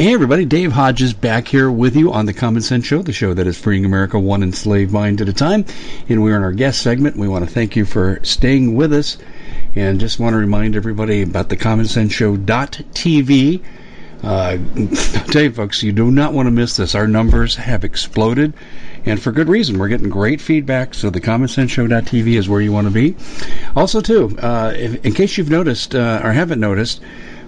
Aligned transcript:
Hey 0.00 0.14
everybody, 0.14 0.46
Dave 0.46 0.72
Hodges 0.72 1.12
back 1.12 1.46
here 1.46 1.70
with 1.70 1.94
you 1.94 2.10
on 2.10 2.24
the 2.24 2.32
Common 2.32 2.62
Sense 2.62 2.86
Show, 2.86 3.02
the 3.02 3.12
show 3.12 3.34
that 3.34 3.46
is 3.46 3.58
freeing 3.58 3.84
America 3.84 4.18
one 4.18 4.42
enslaved 4.42 4.94
mind 4.94 5.20
at 5.20 5.28
a 5.28 5.32
time. 5.34 5.66
And 6.08 6.22
we're 6.22 6.38
in 6.38 6.42
our 6.42 6.52
guest 6.52 6.80
segment. 6.80 7.18
We 7.18 7.28
want 7.28 7.46
to 7.46 7.50
thank 7.50 7.76
you 7.76 7.84
for 7.84 8.18
staying 8.22 8.76
with 8.76 8.94
us 8.94 9.18
and 9.74 10.00
just 10.00 10.18
want 10.18 10.32
to 10.32 10.38
remind 10.38 10.74
everybody 10.74 11.20
about 11.20 11.50
the 11.50 11.56
Common 11.58 11.84
Sense 11.84 12.14
Show.tv. 12.14 13.62
Uh, 14.22 14.26
I'll 14.26 15.26
tell 15.26 15.42
you 15.42 15.52
folks, 15.52 15.82
you 15.82 15.92
do 15.92 16.10
not 16.10 16.32
want 16.32 16.46
to 16.46 16.50
miss 16.50 16.78
this. 16.78 16.94
Our 16.94 17.06
numbers 17.06 17.54
have 17.56 17.84
exploded 17.84 18.54
and 19.04 19.20
for 19.20 19.32
good 19.32 19.50
reason. 19.50 19.78
We're 19.78 19.88
getting 19.88 20.08
great 20.08 20.40
feedback, 20.40 20.94
so 20.94 21.10
the 21.10 21.20
Common 21.20 21.48
Sense 21.48 21.72
Show.tv 21.72 22.38
is 22.38 22.48
where 22.48 22.62
you 22.62 22.72
want 22.72 22.86
to 22.86 22.90
be. 22.90 23.16
Also, 23.76 24.00
too, 24.00 24.34
uh, 24.38 24.72
if, 24.74 25.04
in 25.04 25.12
case 25.12 25.36
you've 25.36 25.50
noticed 25.50 25.94
uh, 25.94 26.22
or 26.24 26.32
haven't 26.32 26.58
noticed, 26.58 27.02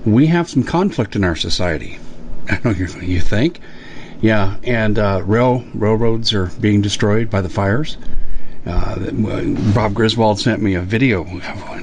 we 0.04 0.26
have 0.26 0.50
some 0.50 0.64
conflict 0.64 1.16
in 1.16 1.24
our 1.24 1.36
society. 1.36 1.98
I 2.48 2.56
don't 2.56 2.78
know 2.78 2.86
what 2.86 3.02
you 3.02 3.20
think. 3.20 3.60
Yeah, 4.20 4.56
and 4.62 4.98
uh, 4.98 5.22
rail 5.24 5.64
railroads 5.74 6.32
are 6.32 6.46
being 6.46 6.80
destroyed 6.80 7.28
by 7.28 7.40
the 7.40 7.48
fires. 7.48 7.96
Uh, 8.64 9.10
Bob 9.74 9.94
Griswold 9.94 10.38
sent 10.38 10.62
me 10.62 10.74
a 10.74 10.80
video 10.80 11.24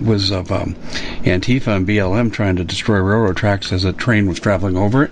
was 0.02 0.32
of 0.32 0.50
um, 0.50 0.76
Antifa 1.24 1.76
and 1.76 1.86
BLM 1.86 2.32
trying 2.32 2.56
to 2.56 2.64
destroy 2.64 3.00
railroad 3.00 3.36
tracks 3.36 3.74
as 3.74 3.84
a 3.84 3.92
train 3.92 4.28
was 4.28 4.40
traveling 4.40 4.78
over 4.78 5.04
it. 5.04 5.12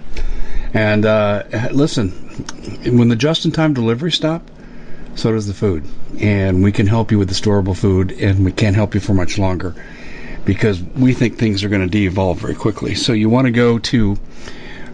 And 0.73 1.05
uh, 1.05 1.43
listen, 1.71 2.11
when 2.85 3.09
the 3.09 3.17
just-in-time 3.17 3.73
delivery 3.73 4.13
stop, 4.13 4.49
so 5.15 5.33
does 5.33 5.47
the 5.47 5.53
food, 5.53 5.83
and 6.19 6.63
we 6.63 6.71
can 6.71 6.87
help 6.87 7.11
you 7.11 7.17
with 7.17 7.27
the 7.27 7.35
storable 7.35 7.75
food, 7.75 8.13
and 8.13 8.45
we 8.45 8.53
can't 8.53 8.75
help 8.75 8.93
you 8.93 9.01
for 9.01 9.13
much 9.13 9.37
longer 9.37 9.75
because 10.45 10.81
we 10.81 11.13
think 11.13 11.37
things 11.37 11.65
are 11.65 11.69
going 11.69 11.81
to 11.81 11.89
de-evolve 11.89 12.39
very 12.39 12.55
quickly. 12.55 12.95
So 12.95 13.11
you 13.11 13.27
want 13.29 13.45
to 13.47 13.51
go 13.51 13.79
to 13.79 14.17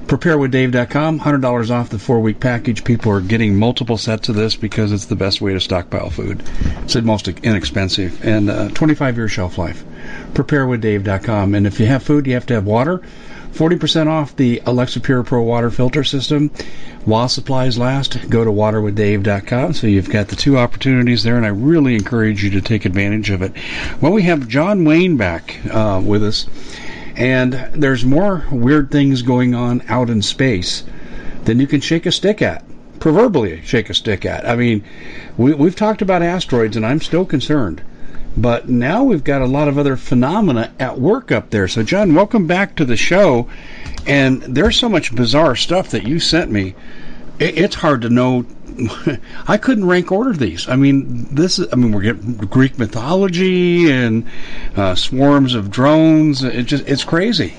preparewithdave.com 0.07 1.19
$100 1.19 1.71
off 1.71 1.89
the 1.89 1.99
four 1.99 2.19
week 2.19 2.39
package. 2.39 2.83
People 2.83 3.11
are 3.11 3.21
getting 3.21 3.55
multiple 3.55 3.97
sets 3.97 4.29
of 4.29 4.35
this 4.35 4.55
because 4.55 4.91
it's 4.91 5.05
the 5.05 5.15
best 5.15 5.41
way 5.41 5.53
to 5.53 5.59
stockpile 5.59 6.09
food. 6.09 6.43
It's 6.83 6.93
the 6.93 7.01
most 7.01 7.27
inexpensive. 7.27 8.23
And 8.25 8.49
uh, 8.49 8.69
25 8.69 9.17
year 9.17 9.27
shelf 9.27 9.57
life. 9.57 9.83
Preparewithdave.com 10.33 11.55
and 11.55 11.65
if 11.65 11.79
you 11.79 11.85
have 11.85 12.03
food 12.03 12.27
you 12.27 12.33
have 12.33 12.45
to 12.47 12.55
have 12.55 12.65
water. 12.65 13.01
40% 13.53 14.07
off 14.07 14.35
the 14.35 14.63
alexa 14.65 14.99
pure 14.99 15.23
pro 15.23 15.43
water 15.43 15.69
filter 15.69 16.03
system. 16.03 16.49
While 17.05 17.29
supplies 17.29 17.77
last 17.77 18.29
go 18.29 18.43
to 18.43 18.51
waterwithdave.com 18.51 19.73
so 19.73 19.87
you've 19.87 20.09
got 20.09 20.27
the 20.27 20.35
two 20.35 20.57
opportunities 20.57 21.23
there 21.23 21.37
and 21.37 21.45
i 21.45 21.49
really 21.49 21.95
encourage 21.95 22.43
you 22.43 22.49
to 22.51 22.61
take 22.61 22.85
advantage 22.85 23.29
of 23.29 23.41
it. 23.41 23.53
Well 24.01 24.11
we 24.11 24.23
have 24.23 24.47
john 24.47 24.85
wayne 24.85 25.17
back 25.17 25.59
uh, 25.71 26.01
with 26.03 26.23
us 26.23 26.47
and 27.16 27.53
there's 27.74 28.06
more 28.06 28.46
weird 28.51 28.91
things 28.91 29.22
going 29.22 29.53
on 29.53 29.84
out 29.88 30.09
in 30.09 30.22
space 30.22 30.84
than 31.44 31.59
you 31.59 31.68
can 31.68 31.81
shake 31.81 32.06
a 32.06 32.12
stick 32.12 32.41
at. 32.41 32.63
Proverbially, 33.00 33.62
shake 33.63 33.90
a 33.90 33.94
stick 33.94 34.25
at. 34.25 34.47
I 34.47 34.56
mean, 34.56 34.84
we, 35.38 35.53
we've 35.53 35.75
talked 35.75 36.01
about 36.01 36.22
asteroids, 36.22 36.78
and 36.78 36.85
I'm 36.85 37.01
still 37.01 37.25
concerned. 37.25 37.81
But 38.35 38.68
now 38.68 39.03
we've 39.03 39.24
got 39.24 39.41
a 39.41 39.47
lot 39.47 39.68
of 39.68 39.78
other 39.78 39.96
phenomena 39.96 40.72
at 40.79 41.00
work 41.00 41.31
up 41.31 41.50
there. 41.51 41.68
So, 41.68 41.83
John, 41.83 42.15
welcome 42.15 42.48
back 42.48 42.75
to 42.75 42.86
the 42.86 42.98
show. 42.98 43.48
And 44.07 44.42
there's 44.42 44.80
so 44.80 44.89
much 44.89 45.16
bizarre 45.16 45.56
stuff 45.56 45.89
that 45.92 46.07
you 46.07 46.19
sent 46.19 46.50
me. 46.50 46.75
It, 47.39 47.57
it's 47.57 47.75
hard 47.75 48.01
to 48.01 48.09
know 48.09 48.45
I 49.47 49.57
couldn't 49.57 49.85
rank 49.85 50.11
order 50.11 50.33
these. 50.33 50.67
I 50.67 50.75
mean, 50.75 51.33
this 51.33 51.59
is, 51.59 51.71
I 51.71 51.75
mean, 51.75 51.91
we're 51.91 52.01
getting 52.01 52.35
Greek 52.35 52.77
mythology 52.77 53.91
and 53.91 54.27
uh, 54.75 54.95
swarms 54.95 55.55
of 55.55 55.69
drones. 55.69 56.43
It 56.43 56.63
just, 56.63 56.87
it's 56.87 57.03
crazy. 57.03 57.53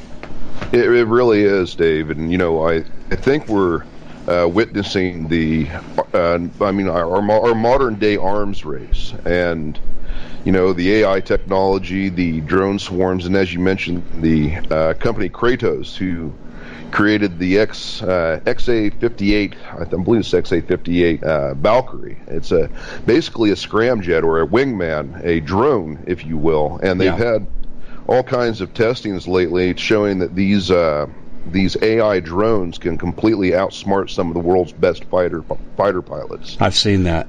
It, 0.72 0.84
it 0.84 1.04
really 1.04 1.42
is, 1.42 1.74
Dave. 1.74 2.10
And, 2.10 2.30
you 2.30 2.38
know, 2.38 2.68
I, 2.68 2.84
I 3.10 3.16
think 3.16 3.48
we're 3.48 3.84
uh, 4.28 4.48
witnessing 4.48 5.28
the, 5.28 5.68
uh, 6.12 6.38
I 6.60 6.72
mean, 6.72 6.88
our, 6.88 7.30
our 7.30 7.54
modern 7.54 7.96
day 7.96 8.16
arms 8.16 8.64
race. 8.64 9.12
And, 9.24 9.78
you 10.44 10.52
know, 10.52 10.72
the 10.72 10.94
AI 10.96 11.20
technology, 11.20 12.08
the 12.08 12.40
drone 12.42 12.78
swarms, 12.78 13.26
and 13.26 13.36
as 13.36 13.52
you 13.52 13.60
mentioned, 13.60 14.04
the 14.20 14.56
uh, 14.70 14.94
company 14.94 15.28
Kratos, 15.28 15.96
who 15.96 16.34
created 16.94 17.40
the 17.40 17.58
X 17.58 18.02
uh, 18.02 18.40
XA58, 18.44 19.54
I 19.80 19.84
believe 19.84 20.20
it's 20.20 20.30
XA58 20.30 21.22
uh, 21.24 21.54
Valkyrie. 21.54 22.18
It's 22.28 22.52
a 22.52 22.70
basically 23.04 23.50
a 23.50 23.54
scramjet 23.54 24.22
or 24.22 24.40
a 24.40 24.46
wingman, 24.46 25.22
a 25.24 25.40
drone, 25.40 26.04
if 26.06 26.24
you 26.24 26.38
will, 26.38 26.78
and 26.82 27.00
they've 27.00 27.18
yeah. 27.18 27.32
had 27.32 27.46
all 28.06 28.22
kinds 28.22 28.60
of 28.60 28.72
testings 28.74 29.26
lately 29.26 29.76
showing 29.76 30.20
that 30.20 30.36
these 30.36 30.70
uh, 30.70 31.08
these 31.50 31.76
AI 31.82 32.20
drones 32.20 32.78
can 32.78 32.96
completely 32.96 33.50
outsmart 33.50 34.08
some 34.08 34.28
of 34.28 34.34
the 34.34 34.40
world's 34.40 34.72
best 34.72 35.04
fighter 35.06 35.42
fighter 35.76 36.00
pilots. 36.00 36.56
I've 36.60 36.76
seen 36.76 37.02
that. 37.04 37.26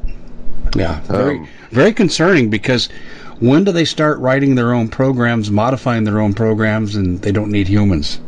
Yeah, 0.75 1.00
very 1.01 1.39
um, 1.39 1.47
very 1.71 1.94
concerning 1.94 2.51
because 2.51 2.88
when 3.39 3.63
do 3.63 3.71
they 3.71 3.85
start 3.85 4.19
writing 4.19 4.53
their 4.53 4.73
own 4.73 4.89
programs, 4.89 5.50
modifying 5.50 6.03
their 6.03 6.19
own 6.19 6.35
programs, 6.35 6.95
and 6.95 7.19
they 7.19 7.31
don't 7.31 7.51
need 7.51 7.68
humans? 7.68 8.19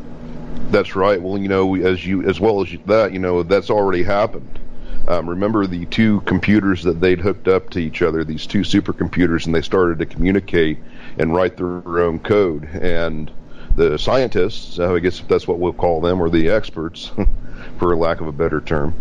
That's 0.69 0.95
right. 0.95 1.21
Well, 1.21 1.37
you 1.37 1.47
know, 1.47 1.75
as 1.75 2.05
you 2.05 2.23
as 2.23 2.39
well 2.39 2.61
as 2.61 2.69
that, 2.85 3.13
you 3.13 3.19
know, 3.19 3.43
that's 3.43 3.69
already 3.69 4.03
happened. 4.03 4.59
Um, 5.07 5.29
remember 5.29 5.65
the 5.65 5.85
two 5.85 6.19
computers 6.21 6.83
that 6.83 6.99
they'd 6.99 7.19
hooked 7.19 7.47
up 7.47 7.69
to 7.71 7.79
each 7.79 8.01
other, 8.01 8.25
these 8.25 8.45
two 8.45 8.61
supercomputers, 8.61 9.45
and 9.45 9.55
they 9.55 9.61
started 9.61 9.99
to 9.99 10.05
communicate 10.05 10.79
and 11.17 11.33
write 11.33 11.55
their 11.55 11.81
own 11.99 12.19
code. 12.19 12.65
And 12.65 13.31
the 13.77 13.97
scientists, 13.97 14.77
I 14.79 14.99
guess 14.99 15.21
that's 15.21 15.47
what 15.47 15.59
we'll 15.59 15.71
call 15.71 16.01
them, 16.01 16.21
or 16.21 16.29
the 16.29 16.49
experts, 16.49 17.11
for 17.79 17.95
lack 17.95 18.19
of 18.19 18.27
a 18.27 18.33
better 18.33 18.59
term, 18.59 18.93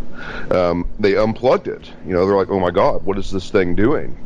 um, 0.52 0.88
they 1.00 1.16
unplugged 1.16 1.66
it. 1.66 1.90
You 2.06 2.12
know, 2.12 2.26
they're 2.26 2.36
like, 2.36 2.50
"Oh 2.50 2.60
my 2.60 2.70
God, 2.70 3.04
what 3.04 3.18
is 3.18 3.30
this 3.30 3.50
thing 3.50 3.74
doing?" 3.74 4.16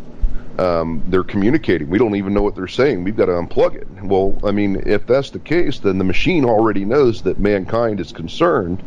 Um, 0.61 1.03
they're 1.07 1.25
communicating. 1.25 1.89
We 1.89 1.97
don't 1.97 2.17
even 2.17 2.35
know 2.35 2.43
what 2.43 2.55
they're 2.55 2.69
saying. 2.69 3.03
We've 3.03 3.17
got 3.17 3.27
to 3.27 3.33
unplug 3.33 3.77
it. 3.77 3.89
Well, 4.03 4.39
I 4.45 4.51
mean, 4.51 4.83
if 4.85 5.07
that's 5.07 5.31
the 5.31 5.39
case, 5.39 5.79
then 5.79 5.97
the 5.97 6.05
machine 6.05 6.45
already 6.45 6.85
knows 6.85 7.23
that 7.23 7.39
mankind 7.39 7.99
is 7.99 8.13
concerned 8.13 8.83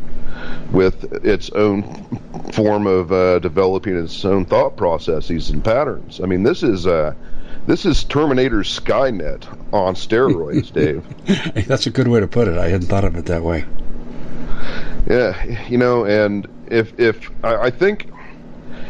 with 0.72 1.12
its 1.26 1.50
own 1.50 1.84
form 2.54 2.86
of 2.86 3.12
uh, 3.12 3.40
developing 3.40 3.98
its 3.98 4.24
own 4.24 4.46
thought 4.46 4.78
processes 4.78 5.50
and 5.50 5.66
patterns. 5.66 6.22
I 6.22 6.28
mean, 6.28 6.44
this 6.44 6.62
is 6.62 6.86
uh, 6.86 7.16
this 7.66 7.88
is 7.88 8.04
Terminator 8.04 8.60
Skynet 8.60 9.48
on 9.74 9.96
steroids, 9.96 10.72
Dave. 11.56 11.68
That's 11.68 11.88
a 11.88 11.92
good 11.92 12.08
way 12.08 12.20
to 12.20 12.28
put 12.28 12.48
it. 12.48 12.56
I 12.56 12.70
hadn't 12.70 12.88
thought 12.88 13.04
of 13.04 13.16
it 13.16 13.26
that 13.26 13.42
way. 13.42 13.66
Yeah, 15.10 15.68
you 15.68 15.80
know, 15.80 16.06
and 16.06 16.48
if 16.68 17.00
if 17.00 17.32
I, 17.44 17.56
I 17.56 17.70
think 17.72 18.12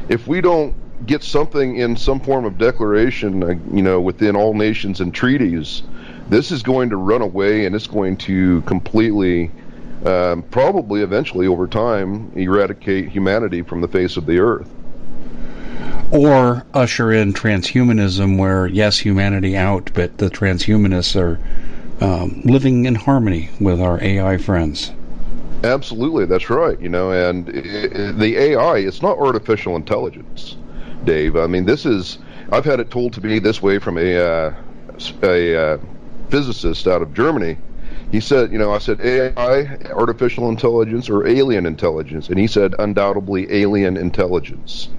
if 0.10 0.28
we 0.28 0.42
don't 0.42 0.76
get 1.06 1.24
something 1.24 1.78
in 1.78 1.96
some 1.96 2.20
form 2.20 2.46
of 2.46 2.58
declaration, 2.58 3.44
uh, 3.44 3.48
you 3.74 3.82
know, 3.82 4.00
within 4.00 4.36
all 4.36 4.54
nations 4.54 5.02
and 5.02 5.14
treaties, 5.14 5.84
this 6.30 6.52
is 6.52 6.64
going 6.64 6.90
to 6.90 6.98
run 6.98 7.22
away 7.22 7.66
and 7.66 7.76
it's 7.76 7.88
going 7.88 8.18
to 8.18 8.62
completely 8.62 9.52
um, 10.06 10.44
probably 10.44 11.02
eventually 11.02 11.48
over 11.48 11.68
time 11.68 12.32
eradicate 12.36 13.10
humanity 13.10 13.62
from 13.62 13.82
the 13.82 13.88
face 13.88 14.18
of 14.18 14.26
the 14.26 14.40
earth. 14.40 14.70
Or 16.12 16.66
usher 16.74 17.12
in 17.12 17.34
transhumanism, 17.34 18.38
where 18.38 18.68
yes, 18.68 19.00
humanity 19.00 19.58
out, 19.58 19.92
but 19.94 20.18
the 20.18 20.30
transhumanists 20.30 21.20
are 21.20 21.40
um, 22.04 22.42
living 22.44 22.86
in 22.86 22.96
harmony 22.96 23.50
with 23.60 23.82
our 23.82 24.02
AI 24.04 24.38
friends. 24.38 24.92
Absolutely, 25.64 26.26
that's 26.26 26.50
right. 26.50 26.80
You 26.80 26.90
know, 26.90 27.12
and 27.12 27.48
it, 27.50 27.66
it, 27.66 28.18
the 28.20 28.38
AI, 28.38 28.80
it's 28.80 29.02
not 29.02 29.18
artificial 29.18 29.76
intelligence, 29.76 30.58
Dave. 31.06 31.36
I 31.36 31.48
mean, 31.48 31.66
this 31.66 31.86
is, 31.86 32.18
I've 32.52 32.66
had 32.66 32.80
it 32.80 32.90
told 32.90 33.14
to 33.14 33.22
me 33.22 33.40
this 33.40 33.62
way 33.62 33.80
from 33.80 33.98
a, 33.98 34.16
uh, 34.16 34.56
a 35.24 35.56
uh, 35.56 35.78
physicist 36.30 36.88
out 36.88 37.02
of 37.02 37.14
Germany 37.14 37.58
he 38.14 38.20
said, 38.20 38.52
you 38.52 38.60
know, 38.60 38.72
I 38.72 38.78
said 38.78 39.02
AI, 39.02 39.76
artificial 39.92 40.48
intelligence, 40.48 41.10
or 41.10 41.26
alien 41.26 41.66
intelligence, 41.66 42.30
and 42.30 42.38
he 42.38 42.46
said 42.46 42.76
undoubtedly 42.78 43.52
alien 43.52 43.98
intelligence. 43.98 44.90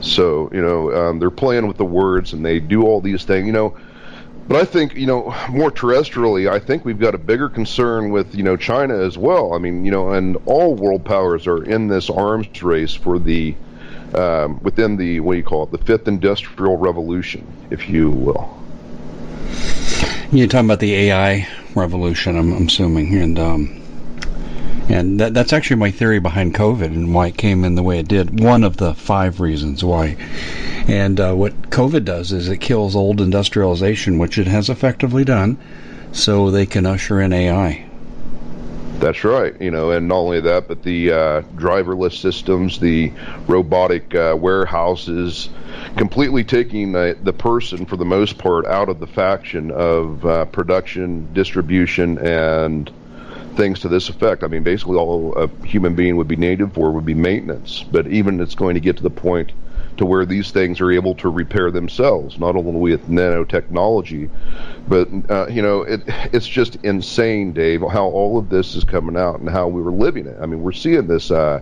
So, 0.00 0.48
you 0.52 0.62
know, 0.62 0.92
um, 0.94 1.18
they're 1.18 1.30
playing 1.30 1.66
with 1.66 1.78
the 1.78 1.84
words 1.84 2.32
and 2.32 2.46
they 2.46 2.60
do 2.60 2.84
all 2.84 3.00
these 3.00 3.24
things, 3.24 3.44
you 3.44 3.52
know. 3.52 3.76
But 4.46 4.62
I 4.62 4.64
think, 4.64 4.94
you 4.94 5.06
know, 5.06 5.34
more 5.50 5.72
terrestrially, 5.72 6.48
I 6.48 6.60
think 6.60 6.84
we've 6.84 7.00
got 7.00 7.16
a 7.16 7.18
bigger 7.18 7.48
concern 7.48 8.10
with, 8.10 8.32
you 8.36 8.44
know, 8.44 8.56
China 8.56 8.96
as 8.96 9.18
well. 9.18 9.52
I 9.52 9.58
mean, 9.58 9.84
you 9.84 9.90
know, 9.90 10.12
and 10.12 10.36
all 10.46 10.76
world 10.76 11.04
powers 11.04 11.48
are 11.48 11.64
in 11.64 11.88
this 11.88 12.08
arms 12.08 12.62
race 12.62 12.94
for 12.94 13.18
the, 13.18 13.56
um, 14.14 14.60
within 14.62 14.96
the, 14.96 15.20
what 15.20 15.34
do 15.34 15.38
you 15.38 15.44
call 15.44 15.64
it, 15.64 15.70
the 15.70 15.78
fifth 15.78 16.08
industrial 16.08 16.76
revolution, 16.76 17.46
if 17.70 17.88
you 17.88 18.10
will. 18.10 18.54
You're 20.30 20.46
talking 20.46 20.66
about 20.66 20.80
the 20.80 20.94
AI 20.94 21.48
revolution, 21.74 22.36
I'm, 22.36 22.52
I'm 22.52 22.66
assuming, 22.66 23.14
and 23.14 23.38
um, 23.38 23.78
and 24.88 25.20
that, 25.20 25.34
that's 25.34 25.52
actually 25.52 25.76
my 25.76 25.90
theory 25.90 26.18
behind 26.18 26.54
COVID 26.54 26.86
and 26.86 27.14
why 27.14 27.28
it 27.28 27.36
came 27.36 27.64
in 27.64 27.74
the 27.74 27.82
way 27.82 27.98
it 27.98 28.08
did. 28.08 28.40
One 28.40 28.64
of 28.64 28.78
the 28.78 28.94
five 28.94 29.40
reasons 29.40 29.84
why. 29.84 30.16
And 30.86 31.20
uh, 31.20 31.34
what 31.34 31.70
COVID 31.70 32.04
does 32.04 32.32
is 32.32 32.48
it 32.48 32.58
kills 32.58 32.96
old 32.96 33.20
industrialization, 33.20 34.18
which 34.18 34.38
it 34.38 34.46
has 34.46 34.70
effectively 34.70 35.24
done, 35.24 35.58
so 36.12 36.50
they 36.50 36.64
can 36.64 36.86
usher 36.86 37.20
in 37.20 37.32
AI. 37.32 37.87
That's 38.98 39.22
right. 39.22 39.58
You 39.60 39.70
know, 39.70 39.92
and 39.92 40.08
not 40.08 40.16
only 40.16 40.40
that, 40.40 40.66
but 40.66 40.82
the 40.82 41.12
uh, 41.12 41.42
driverless 41.54 42.20
systems, 42.20 42.80
the 42.80 43.12
robotic 43.46 44.12
uh, 44.12 44.36
warehouses, 44.38 45.48
completely 45.96 46.42
taking 46.42 46.96
uh, 46.96 47.14
the 47.22 47.32
person, 47.32 47.86
for 47.86 47.96
the 47.96 48.04
most 48.04 48.38
part, 48.38 48.66
out 48.66 48.88
of 48.88 48.98
the 48.98 49.06
faction 49.06 49.70
of 49.70 50.26
uh, 50.26 50.44
production, 50.46 51.32
distribution, 51.32 52.18
and 52.18 52.90
things 53.54 53.80
to 53.80 53.88
this 53.88 54.08
effect. 54.08 54.42
I 54.42 54.48
mean, 54.48 54.64
basically, 54.64 54.96
all 54.96 55.32
a 55.36 55.48
human 55.64 55.94
being 55.94 56.16
would 56.16 56.28
be 56.28 56.36
native 56.36 56.72
for 56.72 56.90
would 56.90 57.06
be 57.06 57.14
maintenance. 57.14 57.84
But 57.84 58.08
even 58.08 58.40
it's 58.40 58.56
going 58.56 58.74
to 58.74 58.80
get 58.80 58.96
to 58.96 59.02
the 59.04 59.10
point 59.10 59.52
to 59.98 60.06
where 60.06 60.24
these 60.24 60.50
things 60.50 60.80
are 60.80 60.90
able 60.90 61.14
to 61.16 61.28
repair 61.28 61.70
themselves, 61.70 62.38
not 62.38 62.56
only 62.56 62.72
with 62.72 63.08
nanotechnology, 63.08 64.30
but 64.88 65.08
uh, 65.28 65.46
you 65.48 65.60
know, 65.60 65.82
it, 65.82 66.02
it's 66.32 66.46
just 66.46 66.76
insane, 66.76 67.52
Dave, 67.52 67.82
how 67.82 68.06
all 68.06 68.38
of 68.38 68.48
this 68.48 68.74
is 68.74 68.84
coming 68.84 69.16
out 69.16 69.40
and 69.40 69.48
how 69.50 69.68
we 69.68 69.82
were 69.82 69.92
living 69.92 70.26
it. 70.26 70.36
I 70.40 70.46
mean, 70.46 70.62
we're 70.62 70.72
seeing 70.72 71.06
this 71.08 71.30
uh, 71.30 71.60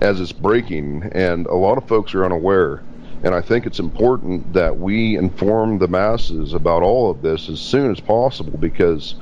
as 0.00 0.20
it's 0.20 0.32
breaking, 0.32 1.10
and 1.12 1.46
a 1.46 1.54
lot 1.54 1.78
of 1.78 1.88
folks 1.88 2.14
are 2.14 2.24
unaware. 2.24 2.82
And 3.24 3.34
I 3.34 3.40
think 3.40 3.66
it's 3.66 3.80
important 3.80 4.52
that 4.52 4.78
we 4.78 5.16
inform 5.16 5.78
the 5.78 5.88
masses 5.88 6.52
about 6.52 6.82
all 6.82 7.10
of 7.10 7.20
this 7.20 7.48
as 7.48 7.58
soon 7.58 7.90
as 7.90 7.98
possible 7.98 8.56
because, 8.58 9.16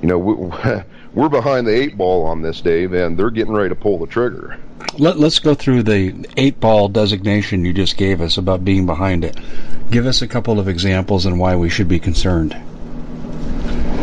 you 0.00 0.06
know, 0.06 0.18
we, 0.18 0.34
we're 1.12 1.28
behind 1.28 1.66
the 1.66 1.74
eight 1.74 1.96
ball 1.96 2.24
on 2.26 2.42
this, 2.42 2.60
Dave, 2.60 2.92
and 2.92 3.18
they're 3.18 3.30
getting 3.30 3.52
ready 3.52 3.68
to 3.68 3.74
pull 3.74 3.98
the 3.98 4.06
trigger. 4.06 4.58
Let, 4.98 5.16
us 5.16 5.38
go 5.38 5.54
through 5.54 5.82
the 5.84 6.26
eight 6.36 6.60
ball 6.60 6.88
designation 6.88 7.64
you 7.64 7.72
just 7.72 7.96
gave 7.96 8.20
us 8.20 8.38
about 8.38 8.64
being 8.64 8.86
behind 8.86 9.24
it. 9.24 9.36
Give 9.90 10.06
us 10.06 10.22
a 10.22 10.28
couple 10.28 10.58
of 10.58 10.68
examples 10.68 11.26
and 11.26 11.38
why 11.38 11.56
we 11.56 11.68
should 11.68 11.88
be 11.88 11.98
concerned. 11.98 12.56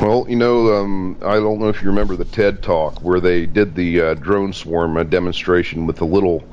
Well, 0.02 0.26
you 0.30 0.36
know, 0.36 0.76
um, 0.76 1.18
I 1.24 1.36
don't 1.36 1.60
know 1.60 1.70
if 1.70 1.82
you 1.82 1.90
remember 1.90 2.16
the 2.16 2.26
TED 2.26 2.62
talk 2.62 3.02
where 3.02 3.20
they 3.20 3.46
did 3.46 3.76
the 3.76 4.02
uh, 4.02 4.14
drone 4.14 4.54
swarm 4.54 5.08
demonstration 5.10 5.88
with 5.88 5.98
the 5.98 6.06
little 6.06 6.44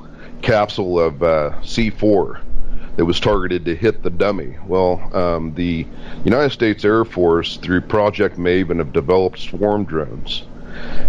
capsule 0.40 0.98
of 0.98 1.22
uh, 1.22 1.50
C4 1.62 2.40
that 2.96 3.04
was 3.04 3.18
targeted 3.20 3.64
to 3.64 3.74
hit 3.74 4.02
the 4.02 4.10
dummy. 4.10 4.56
Well, 4.66 5.10
um, 5.16 5.54
the 5.54 5.86
United 6.24 6.50
States 6.50 6.84
Air 6.84 7.04
Force, 7.04 7.56
through 7.56 7.82
Project 7.82 8.36
Maven, 8.36 8.78
have 8.78 8.92
developed 8.92 9.38
swarm 9.38 9.84
drones. 9.84 10.44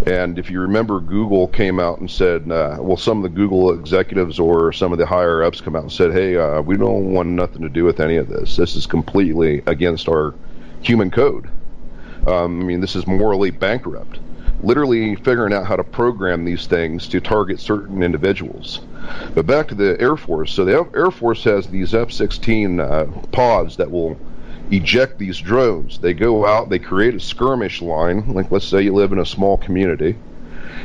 And 0.05 0.37
if 0.37 0.49
you 0.51 0.61
remember, 0.61 0.99
Google 0.99 1.47
came 1.47 1.79
out 1.79 1.99
and 1.99 2.09
said, 2.09 2.51
uh, 2.51 2.77
well, 2.79 2.97
some 2.97 3.17
of 3.17 3.23
the 3.23 3.35
Google 3.35 3.73
executives 3.73 4.39
or 4.39 4.71
some 4.71 4.91
of 4.91 4.99
the 4.99 5.05
higher 5.05 5.43
ups 5.43 5.61
come 5.61 5.75
out 5.75 5.83
and 5.83 5.91
said, 5.91 6.11
hey, 6.11 6.37
uh, 6.37 6.61
we 6.61 6.77
don't 6.77 7.11
want 7.13 7.29
nothing 7.29 7.61
to 7.61 7.69
do 7.69 7.83
with 7.83 7.99
any 7.99 8.17
of 8.17 8.27
this. 8.27 8.55
This 8.55 8.75
is 8.75 8.85
completely 8.85 9.63
against 9.65 10.07
our 10.07 10.35
human 10.81 11.09
code. 11.09 11.49
Um, 12.27 12.61
I 12.61 12.63
mean, 12.63 12.81
this 12.81 12.95
is 12.95 13.07
morally 13.07 13.51
bankrupt. 13.51 14.19
Literally 14.61 15.15
figuring 15.15 15.53
out 15.53 15.65
how 15.65 15.75
to 15.75 15.83
program 15.83 16.45
these 16.45 16.67
things 16.67 17.07
to 17.09 17.19
target 17.19 17.59
certain 17.59 18.03
individuals. 18.03 18.81
But 19.33 19.45
back 19.45 19.67
to 19.69 19.75
the 19.75 19.99
Air 19.99 20.15
Force. 20.15 20.53
So 20.53 20.65
the 20.65 20.89
Air 20.95 21.11
Force 21.11 21.43
has 21.43 21.67
these 21.67 21.93
F-16 21.93 22.79
uh, 22.79 23.27
pods 23.29 23.77
that 23.77 23.91
will 23.91 24.17
eject 24.71 25.19
these 25.19 25.37
drones. 25.39 25.99
They 25.99 26.13
go 26.13 26.45
out, 26.45 26.69
they 26.69 26.79
create 26.79 27.15
a 27.15 27.19
skirmish 27.19 27.81
line. 27.81 28.33
Like 28.33 28.51
let's 28.51 28.67
say 28.67 28.81
you 28.81 28.93
live 28.93 29.11
in 29.11 29.19
a 29.19 29.25
small 29.25 29.57
community, 29.57 30.15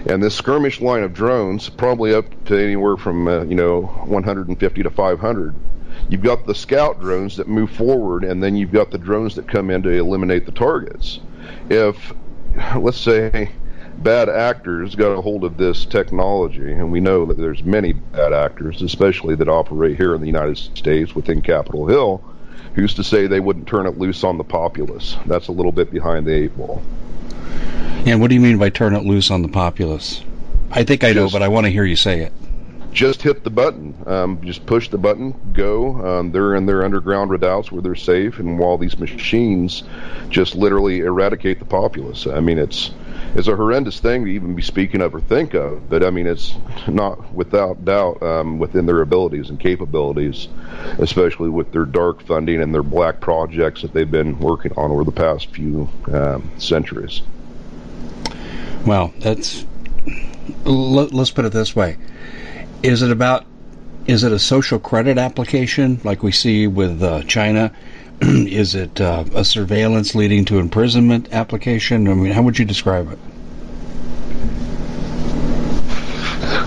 and 0.06 0.22
this 0.22 0.34
skirmish 0.34 0.80
line 0.80 1.02
of 1.02 1.14
drones, 1.14 1.68
probably 1.68 2.14
up 2.14 2.26
to 2.46 2.58
anywhere 2.58 2.96
from 2.96 3.28
uh, 3.28 3.42
you 3.44 3.54
know 3.54 3.82
150 3.82 4.82
to 4.82 4.90
500. 4.90 5.54
You've 6.08 6.22
got 6.22 6.46
the 6.46 6.54
scout 6.54 7.00
drones 7.00 7.36
that 7.36 7.48
move 7.48 7.70
forward, 7.70 8.24
and 8.24 8.42
then 8.42 8.56
you've 8.56 8.72
got 8.72 8.90
the 8.90 8.98
drones 8.98 9.34
that 9.36 9.48
come 9.48 9.70
in 9.70 9.82
to 9.82 9.90
eliminate 9.90 10.46
the 10.46 10.52
targets. 10.52 11.20
If 11.68 12.12
let's 12.76 12.98
say 13.00 13.50
bad 14.02 14.28
actors 14.28 14.94
got 14.94 15.12
a 15.12 15.20
hold 15.20 15.44
of 15.44 15.56
this 15.56 15.84
technology, 15.84 16.72
and 16.72 16.90
we 16.90 17.00
know 17.00 17.26
that 17.26 17.36
there's 17.36 17.62
many 17.62 17.92
bad 17.92 18.32
actors, 18.32 18.82
especially 18.82 19.34
that 19.36 19.48
operate 19.48 19.96
here 19.96 20.14
in 20.14 20.20
the 20.20 20.26
United 20.26 20.56
States 20.56 21.14
within 21.14 21.42
Capitol 21.42 21.86
Hill, 21.86 22.22
who's 22.74 22.94
to 22.94 23.04
say 23.04 23.26
they 23.26 23.40
wouldn't 23.40 23.68
turn 23.68 23.86
it 23.86 23.98
loose 23.98 24.24
on 24.24 24.38
the 24.38 24.44
populace? 24.44 25.16
That's 25.26 25.48
a 25.48 25.52
little 25.52 25.72
bit 25.72 25.90
behind 25.90 26.26
the 26.26 26.32
eight 26.32 26.56
ball. 26.56 26.82
And 28.06 28.20
what 28.20 28.28
do 28.28 28.34
you 28.34 28.40
mean 28.40 28.58
by 28.58 28.70
turn 28.70 28.94
it 28.94 29.04
loose 29.04 29.30
on 29.30 29.42
the 29.42 29.48
populace? 29.48 30.22
I 30.70 30.84
think 30.84 31.04
I 31.04 31.12
know, 31.12 31.28
but 31.28 31.42
I 31.42 31.48
want 31.48 31.66
to 31.66 31.70
hear 31.70 31.84
you 31.84 31.96
say 31.96 32.20
it. 32.22 32.32
just 32.92 33.22
hit 33.22 33.44
the 33.44 33.50
button. 33.50 33.94
Um, 34.06 34.40
just 34.42 34.66
push 34.66 34.88
the 34.88 34.98
button, 34.98 35.34
go. 35.52 36.18
Um, 36.18 36.32
they're 36.32 36.54
in 36.54 36.66
their 36.66 36.84
underground 36.84 37.30
redoubts 37.30 37.70
where 37.70 37.82
they're 37.82 37.94
safe, 37.94 38.38
and 38.38 38.58
while 38.58 38.78
these 38.78 38.98
machines 38.98 39.82
just 40.28 40.54
literally 40.54 41.00
eradicate 41.00 41.58
the 41.58 41.64
populace. 41.64 42.26
I 42.26 42.40
mean, 42.40 42.58
it's 42.58 42.90
it's 43.34 43.48
a 43.48 43.56
horrendous 43.56 44.00
thing 44.00 44.24
to 44.24 44.30
even 44.30 44.54
be 44.54 44.62
speaking 44.62 45.00
of 45.00 45.14
or 45.14 45.20
think 45.20 45.54
of, 45.54 45.88
but 45.88 46.04
I 46.04 46.10
mean, 46.10 46.26
it's 46.26 46.54
not 46.88 47.32
without 47.32 47.84
doubt 47.84 48.22
um, 48.22 48.58
within 48.58 48.86
their 48.86 49.00
abilities 49.00 49.50
and 49.50 49.58
capabilities, 49.58 50.48
especially 50.98 51.48
with 51.48 51.72
their 51.72 51.84
dark 51.84 52.22
funding 52.22 52.60
and 52.60 52.74
their 52.74 52.82
black 52.82 53.20
projects 53.20 53.82
that 53.82 53.92
they've 53.92 54.10
been 54.10 54.38
working 54.38 54.72
on 54.76 54.90
over 54.90 55.04
the 55.04 55.12
past 55.12 55.50
few 55.50 55.88
um, 56.12 56.50
centuries. 56.58 57.22
Well, 58.84 59.12
that's 59.18 59.64
let, 60.64 61.12
us 61.12 61.30
put 61.30 61.44
it 61.44 61.52
this 61.52 61.76
way 61.76 61.96
is 62.82 63.02
it 63.02 63.10
about? 63.10 63.46
Is 64.06 64.24
it 64.24 64.32
a 64.32 64.38
social 64.38 64.78
credit 64.78 65.18
application 65.18 66.00
like 66.02 66.22
we 66.22 66.32
see 66.32 66.66
with 66.66 67.02
uh, 67.02 67.22
China? 67.24 67.72
is 68.22 68.74
it 68.74 69.00
uh, 69.00 69.24
a 69.34 69.44
surveillance 69.44 70.14
leading 70.14 70.44
to 70.44 70.58
imprisonment 70.58 71.32
application? 71.32 72.06
I 72.06 72.14
mean, 72.14 72.32
how 72.32 72.42
would 72.42 72.58
you 72.58 72.66
describe 72.66 73.10
it? 73.10 73.18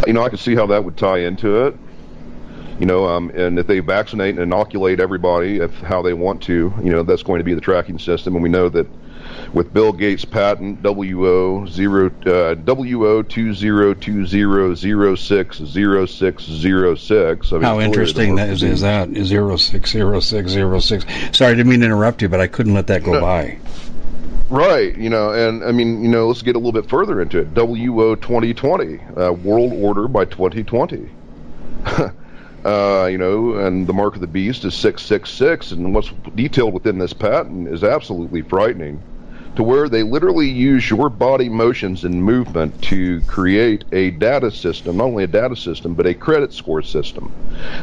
You 0.07 0.13
know, 0.13 0.23
I 0.23 0.29
can 0.29 0.39
see 0.39 0.55
how 0.55 0.65
that 0.67 0.83
would 0.83 0.97
tie 0.97 1.19
into 1.19 1.67
it. 1.67 1.77
You 2.79 2.87
know, 2.87 3.05
um, 3.05 3.29
and 3.35 3.59
if 3.59 3.67
they 3.67 3.79
vaccinate 3.79 4.35
and 4.35 4.43
inoculate 4.43 4.99
everybody, 4.99 5.57
if 5.57 5.71
how 5.81 6.01
they 6.01 6.13
want 6.13 6.41
to, 6.43 6.73
you 6.83 6.89
know, 6.89 7.03
that's 7.03 7.23
going 7.23 7.37
to 7.37 7.43
be 7.43 7.53
the 7.53 7.61
tracking 7.61 7.99
system. 7.99 8.33
And 8.35 8.41
we 8.41 8.49
know 8.49 8.67
that 8.69 8.87
with 9.53 9.73
Bill 9.73 9.93
Gates' 9.93 10.25
patent 10.25 10.81
WO 10.81 11.65
zero 11.65 12.11
uh, 12.25 12.55
WO 12.55 13.21
two 13.21 13.53
zero 13.53 13.93
two 13.93 14.25
zero 14.25 14.73
zero 14.75 15.15
six 15.15 15.57
zero 15.57 16.05
six 16.05 16.43
zero 16.43 16.95
six. 16.95 17.49
How 17.49 17.79
interesting 17.79 18.35
that 18.35 18.49
is, 18.49 18.63
is 18.63 18.81
that 18.81 19.09
zero 19.23 19.57
six 19.57 19.91
zero 19.91 20.19
six 20.19 20.51
zero 20.51 20.79
six. 20.79 21.05
Sorry, 21.31 21.51
I 21.51 21.55
didn't 21.55 21.69
mean 21.69 21.79
to 21.81 21.85
interrupt 21.85 22.21
you, 22.21 22.29
but 22.29 22.39
I 22.39 22.47
couldn't 22.47 22.73
let 22.73 22.87
that 22.87 23.03
go 23.03 23.13
no. 23.13 23.21
by. 23.21 23.59
Right, 24.49 24.95
you 24.95 25.09
know, 25.09 25.31
and 25.31 25.63
I 25.63 25.71
mean, 25.71 26.03
you 26.03 26.09
know, 26.09 26.27
let's 26.27 26.41
get 26.41 26.55
a 26.55 26.59
little 26.59 26.79
bit 26.79 26.87
further 26.87 27.21
into 27.21 27.39
it. 27.39 27.53
WO 27.55 28.15
2020, 28.15 28.99
uh, 28.99 29.31
World 29.31 29.73
Order 29.73 30.07
by 30.07 30.25
2020. 30.25 31.09
uh, 32.65 33.07
you 33.09 33.17
know, 33.17 33.55
and 33.55 33.87
the 33.87 33.93
mark 33.93 34.15
of 34.15 34.21
the 34.21 34.27
beast 34.27 34.63
is 34.63 34.75
666, 34.75 35.71
and 35.71 35.93
what's 35.95 36.11
detailed 36.35 36.73
within 36.73 36.99
this 36.99 37.13
patent 37.13 37.67
is 37.67 37.83
absolutely 37.83 38.41
frightening 38.41 39.01
to 39.55 39.63
where 39.63 39.87
they 39.87 40.03
literally 40.03 40.49
use 40.49 40.89
your 40.89 41.09
body 41.09 41.47
motions 41.49 42.03
and 42.03 42.23
movement 42.23 42.81
to 42.83 43.21
create 43.21 43.85
a 43.91 44.11
data 44.11 44.49
system, 44.49 44.97
not 44.97 45.05
only 45.05 45.23
a 45.23 45.27
data 45.27 45.55
system, 45.55 45.93
but 45.93 46.07
a 46.07 46.13
credit 46.13 46.53
score 46.53 46.81
system. 46.81 47.31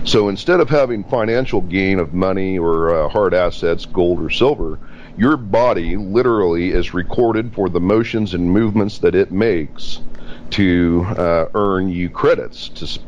So 0.05 0.29
instead 0.29 0.61
of 0.61 0.69
having 0.69 1.05
financial 1.05 1.61
gain 1.61 1.99
of 1.99 2.12
money 2.12 2.59
or 2.59 2.95
uh, 2.95 3.09
hard 3.09 3.35
assets, 3.35 3.87
gold 3.87 4.21
or 4.21 4.31
silver, 4.31 4.79
your 5.17 5.37
body 5.37 5.97
literally 5.97 6.71
is 6.71 6.95
recorded 6.95 7.53
for 7.55 7.69
the 7.69 7.81
motions 7.81 8.35
and 8.35 8.50
movements 8.50 8.99
that 8.99 9.15
it 9.15 9.31
makes 9.31 10.00
to 10.50 11.05
uh, 11.17 11.47
earn 11.55 11.89
you 11.89 12.11
credits 12.11 12.69
to 12.71 12.99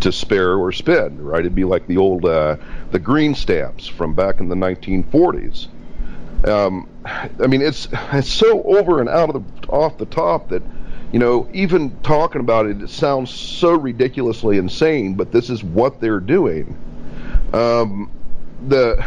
to 0.00 0.10
spare 0.10 0.56
or 0.56 0.72
spend. 0.72 1.20
Right? 1.20 1.40
It'd 1.40 1.54
be 1.54 1.64
like 1.64 1.86
the 1.86 1.98
old 1.98 2.24
uh, 2.24 2.56
the 2.90 2.98
green 2.98 3.34
stamps 3.34 3.86
from 3.86 4.14
back 4.14 4.40
in 4.40 4.48
the 4.48 4.56
1940s. 4.56 5.68
Um, 6.46 6.88
I 7.04 7.46
mean, 7.46 7.62
it's 7.62 7.88
it's 8.12 8.32
so 8.32 8.62
over 8.62 9.00
and 9.00 9.08
out 9.08 9.34
of 9.34 9.44
the 9.44 9.68
off 9.68 9.98
the 9.98 10.06
top 10.06 10.48
that 10.48 10.62
you 11.12 11.18
know, 11.18 11.48
even 11.52 12.00
talking 12.02 12.40
about 12.40 12.66
it, 12.66 12.80
it 12.80 12.90
sounds 12.90 13.30
so 13.30 13.72
ridiculously 13.72 14.58
insane. 14.58 15.14
But 15.14 15.32
this 15.32 15.50
is 15.50 15.62
what 15.62 16.00
they're 16.00 16.20
doing. 16.20 16.78
Um, 17.52 18.10
the 18.68 19.04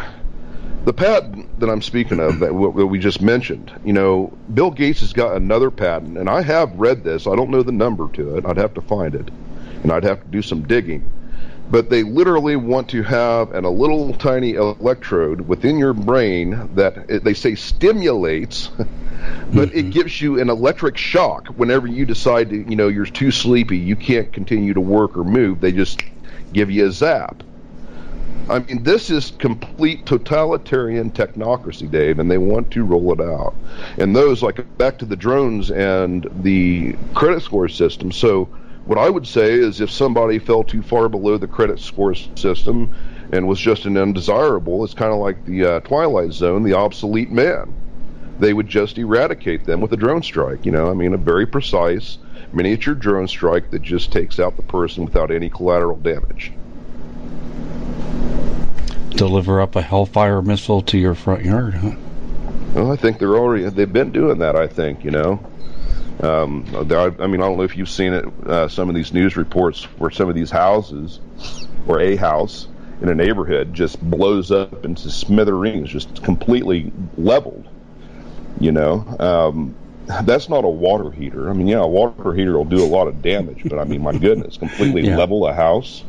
the 0.84 0.94
patent 0.94 1.60
that 1.62 1.70
I'm 1.70 1.82
speaking 1.82 2.20
of 2.20 2.40
that, 2.40 2.48
w- 2.48 2.74
that 2.74 2.86
we 2.88 3.00
just 3.00 3.22
mentioned, 3.22 3.72
you 3.86 3.94
know, 3.94 4.38
Bill 4.54 4.70
Gates 4.70 5.00
has 5.00 5.14
got 5.14 5.38
another 5.38 5.72
patent, 5.72 6.18
and 6.18 6.30
I 6.30 6.42
have 6.42 6.74
read 6.78 7.04
this. 7.06 7.26
I 7.26 7.36
don't 7.36 7.50
know 7.50 7.64
the 7.64 7.72
number 7.72 8.10
to 8.14 8.36
it. 8.36 8.46
I'd 8.46 8.58
have 8.58 8.74
to 8.74 8.82
find 8.82 9.16
it, 9.16 9.30
and 9.82 9.92
I'd 9.92 10.04
have 10.04 10.22
to 10.22 10.28
do 10.28 10.42
some 10.42 10.64
digging 10.64 11.10
but 11.70 11.90
they 11.90 12.04
literally 12.04 12.56
want 12.56 12.90
to 12.90 13.04
have 13.04 13.52
an, 13.54 13.66
a 13.66 13.70
little 13.70 14.14
tiny 14.14 14.54
electrode 14.54 15.42
within 15.42 15.78
your 15.78 15.94
brain 15.94 16.70
that 16.76 17.10
it, 17.10 17.24
they 17.24 17.34
say 17.34 17.56
stimulates, 17.56 18.68
but 18.78 18.88
mm-hmm. 19.70 19.78
it 19.78 19.90
gives 19.90 20.22
you 20.22 20.40
an 20.40 20.50
electric 20.50 20.98
shock 20.98 21.48
whenever 21.50 21.88
you 21.88 22.06
decide 22.06 22.50
to, 22.50 22.58
you 22.70 22.76
know, 22.76 22.90
you're 22.90 23.06
too 23.06 23.32
sleepy, 23.32 23.78
you 23.78 23.96
can't 23.96 24.32
continue 24.34 24.74
to 24.74 24.82
work 24.82 25.18
or 25.18 25.24
move. 25.24 25.62
They 25.62 25.72
just 25.72 26.02
give 26.52 26.70
you 26.70 26.88
a 26.88 26.92
zap. 26.92 27.44
I 28.50 28.60
mean, 28.60 28.84
this 28.84 29.10
is 29.10 29.32
complete 29.32 30.06
totalitarian 30.06 31.12
technocracy, 31.12 31.90
Dave, 31.90 32.20
and 32.20 32.30
they 32.30 32.38
want 32.38 32.72
to 32.72 32.84
roll 32.84 33.14
it 33.14 33.22
out. 33.22 33.56
And 33.98 34.14
those, 34.14 34.44
like 34.44 34.78
back 34.78 34.98
to 34.98 35.06
the 35.06 35.16
drones 35.16 35.72
and 35.72 36.30
the 36.44 36.94
credit 37.14 37.42
score 37.42 37.70
system. 37.70 38.12
So 38.12 38.50
what 38.86 38.98
I 38.98 39.10
would 39.10 39.26
say 39.26 39.54
is 39.54 39.80
if 39.80 39.90
somebody 39.90 40.40
fell 40.40 40.64
too 40.64 40.82
far 40.82 41.08
below 41.10 41.38
the 41.38 41.48
credit 41.48 41.80
score 41.80 42.16
system 42.16 42.94
and 43.32 43.48
was 43.48 43.60
just 43.60 43.86
an 43.86 43.98
undesirable, 43.98 44.84
it's 44.84 44.94
kind 44.94 45.14
of 45.14 45.20
like 45.20 45.46
the 45.46 45.66
uh, 45.66 45.80
Twilight 45.82 46.34
Zone, 46.34 46.64
the 46.64 46.74
obsolete 46.74 47.32
man. 47.32 47.74
They 48.40 48.54
would 48.54 48.68
just 48.68 48.98
eradicate 48.98 49.66
them 49.66 49.80
with 49.80 49.94
a 49.94 49.98
drone 49.98 50.24
strike. 50.24 50.66
You 50.66 50.72
know, 50.72 50.90
I 50.90 50.94
mean, 50.94 51.14
a 51.14 51.18
very 51.18 51.46
precise 51.46 52.18
miniature 52.52 52.94
drone 52.94 53.28
strike 53.28 53.72
that 53.72 53.82
just 53.82 54.12
takes 54.12 54.40
out 54.40 54.56
the 54.58 54.64
person 54.64 55.06
without 55.06 55.32
any 55.32 55.50
collateral 55.50 55.98
damage. 55.98 56.52
Deliver 59.12 59.62
up 59.62 59.76
a 59.76 59.82
Hellfire 59.82 60.42
missile 60.42 60.82
to 60.82 60.98
your 60.98 61.16
front 61.16 61.46
yard, 61.46 61.76
huh? 61.76 61.92
Well, 62.74 62.92
I 62.92 62.96
think 62.96 63.20
they're 63.20 63.38
already, 63.38 63.70
they've 63.70 63.92
been 63.92 64.12
doing 64.12 64.40
that, 64.40 64.56
I 64.56 64.68
think, 64.68 65.06
you 65.06 65.12
know. 65.12 65.40
Um, 66.24 66.66
I 66.74 67.28
mean, 67.28 67.42
I 67.42 67.46
don't 67.46 67.58
know 67.58 67.64
if 67.64 67.76
you've 67.76 67.90
seen 67.90 68.14
it. 68.14 68.26
Uh, 68.48 68.70
some 68.70 68.88
of 68.88 68.96
these 68.96 69.12
news 69.14 69.36
reports 69.36 69.84
where 69.98 70.10
some 70.10 70.30
of 70.30 70.36
these 70.36 70.50
houses, 70.50 71.20
or 71.86 72.00
a 72.00 72.16
house 72.16 72.68
in 73.02 73.10
a 73.10 73.16
neighborhood, 73.16 73.74
just 73.74 74.02
blows 74.02 74.50
up 74.50 74.86
into 74.86 75.12
smithereens, 75.12 75.90
just 75.90 76.24
completely 76.24 76.94
leveled. 77.18 77.68
You 78.62 78.72
know, 78.72 79.06
um, 79.20 79.76
that's 80.24 80.48
not 80.48 80.64
a 80.64 80.70
water 80.70 81.12
heater. 81.12 81.50
I 81.50 81.54
mean, 81.54 81.68
yeah, 81.68 81.80
a 81.80 81.88
water 81.88 82.34
heater 82.34 82.56
will 82.56 82.64
do 82.64 82.82
a 82.82 82.88
lot 82.88 83.10
of 83.10 83.22
damage, 83.22 83.64
but 83.66 83.78
I 83.78 83.84
mean, 83.84 84.02
my 84.02 84.18
goodness, 84.18 84.56
completely 84.56 85.02
yeah. 85.08 85.18
level 85.18 85.46
a 85.46 85.54
house. 85.54 86.06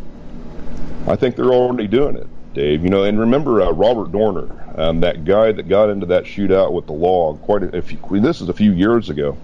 I 1.08 1.16
think 1.16 1.34
they're 1.34 1.52
already 1.52 1.88
doing 1.88 2.16
it, 2.16 2.28
Dave. 2.54 2.84
You 2.84 2.88
know, 2.88 3.02
and 3.02 3.18
remember 3.18 3.62
uh, 3.62 3.72
Robert 3.72 4.12
Dorner, 4.12 4.48
um, 4.76 5.00
that 5.00 5.24
guy 5.24 5.50
that 5.50 5.68
got 5.68 5.90
into 5.90 6.06
that 6.06 6.22
shootout 6.22 6.72
with 6.72 6.86
the 6.86 6.92
log. 6.92 7.42
Quite 7.42 7.64
a, 7.64 7.78
a 7.78 7.82
few, 7.82 7.98
this 8.20 8.40
is 8.40 8.48
a 8.48 8.54
few 8.54 8.70
years 8.70 9.10
ago 9.10 9.36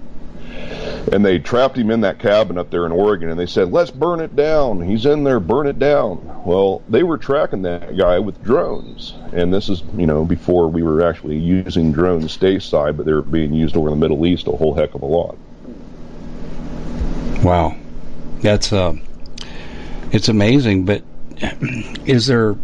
and 1.13 1.25
they 1.25 1.39
trapped 1.39 1.77
him 1.77 1.91
in 1.91 2.03
that 2.03 2.19
cabin 2.19 2.59
up 2.59 2.71
there 2.71 2.87
in 2.87 2.93
Oregon, 2.93 3.31
and 3.31 3.39
they 3.39 3.47
said, 3.47 3.73
"Let's 3.73 3.91
burn 3.91 4.21
it 4.21 4.37
down." 4.37 4.81
He's 4.83 5.07
in 5.07 5.25
there, 5.25 5.41
burn 5.41 5.67
it 5.67 5.79
down. 5.79 6.43
Well, 6.45 6.83
they 6.89 7.03
were 7.03 7.19
tracking 7.19 7.63
that 7.63 7.97
guy 7.97 8.19
with 8.19 8.43
drones, 8.45 9.15
and 9.33 9.53
this 9.53 9.69
is 9.69 9.83
you 9.97 10.07
know 10.07 10.25
before 10.25 10.69
we 10.69 10.83
were 10.83 11.07
actually 11.07 11.39
using 11.39 11.93
drones 11.93 12.37
stateside, 12.37 12.97
but 12.97 13.07
they 13.07 13.13
were 13.13 13.23
being 13.23 13.53
used 13.53 13.77
over 13.77 13.89
in 13.89 13.95
the 13.95 14.01
Middle 14.01 14.27
East 14.27 14.47
a 14.47 14.53
whole 14.53 14.75
heck 14.75 14.95
of 14.95 15.03
a 15.03 15.07
lot. 15.07 15.37
Wow, 17.43 17.77
that's 18.41 18.73
uh, 18.73 18.95
it's 20.13 20.29
amazing. 20.29 20.85
But 20.85 21.03
is 22.07 22.27
there? 22.27 22.57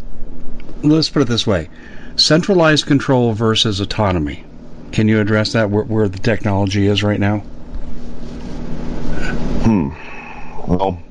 Let's 0.83 1.09
put 1.09 1.23
it 1.23 1.29
this 1.29 1.47
way: 1.47 1.69
centralized 2.17 2.87
control 2.87 3.33
versus 3.33 3.81
autonomy. 3.81 4.45
Can 4.93 5.09
you 5.09 5.21
address 5.21 5.53
that? 5.53 5.71
Where, 5.71 5.85
where 5.85 6.09
the 6.09 6.19
technology 6.19 6.87
is 6.87 7.03
right 7.03 7.19
now? 7.19 7.43
Hmm. 9.67 9.89
Well, 10.69 11.03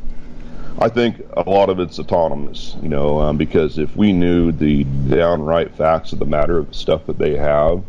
I 0.79 0.87
think 0.87 1.21
a 1.35 1.49
lot 1.49 1.69
of 1.69 1.81
it's 1.81 1.99
autonomous, 1.99 2.77
you 2.81 2.87
know, 2.87 3.19
um, 3.19 3.35
because 3.35 3.77
if 3.77 3.93
we 3.97 4.13
knew 4.13 4.53
the 4.53 4.85
downright 4.85 5.75
facts 5.75 6.13
of 6.13 6.19
the 6.19 6.25
matter 6.25 6.57
of 6.57 6.69
the 6.69 6.73
stuff 6.73 7.05
that 7.07 7.17
they 7.17 7.35
have, 7.35 7.83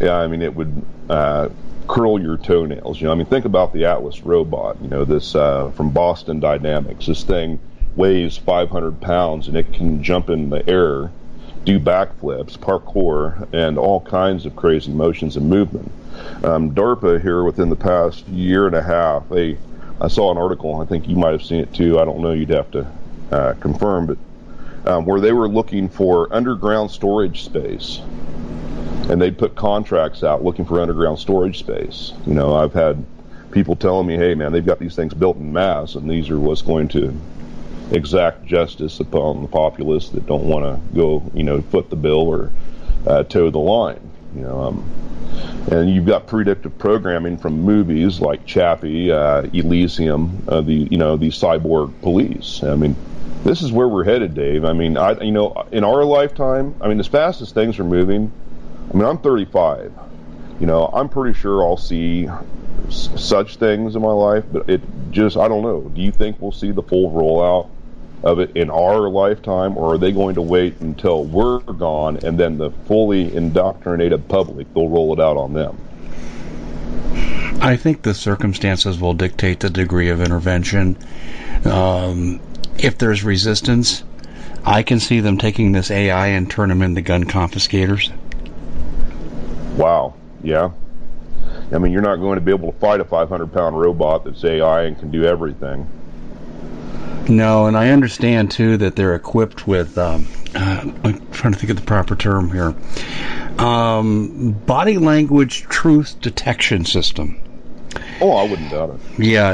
yeah, 0.00 0.16
I 0.16 0.26
mean, 0.26 0.42
it 0.42 0.52
would 0.52 0.84
uh, 1.08 1.48
curl 1.86 2.20
your 2.20 2.36
toenails. 2.36 3.00
You 3.00 3.06
know, 3.06 3.12
I 3.12 3.14
mean, 3.14 3.26
think 3.26 3.44
about 3.44 3.72
the 3.72 3.84
Atlas 3.84 4.22
robot. 4.22 4.82
You 4.82 4.88
know, 4.88 5.04
this 5.04 5.36
uh, 5.36 5.70
from 5.76 5.90
Boston 5.90 6.40
Dynamics. 6.40 7.06
This 7.06 7.22
thing 7.22 7.60
weighs 7.94 8.36
500 8.36 9.00
pounds 9.00 9.46
and 9.46 9.56
it 9.56 9.72
can 9.72 10.02
jump 10.02 10.28
in 10.28 10.50
the 10.50 10.68
air, 10.68 11.12
do 11.64 11.78
backflips, 11.78 12.58
parkour, 12.58 13.46
and 13.52 13.78
all 13.78 14.00
kinds 14.00 14.44
of 14.44 14.56
crazy 14.56 14.90
motions 14.90 15.36
and 15.36 15.48
movement. 15.48 15.92
Um, 16.42 16.74
DARPA 16.74 17.22
here 17.22 17.44
within 17.44 17.70
the 17.70 17.76
past 17.76 18.26
year 18.26 18.66
and 18.66 18.74
a 18.74 18.82
half, 18.82 19.28
they 19.28 19.56
I 20.00 20.08
saw 20.08 20.30
an 20.30 20.38
article. 20.38 20.80
I 20.80 20.86
think 20.86 21.08
you 21.08 21.16
might 21.16 21.32
have 21.32 21.44
seen 21.44 21.60
it 21.60 21.72
too. 21.72 21.98
I 21.98 22.04
don't 22.04 22.20
know. 22.20 22.32
You'd 22.32 22.50
have 22.50 22.70
to 22.72 22.86
uh, 23.30 23.54
confirm, 23.54 24.06
but 24.06 24.18
um, 24.86 25.04
where 25.04 25.20
they 25.20 25.32
were 25.32 25.48
looking 25.48 25.88
for 25.88 26.32
underground 26.34 26.90
storage 26.90 27.44
space, 27.44 28.00
and 29.08 29.20
they 29.20 29.30
put 29.30 29.54
contracts 29.54 30.22
out 30.22 30.44
looking 30.44 30.64
for 30.64 30.80
underground 30.80 31.18
storage 31.18 31.58
space. 31.58 32.12
You 32.26 32.34
know, 32.34 32.54
I've 32.54 32.72
had 32.72 33.04
people 33.50 33.76
telling 33.76 34.06
me, 34.06 34.16
"Hey, 34.16 34.34
man, 34.34 34.52
they've 34.52 34.66
got 34.66 34.78
these 34.78 34.96
things 34.96 35.14
built 35.14 35.36
in 35.36 35.52
mass, 35.52 35.94
and 35.94 36.10
these 36.10 36.28
are 36.30 36.38
what's 36.38 36.62
going 36.62 36.88
to 36.88 37.14
exact 37.90 38.44
justice 38.44 39.00
upon 39.00 39.42
the 39.42 39.48
populace 39.48 40.08
that 40.10 40.26
don't 40.26 40.44
want 40.44 40.64
to 40.64 40.94
go, 40.96 41.30
you 41.34 41.42
know, 41.42 41.60
foot 41.62 41.90
the 41.90 41.96
bill 41.96 42.28
or 42.28 42.50
uh, 43.06 43.22
toe 43.24 43.50
the 43.50 43.58
line. 43.58 44.10
You 44.34 44.42
know, 44.42 44.60
um, 44.60 44.90
and 45.70 45.90
you've 45.90 46.06
got 46.06 46.26
predictive 46.26 46.76
programming 46.78 47.36
from 47.38 47.62
movies 47.62 48.20
like 48.20 48.44
Chappie, 48.46 49.10
uh, 49.10 49.42
Elysium, 49.52 50.42
uh, 50.48 50.60
the 50.60 50.74
you 50.74 50.98
know 50.98 51.16
these 51.16 51.38
cyborg 51.38 51.92
police. 52.02 52.62
I 52.62 52.76
mean, 52.76 52.96
this 53.44 53.62
is 53.62 53.72
where 53.72 53.88
we're 53.88 54.04
headed, 54.04 54.34
Dave. 54.34 54.64
I 54.64 54.72
mean, 54.72 54.96
I 54.96 55.18
you 55.20 55.32
know 55.32 55.66
in 55.72 55.84
our 55.84 56.04
lifetime, 56.04 56.74
I 56.80 56.88
mean, 56.88 57.00
as 57.00 57.06
fast 57.06 57.40
as 57.40 57.52
things 57.52 57.78
are 57.78 57.84
moving, 57.84 58.30
I 58.92 58.96
mean, 58.96 59.04
I'm 59.06 59.18
35. 59.18 59.92
You 60.60 60.66
know, 60.66 60.86
I'm 60.92 61.08
pretty 61.08 61.36
sure 61.38 61.64
I'll 61.66 61.76
see 61.76 62.28
s- 62.86 63.08
such 63.16 63.56
things 63.56 63.96
in 63.96 64.02
my 64.02 64.12
life, 64.12 64.44
but 64.52 64.68
it 64.68 64.82
just 65.10 65.36
I 65.36 65.48
don't 65.48 65.62
know. 65.62 65.80
Do 65.94 66.00
you 66.00 66.12
think 66.12 66.40
we'll 66.40 66.52
see 66.52 66.70
the 66.70 66.82
full 66.82 67.10
rollout 67.10 67.70
of 68.24 68.40
it 68.40 68.56
in 68.56 68.70
our 68.70 69.08
lifetime, 69.08 69.76
or 69.76 69.94
are 69.94 69.98
they 69.98 70.10
going 70.10 70.34
to 70.34 70.42
wait 70.42 70.80
until 70.80 71.24
we're 71.24 71.60
gone 71.60 72.16
and 72.24 72.38
then 72.38 72.56
the 72.56 72.70
fully 72.70 73.32
indoctrinated 73.34 74.26
public 74.28 74.72
they'll 74.72 74.88
roll 74.88 75.12
it 75.12 75.20
out 75.20 75.36
on 75.36 75.52
them? 75.52 75.78
I 77.60 77.76
think 77.76 78.02
the 78.02 78.14
circumstances 78.14 78.98
will 78.98 79.14
dictate 79.14 79.60
the 79.60 79.70
degree 79.70 80.08
of 80.08 80.20
intervention. 80.20 80.96
Um, 81.64 82.40
if 82.78 82.98
there's 82.98 83.22
resistance, 83.22 84.02
I 84.64 84.82
can 84.82 85.00
see 85.00 85.20
them 85.20 85.38
taking 85.38 85.72
this 85.72 85.90
AI 85.90 86.28
and 86.28 86.50
turn 86.50 86.70
them 86.70 86.82
into 86.82 87.02
gun 87.02 87.24
confiscators. 87.24 88.10
Wow. 89.76 90.14
Yeah. 90.42 90.70
I 91.72 91.78
mean, 91.78 91.92
you're 91.92 92.02
not 92.02 92.16
going 92.16 92.36
to 92.36 92.40
be 92.40 92.52
able 92.52 92.72
to 92.72 92.78
fight 92.78 93.00
a 93.00 93.04
500 93.04 93.52
pound 93.52 93.78
robot 93.78 94.24
that's 94.24 94.44
AI 94.44 94.84
and 94.84 94.98
can 94.98 95.10
do 95.10 95.24
everything. 95.24 95.86
No, 97.28 97.66
and 97.66 97.76
I 97.76 97.90
understand 97.90 98.50
too 98.50 98.76
that 98.78 98.96
they're 98.96 99.14
equipped 99.14 99.66
with. 99.66 99.96
Um, 99.96 100.26
uh, 100.54 100.90
I'm 101.04 101.30
trying 101.30 101.52
to 101.52 101.58
think 101.58 101.70
of 101.70 101.76
the 101.76 101.82
proper 101.82 102.14
term 102.14 102.50
here. 102.50 102.74
Um, 103.58 104.52
body 104.66 104.98
language 104.98 105.62
truth 105.62 106.20
detection 106.20 106.84
system. 106.84 107.40
Oh, 108.20 108.32
I 108.32 108.48
wouldn't 108.48 108.70
doubt 108.70 108.90
it. 108.90 109.00
Yeah. 109.18 109.53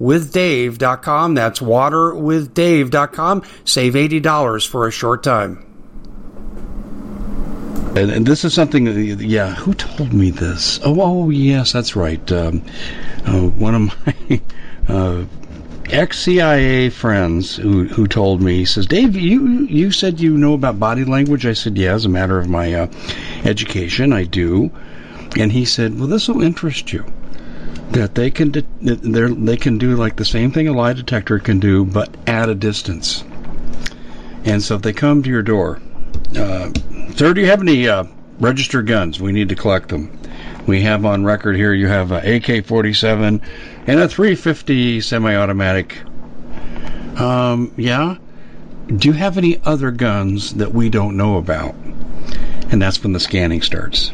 waterwithdave.com. 0.00 1.34
That's 1.34 1.60
waterwithdave.com. 1.60 3.42
Save 3.64 3.94
$80 3.94 4.68
for 4.68 4.86
a 4.86 4.90
short 4.90 5.22
time. 5.22 5.66
And, 7.94 8.10
and, 8.10 8.26
this 8.26 8.42
is 8.42 8.54
something, 8.54 8.86
yeah, 9.20 9.54
who 9.54 9.74
told 9.74 10.14
me 10.14 10.30
this? 10.30 10.80
Oh, 10.82 10.98
oh 11.02 11.28
yes, 11.28 11.72
that's 11.72 11.94
right. 11.94 12.32
Um, 12.32 12.64
uh, 13.26 13.48
one 13.48 13.74
of 13.74 14.06
my 14.06 14.40
uh, 14.88 15.24
ex 15.90 16.20
CIA 16.20 16.88
friends 16.88 17.54
who, 17.54 17.84
who 17.84 18.06
told 18.06 18.40
me, 18.40 18.56
he 18.56 18.64
says, 18.64 18.86
Dave, 18.86 19.14
you, 19.14 19.66
you 19.66 19.90
said 19.90 20.20
you 20.20 20.38
know 20.38 20.54
about 20.54 20.80
body 20.80 21.04
language. 21.04 21.44
I 21.44 21.52
said, 21.52 21.76
yeah, 21.76 21.92
as 21.92 22.06
a 22.06 22.08
matter 22.08 22.38
of 22.38 22.48
my 22.48 22.72
uh, 22.72 22.86
education, 23.44 24.14
I 24.14 24.24
do. 24.24 24.70
And 25.36 25.52
he 25.52 25.66
said, 25.66 25.98
well, 25.98 26.08
this 26.08 26.28
will 26.28 26.42
interest 26.42 26.94
you 26.94 27.04
that 27.92 28.14
they 28.14 28.30
can 28.30 28.50
de- 28.50 28.64
they 28.80 29.56
can 29.56 29.78
do 29.78 29.96
like 29.96 30.16
the 30.16 30.24
same 30.24 30.50
thing 30.50 30.68
a 30.68 30.72
lie 30.72 30.92
detector 30.92 31.38
can 31.38 31.60
do, 31.60 31.84
but 31.84 32.14
at 32.26 32.48
a 32.48 32.54
distance. 32.54 33.22
And 34.44 34.62
so 34.62 34.76
if 34.76 34.82
they 34.82 34.92
come 34.92 35.22
to 35.22 35.28
your 35.28 35.42
door, 35.42 35.80
uh, 36.36 36.72
sir, 37.14 37.34
do 37.34 37.40
you 37.40 37.46
have 37.46 37.60
any 37.60 37.88
uh, 37.88 38.04
registered 38.40 38.86
guns? 38.86 39.20
We 39.20 39.32
need 39.32 39.50
to 39.50 39.54
collect 39.54 39.88
them. 39.88 40.18
We 40.66 40.82
have 40.82 41.04
on 41.04 41.24
record 41.24 41.56
here 41.56 41.72
you 41.72 41.88
have 41.88 42.12
a 42.12 42.18
AK-47 42.18 43.42
and 43.86 44.00
a 44.00 44.08
350 44.08 45.00
semi-automatic. 45.00 45.98
Um, 47.20 47.72
yeah. 47.76 48.16
Do 48.88 49.08
you 49.08 49.14
have 49.14 49.38
any 49.38 49.60
other 49.64 49.90
guns 49.90 50.54
that 50.54 50.72
we 50.72 50.88
don't 50.88 51.16
know 51.16 51.36
about? 51.36 51.74
And 52.70 52.80
that's 52.80 53.02
when 53.02 53.12
the 53.12 53.20
scanning 53.20 53.62
starts. 53.62 54.12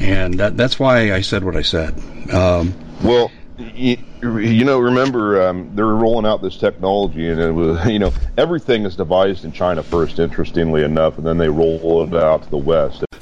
And 0.00 0.34
that, 0.34 0.56
that's 0.56 0.78
why 0.78 1.12
I 1.12 1.20
said 1.20 1.44
what 1.44 1.56
I 1.56 1.62
said. 1.62 1.98
Um, 2.32 2.74
well, 3.02 3.30
you, 3.58 3.96
you, 4.22 4.64
know, 4.64 4.78
remember 4.78 5.42
um, 5.48 5.74
they 5.74 5.82
were 5.82 5.96
rolling 5.96 6.26
out 6.26 6.42
this 6.42 6.56
technology, 6.56 7.28
and 7.28 7.40
it 7.40 7.52
was, 7.52 7.84
you 7.86 7.98
know, 7.98 8.12
everything 8.36 8.84
is 8.84 8.96
devised 8.96 9.44
in 9.44 9.52
China 9.52 9.82
first, 9.82 10.18
interestingly 10.18 10.84
enough, 10.84 11.18
and 11.18 11.26
then 11.26 11.38
they 11.38 11.48
roll 11.48 12.04
it 12.04 12.14
out 12.14 12.42
to 12.44 12.50
the 12.50 12.56
West. 12.56 13.04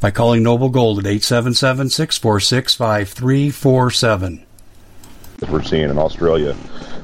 by 0.00 0.10
calling 0.10 0.42
Noble 0.42 0.68
Gold 0.68 0.98
at 0.98 1.06
877 1.06 1.90
646 1.90 2.74
5347. 2.74 4.44
We're 5.48 5.62
seeing 5.62 5.90
in 5.90 5.98
Australia 5.98 6.56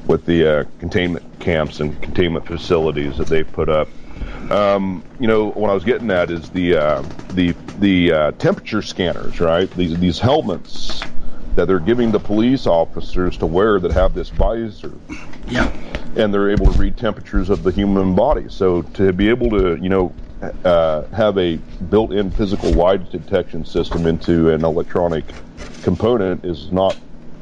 with 0.07 0.25
the 0.25 0.59
uh, 0.59 0.63
containment 0.79 1.39
camps 1.39 1.79
and 1.79 2.01
containment 2.01 2.45
facilities 2.45 3.17
that 3.17 3.27
they've 3.27 3.49
put 3.51 3.69
up. 3.69 3.87
Um, 4.51 5.03
you 5.19 5.27
know, 5.27 5.51
what 5.51 5.69
I 5.69 5.73
was 5.73 5.83
getting 5.83 6.11
at 6.11 6.29
is 6.29 6.49
the 6.49 6.75
uh, 6.75 7.01
the 7.33 7.55
the 7.79 8.11
uh, 8.11 8.31
temperature 8.33 8.81
scanners, 8.81 9.39
right? 9.39 9.69
These 9.71 9.97
these 9.99 10.19
helmets 10.19 11.01
that 11.55 11.65
they're 11.65 11.79
giving 11.79 12.11
the 12.11 12.19
police 12.19 12.67
officers 12.67 13.37
to 13.37 13.45
wear 13.45 13.79
that 13.79 13.91
have 13.91 14.13
this 14.13 14.29
visor. 14.29 14.93
Yeah. 15.47 15.71
And 16.15 16.33
they're 16.33 16.49
able 16.49 16.71
to 16.71 16.77
read 16.77 16.97
temperatures 16.97 17.49
of 17.49 17.63
the 17.63 17.71
human 17.71 18.13
body. 18.13 18.45
So 18.49 18.81
to 18.81 19.13
be 19.13 19.29
able 19.29 19.49
to, 19.51 19.75
you 19.81 19.89
know, 19.89 20.13
uh, 20.41 21.05
have 21.07 21.37
a 21.37 21.57
built-in 21.89 22.31
physical 22.31 22.71
lie 22.71 22.97
detection 22.97 23.65
system 23.65 24.05
into 24.05 24.49
an 24.49 24.63
electronic 24.63 25.25
component 25.83 26.43
is 26.45 26.71
not 26.71 26.97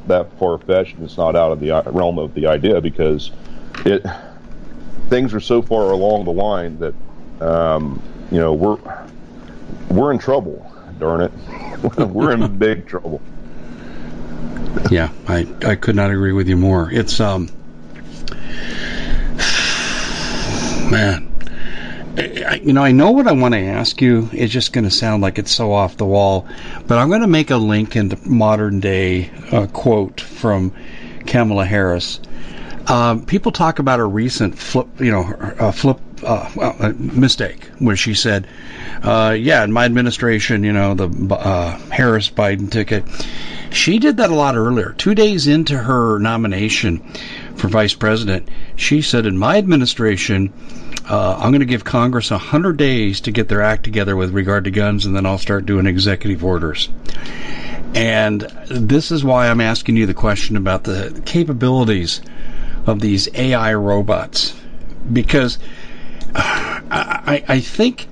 that 0.06 0.30
far-fetched. 0.38 0.94
And 0.96 1.04
it's 1.04 1.16
not 1.16 1.36
out 1.36 1.52
of 1.52 1.60
the 1.60 1.82
realm 1.86 2.18
of 2.18 2.34
the 2.34 2.46
idea 2.46 2.80
because 2.80 3.30
it 3.84 4.04
things 5.08 5.34
are 5.34 5.40
so 5.40 5.62
far 5.62 5.90
along 5.90 6.24
the 6.24 6.32
line 6.32 6.78
that 6.78 6.94
um, 7.40 8.00
you 8.30 8.38
know 8.38 8.52
we're 8.52 8.78
we're 9.88 10.12
in 10.12 10.18
trouble. 10.18 10.70
Darn 10.98 11.22
it, 11.22 11.32
we're 11.98 12.32
in 12.32 12.58
big 12.58 12.86
trouble. 12.86 13.20
Yeah, 14.90 15.10
I 15.26 15.46
I 15.62 15.74
could 15.74 15.96
not 15.96 16.10
agree 16.10 16.32
with 16.32 16.48
you 16.48 16.56
more. 16.56 16.90
It's 16.90 17.20
um 17.20 17.48
man 20.90 21.33
I, 22.16 22.60
you 22.62 22.72
know, 22.72 22.82
I 22.82 22.92
know 22.92 23.10
what 23.10 23.26
I 23.26 23.32
want 23.32 23.54
to 23.54 23.60
ask 23.60 24.00
you. 24.00 24.28
It's 24.32 24.52
just 24.52 24.72
going 24.72 24.84
to 24.84 24.90
sound 24.90 25.22
like 25.22 25.38
it's 25.38 25.50
so 25.50 25.72
off 25.72 25.96
the 25.96 26.04
wall, 26.04 26.46
but 26.86 26.98
I'm 26.98 27.08
going 27.08 27.22
to 27.22 27.26
make 27.26 27.50
a 27.50 27.56
link 27.56 27.96
into 27.96 28.16
modern 28.28 28.80
day 28.80 29.30
uh, 29.50 29.66
quote 29.66 30.20
from 30.20 30.72
Kamala 31.26 31.64
Harris. 31.64 32.20
Um, 32.86 33.24
people 33.24 33.50
talk 33.50 33.78
about 33.78 33.98
a 33.98 34.04
recent 34.04 34.58
flip, 34.58 35.00
you 35.00 35.10
know, 35.10 35.24
a 35.58 35.72
flip 35.72 35.98
uh, 36.22 36.50
well, 36.54 36.92
mistake 36.96 37.64
where 37.78 37.96
she 37.96 38.14
said, 38.14 38.46
uh, 39.02 39.34
"Yeah, 39.38 39.64
in 39.64 39.72
my 39.72 39.84
administration, 39.84 40.64
you 40.64 40.72
know, 40.72 40.94
the 40.94 41.34
uh, 41.34 41.78
Harris 41.90 42.30
Biden 42.30 42.70
ticket." 42.70 43.04
She 43.70 43.98
did 43.98 44.18
that 44.18 44.30
a 44.30 44.34
lot 44.34 44.54
earlier. 44.54 44.94
Two 44.96 45.14
days 45.14 45.48
into 45.48 45.76
her 45.76 46.18
nomination 46.18 46.98
for 47.56 47.68
vice 47.68 47.94
president, 47.94 48.48
she 48.76 49.02
said, 49.02 49.26
"In 49.26 49.38
my 49.38 49.56
administration." 49.56 50.52
Uh, 51.08 51.36
I'm 51.38 51.50
going 51.50 51.60
to 51.60 51.66
give 51.66 51.84
Congress 51.84 52.30
100 52.30 52.76
days 52.76 53.20
to 53.22 53.30
get 53.30 53.48
their 53.48 53.62
act 53.62 53.84
together 53.84 54.16
with 54.16 54.32
regard 54.32 54.64
to 54.64 54.70
guns, 54.70 55.04
and 55.04 55.14
then 55.14 55.26
I'll 55.26 55.38
start 55.38 55.66
doing 55.66 55.86
executive 55.86 56.44
orders. 56.44 56.88
And 57.94 58.40
this 58.70 59.10
is 59.10 59.22
why 59.22 59.48
I'm 59.48 59.60
asking 59.60 59.96
you 59.96 60.06
the 60.06 60.14
question 60.14 60.56
about 60.56 60.84
the 60.84 61.22
capabilities 61.26 62.20
of 62.86 63.00
these 63.00 63.28
AI 63.34 63.74
robots. 63.74 64.54
Because 65.12 65.58
I, 66.34 67.44
I 67.46 67.60
think 67.60 68.08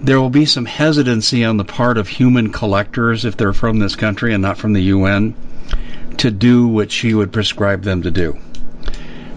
there 0.00 0.20
will 0.20 0.30
be 0.30 0.46
some 0.46 0.64
hesitancy 0.64 1.44
on 1.44 1.56
the 1.56 1.64
part 1.64 1.98
of 1.98 2.08
human 2.08 2.52
collectors, 2.52 3.24
if 3.24 3.36
they're 3.36 3.52
from 3.52 3.80
this 3.80 3.96
country 3.96 4.32
and 4.32 4.42
not 4.42 4.58
from 4.58 4.72
the 4.72 4.82
UN, 4.82 5.34
to 6.18 6.30
do 6.30 6.68
what 6.68 6.92
she 6.92 7.14
would 7.14 7.32
prescribe 7.32 7.82
them 7.82 8.02
to 8.02 8.10
do. 8.10 8.38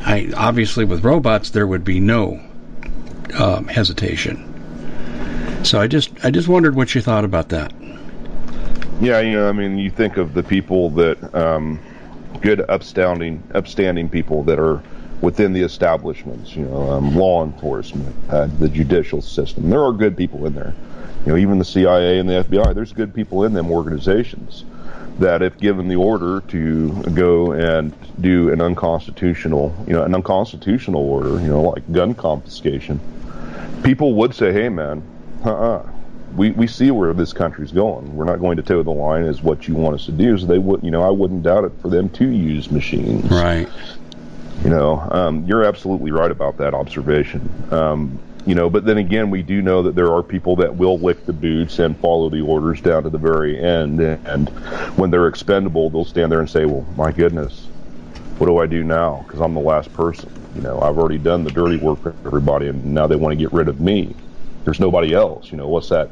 I, 0.05 0.31
obviously, 0.35 0.85
with 0.85 1.03
robots, 1.03 1.49
there 1.49 1.67
would 1.67 1.83
be 1.83 1.99
no 1.99 2.41
um, 3.39 3.67
hesitation. 3.67 4.47
So 5.63 5.79
I 5.79 5.87
just 5.87 6.09
I 6.25 6.31
just 6.31 6.47
wondered 6.47 6.75
what 6.75 6.95
you 6.95 7.01
thought 7.01 7.23
about 7.23 7.49
that. 7.49 7.73
Yeah, 8.99 9.19
you 9.19 9.33
know, 9.33 9.49
I 9.49 9.51
mean, 9.51 9.77
you 9.77 9.89
think 9.89 10.17
of 10.17 10.33
the 10.33 10.43
people 10.43 10.91
that 10.91 11.33
um, 11.33 11.79
good, 12.41 12.61
upstanding, 12.69 13.43
upstanding 13.53 14.09
people 14.09 14.43
that 14.43 14.59
are 14.59 14.81
within 15.21 15.53
the 15.53 15.61
establishments. 15.61 16.55
You 16.55 16.65
know, 16.65 16.91
um, 16.91 17.15
law 17.15 17.43
enforcement, 17.43 18.15
uh, 18.29 18.47
the 18.59 18.69
judicial 18.69 19.21
system. 19.21 19.69
There 19.69 19.83
are 19.83 19.91
good 19.91 20.17
people 20.17 20.45
in 20.45 20.53
there. 20.53 20.73
You 21.25 21.33
know, 21.33 21.37
even 21.37 21.59
the 21.59 21.65
CIA 21.65 22.19
and 22.19 22.27
the 22.27 22.43
FBI. 22.43 22.73
There's 22.73 22.93
good 22.93 23.13
people 23.13 23.43
in 23.43 23.53
them 23.53 23.71
organizations 23.71 24.65
that, 25.19 25.41
if 25.41 25.57
given 25.59 25.87
the 25.87 25.95
order 25.95 26.41
to 26.47 26.91
go 27.13 27.51
and 27.51 27.93
do 28.21 28.51
an 28.51 28.61
unconstitutional, 28.61 29.75
you 29.87 29.93
know, 29.93 30.03
an 30.03 30.15
unconstitutional 30.15 31.01
order, 31.01 31.39
you 31.41 31.47
know, 31.47 31.61
like 31.61 31.91
gun 31.91 32.15
confiscation 32.15 32.99
people 33.83 34.13
would 34.15 34.33
say, 34.33 34.51
"Hey, 34.51 34.69
man, 34.69 35.03
uh-uh. 35.45 35.87
we 36.35 36.51
we 36.51 36.67
see 36.67 36.91
where 36.91 37.13
this 37.13 37.33
country's 37.33 37.71
going. 37.71 38.15
We're 38.15 38.25
not 38.25 38.39
going 38.39 38.57
to 38.57 38.63
toe 38.63 38.83
the 38.83 38.91
line 38.91 39.25
as 39.25 39.41
what 39.41 39.67
you 39.67 39.75
want 39.75 39.95
us 39.95 40.05
to 40.05 40.11
do." 40.11 40.37
So 40.37 40.45
they 40.45 40.59
would, 40.59 40.83
you 40.83 40.91
know, 40.91 41.01
I 41.01 41.09
wouldn't 41.09 41.43
doubt 41.43 41.65
it 41.65 41.73
for 41.81 41.89
them 41.89 42.09
to 42.09 42.27
use 42.27 42.71
machines. 42.71 43.29
Right. 43.29 43.67
You 44.63 44.69
know, 44.69 44.99
um, 45.11 45.45
you're 45.45 45.63
absolutely 45.63 46.11
right 46.11 46.29
about 46.29 46.57
that 46.57 46.73
observation. 46.73 47.49
Um, 47.71 48.19
you 48.45 48.55
know, 48.55 48.69
but 48.69 48.85
then 48.85 48.97
again, 48.97 49.29
we 49.29 49.43
do 49.43 49.61
know 49.61 49.83
that 49.83 49.95
there 49.95 50.11
are 50.11 50.23
people 50.23 50.55
that 50.57 50.75
will 50.75 50.97
lick 50.97 51.25
the 51.25 51.33
boots 51.33 51.79
and 51.79 51.97
follow 51.97 52.29
the 52.29 52.41
orders 52.41 52.81
down 52.81 53.03
to 53.03 53.09
the 53.09 53.17
very 53.17 53.59
end. 53.59 53.99
And 53.99 54.49
when 54.97 55.11
they're 55.11 55.27
expendable, 55.27 55.89
they'll 55.89 56.05
stand 56.05 56.31
there 56.31 56.39
and 56.39 56.49
say, 56.49 56.65
"Well, 56.65 56.85
my 56.95 57.11
goodness, 57.11 57.67
what 58.41 58.47
do 58.47 58.57
I 58.57 58.65
do 58.65 58.83
now? 58.83 59.23
Because 59.27 59.39
I'm 59.39 59.53
the 59.53 59.61
last 59.61 59.93
person." 59.93 60.29
You 60.55 60.61
know, 60.61 60.81
I've 60.81 60.97
already 60.97 61.19
done 61.19 61.43
the 61.43 61.51
dirty 61.51 61.77
work 61.77 62.01
for 62.01 62.15
everybody, 62.25 62.67
and 62.67 62.83
now 62.83 63.05
they 63.05 63.15
want 63.15 63.31
to 63.31 63.35
get 63.37 63.53
rid 63.53 63.69
of 63.69 63.79
me. 63.79 64.15
There's 64.65 64.79
nobody 64.79 65.13
else. 65.13 65.51
You 65.51 65.59
know, 65.59 65.67
what's 65.67 65.89
that? 65.89 66.09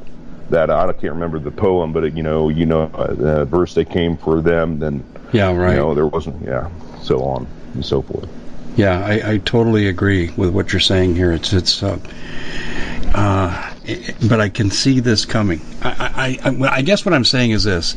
That 0.48 0.70
I 0.70 0.92
can't 0.92 1.12
remember 1.12 1.40
the 1.40 1.50
poem, 1.50 1.92
but 1.92 2.16
you 2.16 2.22
know, 2.22 2.48
you 2.48 2.66
know, 2.66 2.84
uh, 2.94 3.44
verse 3.44 3.74
they 3.74 3.84
came 3.84 4.16
for 4.16 4.40
them, 4.40 4.78
then 4.78 5.04
yeah, 5.32 5.54
right. 5.54 5.72
You 5.72 5.76
know, 5.76 5.94
there 5.94 6.06
wasn't, 6.06 6.40
yeah, 6.44 6.70
so 7.02 7.22
on 7.22 7.46
and 7.74 7.84
so 7.84 8.02
forth. 8.02 8.28
Yeah, 8.76 9.04
I, 9.04 9.32
I 9.32 9.38
totally 9.38 9.88
agree 9.88 10.30
with 10.36 10.50
what 10.50 10.72
you're 10.72 10.80
saying 10.80 11.16
here. 11.16 11.32
It's 11.32 11.52
it's, 11.52 11.82
uh, 11.82 11.98
uh, 13.14 13.74
it, 13.84 14.16
but 14.28 14.40
I 14.40 14.48
can 14.48 14.70
see 14.70 15.00
this 15.00 15.24
coming. 15.24 15.60
I, 15.82 16.38
I, 16.44 16.50
I 16.50 16.76
I 16.76 16.82
guess 16.82 17.04
what 17.04 17.12
I'm 17.12 17.24
saying 17.24 17.50
is 17.50 17.64
this: 17.64 17.96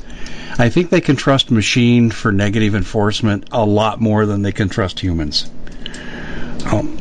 I 0.57 0.69
think 0.69 0.89
they 0.89 1.01
can 1.01 1.15
trust 1.15 1.51
machine 1.51 2.11
for 2.11 2.31
negative 2.31 2.75
enforcement 2.75 3.47
a 3.51 3.65
lot 3.65 3.99
more 3.99 4.25
than 4.25 4.41
they 4.41 4.51
can 4.51 4.69
trust 4.69 4.99
humans. 4.99 5.49
Um, 6.71 6.97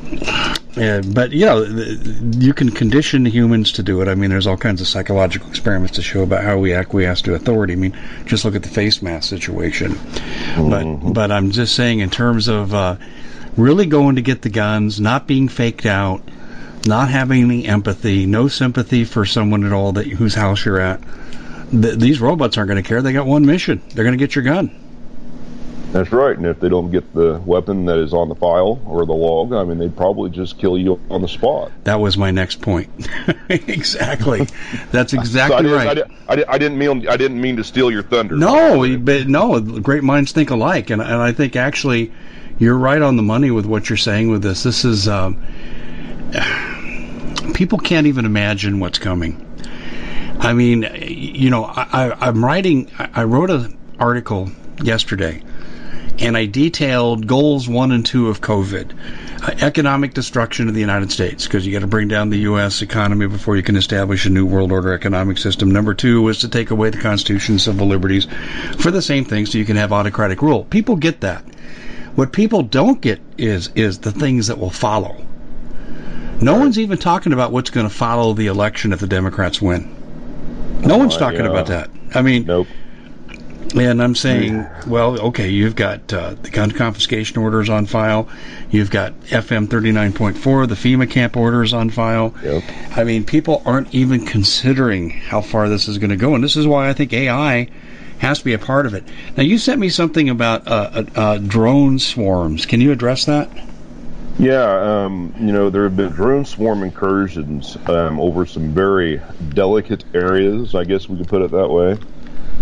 yeah, 0.77 1.03
but 1.03 1.33
you 1.33 1.45
know, 1.45 1.63
you 1.63 2.55
can 2.55 2.71
condition 2.71 3.27
humans 3.27 3.73
to 3.73 3.83
do 3.83 4.01
it. 4.01 4.09
I 4.09 4.15
mean, 4.15 4.31
there's 4.31 4.47
all 4.47 4.57
kinds 4.57 4.81
of 4.81 4.89
psychological 4.89 5.49
experiments 5.49 5.97
to 5.97 6.03
show 6.03 6.23
about 6.23 6.45
how 6.45 6.59
we 6.59 6.73
acquiesce 6.73 7.21
to 7.23 7.35
authority. 7.35 7.75
I 7.75 7.77
mean, 7.77 7.99
just 8.25 8.45
look 8.45 8.55
at 8.55 8.63
the 8.63 8.69
face 8.69 9.03
mask 9.03 9.29
situation. 9.29 9.93
Mm-hmm. 9.93 10.71
But 10.71 11.13
but 11.13 11.33
I'm 11.33 11.51
just 11.51 11.75
saying, 11.75 12.01
in 12.01 12.11
terms 12.11 12.49
of 12.49 12.73
uh, 12.73 12.97
really 13.57 13.87
going 13.87 14.17
to 14.17 14.23
get 14.23 14.43
the 14.43 14.49
guns, 14.49 14.99
not 14.99 15.27
being 15.27 15.49
faked 15.49 15.85
out, 15.85 16.23
not 16.87 17.11
having 17.11 17.45
any 17.45 17.67
empathy, 17.67 18.27
no 18.27 18.49
sympathy 18.49 19.05
for 19.05 19.27
someone 19.27 19.65
at 19.65 19.73
all 19.73 19.93
that 19.93 20.07
whose 20.07 20.35
house 20.35 20.65
you're 20.65 20.81
at. 20.81 21.01
Th- 21.73 21.99
these 21.99 22.21
robots 22.21 22.57
aren't 22.57 22.69
going 22.69 22.83
to 22.83 22.89
care. 22.89 23.03
They 23.03 23.13
got 23.13 23.27
one 23.27 23.45
mission. 23.45 23.83
They're 23.95 24.05
going 24.05 24.17
to 24.17 24.23
get 24.23 24.35
your 24.35 24.45
gun. 24.45 24.71
That's 25.93 26.11
right. 26.11 26.35
And 26.35 26.47
if 26.47 26.59
they 26.59 26.71
don't 26.71 26.91
get 26.91 27.13
the 27.13 27.39
weapon 27.45 27.85
that 27.85 27.99
is 27.99 28.15
on 28.15 28.31
the 28.31 28.35
file 28.35 28.81
or 28.87 29.05
the 29.05 29.13
log, 29.13 29.53
I 29.53 29.63
mean, 29.63 29.77
they'd 29.77 29.95
probably 29.95 30.31
just 30.31 30.59
kill 30.59 30.79
you 30.79 30.99
on 31.11 31.21
the 31.21 31.29
spot. 31.29 31.71
That 31.85 32.01
was 32.01 32.17
my 32.17 32.31
next 32.31 32.63
point. 32.63 32.89
exactly. 33.51 34.47
That's 34.91 35.13
exactly 35.13 35.69
so 35.69 35.75
I 35.75 35.85
right. 35.85 35.89
I, 36.29 36.37
did, 36.37 36.45
I, 36.47 36.57
didn't 36.57 36.79
mean 36.79 37.07
I 37.09 37.19
didn't 37.19 37.41
mean 37.41 37.57
to 37.59 37.65
steal 37.65 37.91
your 37.91 38.03
thunder. 38.03 38.37
No, 38.37 38.99
but 38.99 39.29
no. 39.29 39.61
Great 39.61 40.03
minds 40.03 40.33
think 40.33 40.49
alike, 40.49 40.89
and 40.89 41.03
and 41.03 41.15
I 41.15 41.33
think 41.33 41.57
actually 41.57 42.11
you're 42.59 42.79
right 42.79 43.03
on 43.03 43.17
the 43.17 43.23
money 43.23 43.51
with 43.51 43.67
what 43.67 43.91
you're 43.91 43.99
saying 43.99 44.31
with 44.31 44.43
this. 44.43 44.63
This 44.63 44.87
is 44.87 45.09
um, 45.09 45.43
people 47.53 47.79
can't 47.79 48.07
even 48.07 48.25
imagine 48.25 48.81
what's 48.81 48.99
coming. 48.99 49.47
I 50.43 50.55
mean, 50.55 50.87
you 51.01 51.51
know, 51.51 51.65
I, 51.65 52.17
I'm 52.21 52.45
writing. 52.45 52.91
I 52.99 53.25
wrote 53.25 53.51
an 53.51 53.79
article 53.99 54.51
yesterday 54.83 55.43
and 56.19 56.37
I 56.37 56.47
detailed 56.47 57.27
goals 57.27 57.69
one 57.69 57.93
and 57.93 58.05
two 58.05 58.29
of 58.29 58.41
COVID. 58.41 58.93
Uh, 59.43 59.55
economic 59.61 60.15
destruction 60.15 60.69
of 60.69 60.75
the 60.75 60.81
United 60.81 61.11
States, 61.11 61.45
because 61.45 61.67
you 61.67 61.73
got 61.73 61.81
to 61.81 61.87
bring 61.87 62.09
down 62.09 62.31
the 62.31 62.39
U.S. 62.39 62.83
economy 62.83 63.27
before 63.27 63.57
you 63.57 63.63
can 63.63 63.77
establish 63.77 64.27
a 64.27 64.31
new 64.31 64.47
world 64.47 64.73
order 64.73 64.93
economic 64.93 65.39
system. 65.39 65.71
Number 65.71 65.95
two 65.95 66.23
was 66.23 66.41
to 66.41 66.49
take 66.49 66.71
away 66.71 66.91
the 66.91 66.99
Constitution, 66.99 67.55
and 67.55 67.61
civil 67.61 67.87
liberties, 67.87 68.27
for 68.79 68.91
the 68.91 69.03
same 69.03 69.25
thing, 69.25 69.47
so 69.47 69.59
you 69.59 69.65
can 69.65 69.77
have 69.77 69.93
autocratic 69.93 70.43
rule. 70.43 70.65
People 70.65 70.97
get 70.97 71.21
that. 71.21 71.45
What 72.15 72.33
people 72.33 72.63
don't 72.63 73.01
get 73.01 73.21
is 73.39 73.71
is 73.75 73.99
the 73.99 74.13
things 74.13 74.49
that 74.49 74.59
will 74.59 74.71
follow. 74.71 75.25
No 76.41 76.59
one's 76.59 76.79
even 76.79 76.99
talking 76.99 77.33
about 77.33 77.53
what's 77.53 77.71
going 77.71 77.89
to 77.89 77.95
follow 77.95 78.33
the 78.33 78.49
election 78.49 78.93
if 78.93 79.01
the 79.01 79.07
Democrats 79.07 79.63
win. 79.63 80.02
No 80.83 80.99
one's 80.99 81.17
talking 81.17 81.41
yeah. 81.41 81.51
about 81.51 81.67
that. 81.67 81.91
I 82.15 82.23
mean, 82.23 82.45
Nope. 82.45 82.67
and 83.75 84.03
I'm 84.03 84.15
saying, 84.15 84.67
well, 84.87 85.19
okay, 85.29 85.49
you've 85.49 85.77
got 85.77 86.13
uh, 86.13 86.35
the 86.35 86.51
gun 86.51 86.71
confiscation 86.73 87.39
orders 87.39 87.69
on 87.69 87.87
file. 87.87 88.29
You've 88.71 88.91
got 88.91 89.19
FM 89.23 89.69
39.4, 89.69 90.69
the 90.69 90.75
FEMA 90.75 91.09
camp 91.09 91.37
orders 91.37 91.73
on 91.73 91.91
file. 91.91 92.35
Yep. 92.43 92.63
I 92.97 93.05
mean, 93.05 93.25
people 93.25 93.63
aren't 93.65 93.95
even 93.95 94.27
considering 94.27 95.11
how 95.11 95.41
far 95.41 95.69
this 95.69 95.89
is 95.89 95.99
going 95.99 96.11
to 96.11 96.17
go. 96.17 96.35
And 96.35 96.43
this 96.43 96.57
is 96.57 96.67
why 96.67 96.89
I 96.89 96.93
think 96.93 97.13
AI 97.13 97.69
has 98.19 98.39
to 98.39 98.45
be 98.45 98.53
a 98.53 98.59
part 98.59 98.87
of 98.87 98.95
it. 98.95 99.05
Now, 99.37 99.43
you 99.43 99.59
sent 99.59 99.81
me 99.81 99.89
something 99.89 100.29
about 100.29 100.67
uh, 100.67 100.91
uh, 100.95 101.05
uh, 101.15 101.39
drone 101.39 101.99
swarms. 101.99 102.67
Can 102.67 102.81
you 102.81 102.93
address 102.93 103.25
that? 103.27 103.51
Yeah, 104.43 105.05
um, 105.05 105.33
you 105.39 105.53
know, 105.53 105.71
there 105.71 105.85
have 105.85 105.97
been 105.97 106.11
drone 106.11 106.45
swarm 106.45 106.83
incursions 106.83 107.77
um, 107.89 108.19
over 108.19 108.45
some 108.45 108.75
very 108.75 109.21
delicate 109.55 110.05
areas, 110.15 110.75
I 110.75 110.83
guess 110.83 111.09
we 111.09 111.17
could 111.17 111.29
put 111.29 111.43
it 111.43 111.53
that 111.53 111.69
way. 111.69 111.97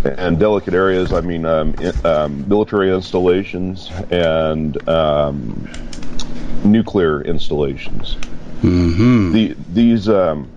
And 0.04 0.38
delicate 0.38 0.74
areas, 0.74 1.10
I 1.10 1.22
mean, 1.22 1.46
um, 1.46 1.74
i- 1.78 2.06
um, 2.06 2.46
military 2.46 2.94
installations 2.94 3.90
and 4.10 4.76
um, 4.90 5.66
nuclear 6.64 7.22
installations. 7.22 8.16
Mm-hmm. 8.60 9.32
The, 9.32 9.56
these, 9.72 10.06
um, 10.10 10.50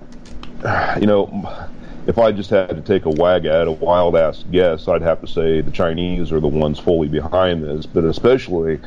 you 1.00 1.08
know, 1.08 1.70
if 2.06 2.18
I 2.18 2.34
just 2.34 2.50
had 2.50 2.72
to 2.72 2.82
take 2.82 3.06
a 3.06 3.10
wag 3.12 3.46
at 3.46 3.70
a 3.70 3.72
wild 3.72 4.18
ass 4.18 4.44
guess, 4.52 4.90
I'd 4.90 5.02
have 5.02 5.22
to 5.22 5.28
say 5.28 5.62
the 5.62 5.72
Chinese 5.72 6.34
are 6.34 6.42
the 6.42 6.50
ones 6.50 6.80
fully 6.80 7.08
behind 7.08 7.64
this, 7.64 7.86
but 7.86 8.04
especially 8.04 8.82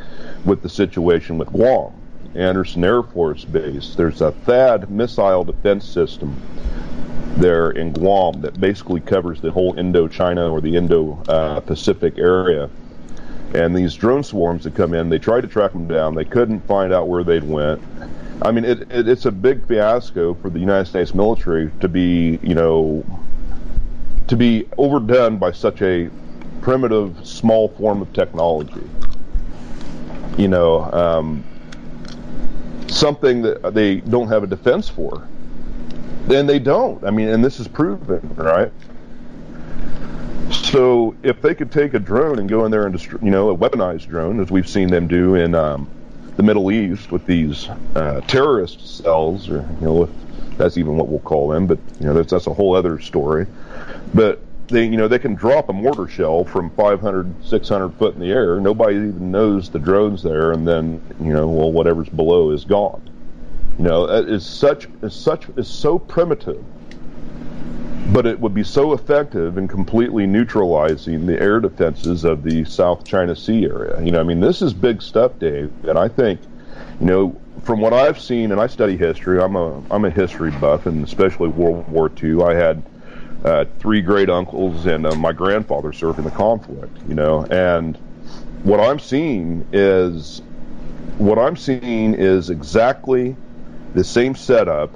with 0.44 0.60
the 0.60 0.68
situation 0.68 1.38
with 1.38 1.48
Guam. 1.48 1.94
Andersen 2.36 2.84
Air 2.84 3.02
Force 3.02 3.44
Base, 3.44 3.94
there's 3.94 4.20
a 4.20 4.32
THAAD 4.32 4.90
missile 4.90 5.44
defense 5.44 5.88
system 5.88 6.40
there 7.36 7.70
in 7.70 7.92
Guam 7.92 8.40
that 8.40 8.58
basically 8.60 9.00
covers 9.00 9.40
the 9.40 9.50
whole 9.50 9.74
Indochina 9.74 10.50
or 10.50 10.60
the 10.60 10.76
Indo-Pacific 10.76 12.18
area. 12.18 12.70
And 13.54 13.76
these 13.76 13.94
drone 13.94 14.24
swarms 14.24 14.64
that 14.64 14.74
come 14.74 14.94
in, 14.94 15.08
they 15.08 15.18
tried 15.18 15.42
to 15.42 15.48
track 15.48 15.72
them 15.72 15.86
down. 15.86 16.14
They 16.14 16.24
couldn't 16.24 16.60
find 16.66 16.92
out 16.92 17.08
where 17.08 17.24
they'd 17.24 17.44
went. 17.44 17.82
I 18.42 18.50
mean, 18.50 18.64
it, 18.64 18.82
it, 18.90 19.08
it's 19.08 19.24
a 19.24 19.30
big 19.32 19.66
fiasco 19.66 20.34
for 20.34 20.50
the 20.50 20.58
United 20.58 20.86
States 20.86 21.14
military 21.14 21.70
to 21.80 21.88
be, 21.88 22.38
you 22.42 22.54
know, 22.54 23.04
to 24.28 24.36
be 24.36 24.68
overdone 24.76 25.38
by 25.38 25.52
such 25.52 25.80
a 25.82 26.10
primitive, 26.60 27.26
small 27.26 27.68
form 27.68 28.02
of 28.02 28.12
technology. 28.12 28.82
You 30.36 30.48
know, 30.48 30.82
um, 30.92 31.44
something 32.96 33.42
that 33.42 33.74
they 33.74 33.96
don't 33.96 34.28
have 34.28 34.42
a 34.42 34.46
defense 34.46 34.88
for. 34.88 35.26
Then 36.26 36.46
they 36.46 36.58
don't. 36.58 37.04
I 37.04 37.10
mean, 37.10 37.28
and 37.28 37.44
this 37.44 37.60
is 37.60 37.68
proven, 37.68 38.34
right? 38.36 38.72
So 40.50 41.14
if 41.22 41.40
they 41.42 41.54
could 41.54 41.70
take 41.70 41.94
a 41.94 41.98
drone 41.98 42.38
and 42.38 42.48
go 42.48 42.64
in 42.64 42.70
there 42.70 42.84
and 42.84 42.92
destroy, 42.92 43.20
you 43.22 43.30
know, 43.30 43.50
a 43.50 43.56
weaponized 43.56 44.08
drone, 44.08 44.40
as 44.40 44.50
we've 44.50 44.68
seen 44.68 44.88
them 44.88 45.06
do 45.06 45.34
in 45.34 45.54
um, 45.54 45.88
the 46.36 46.42
Middle 46.42 46.70
East 46.70 47.12
with 47.12 47.24
these 47.26 47.68
uh, 47.94 48.20
terrorist 48.22 49.02
cells, 49.02 49.48
or 49.48 49.68
you 49.80 49.86
know, 49.86 50.02
if 50.04 50.10
that's 50.56 50.76
even 50.76 50.96
what 50.96 51.08
we'll 51.08 51.20
call 51.20 51.48
them, 51.48 51.66
but 51.66 51.78
you 52.00 52.06
know, 52.06 52.14
that's 52.14 52.30
that's 52.30 52.46
a 52.46 52.54
whole 52.54 52.74
other 52.74 53.00
story. 53.00 53.46
But 54.14 54.40
they, 54.68 54.84
you 54.84 54.96
know, 54.96 55.08
they 55.08 55.18
can 55.18 55.34
drop 55.34 55.68
a 55.68 55.72
mortar 55.72 56.08
shell 56.08 56.44
from 56.44 56.70
500, 56.70 57.44
600 57.44 57.94
foot 57.94 58.14
in 58.14 58.20
the 58.20 58.30
air. 58.30 58.60
Nobody 58.60 58.96
even 58.96 59.30
knows 59.30 59.70
the 59.70 59.78
drone's 59.78 60.22
there, 60.22 60.52
and 60.52 60.66
then 60.66 61.00
you 61.20 61.32
know, 61.32 61.48
well, 61.48 61.72
whatever's 61.72 62.08
below 62.08 62.50
is 62.50 62.64
gone. 62.64 63.02
You 63.78 63.84
know, 63.84 64.04
uh, 64.04 64.22
that 64.22 64.32
is 64.32 64.44
such 64.44 64.88
is 65.02 65.14
such 65.14 65.48
is 65.56 65.68
so 65.68 65.98
primitive, 65.98 66.64
but 68.12 68.26
it 68.26 68.40
would 68.40 68.54
be 68.54 68.64
so 68.64 68.92
effective 68.92 69.58
in 69.58 69.68
completely 69.68 70.26
neutralizing 70.26 71.26
the 71.26 71.40
air 71.40 71.60
defenses 71.60 72.24
of 72.24 72.42
the 72.42 72.64
South 72.64 73.04
China 73.04 73.36
Sea 73.36 73.66
area. 73.66 74.00
You 74.02 74.12
know, 74.12 74.20
I 74.20 74.24
mean, 74.24 74.40
this 74.40 74.62
is 74.62 74.72
big 74.72 75.02
stuff, 75.02 75.38
Dave, 75.38 75.72
and 75.84 75.98
I 75.98 76.08
think, 76.08 76.40
you 77.00 77.06
know, 77.06 77.40
from 77.62 77.80
what 77.80 77.92
I've 77.92 78.20
seen, 78.20 78.52
and 78.52 78.60
I 78.60 78.66
study 78.66 78.96
history, 78.96 79.40
I'm 79.40 79.56
a 79.56 79.82
I'm 79.90 80.04
a 80.04 80.10
history 80.10 80.50
buff, 80.52 80.86
and 80.86 81.04
especially 81.04 81.48
World 81.48 81.88
War 81.88 82.10
II. 82.22 82.42
I 82.42 82.54
had 82.54 82.82
uh, 83.46 83.64
three 83.78 84.02
great 84.02 84.28
uncles 84.28 84.86
and 84.86 85.06
uh, 85.06 85.14
my 85.14 85.32
grandfather 85.32 85.92
served 85.92 86.18
in 86.18 86.24
the 86.24 86.30
conflict. 86.32 86.98
You 87.08 87.14
know, 87.14 87.44
and 87.44 87.96
what 88.64 88.80
I'm 88.80 88.98
seeing 88.98 89.66
is 89.72 90.42
what 91.18 91.38
I'm 91.38 91.56
seeing 91.56 92.14
is 92.14 92.50
exactly 92.50 93.36
the 93.94 94.04
same 94.04 94.34
setup 94.34 94.90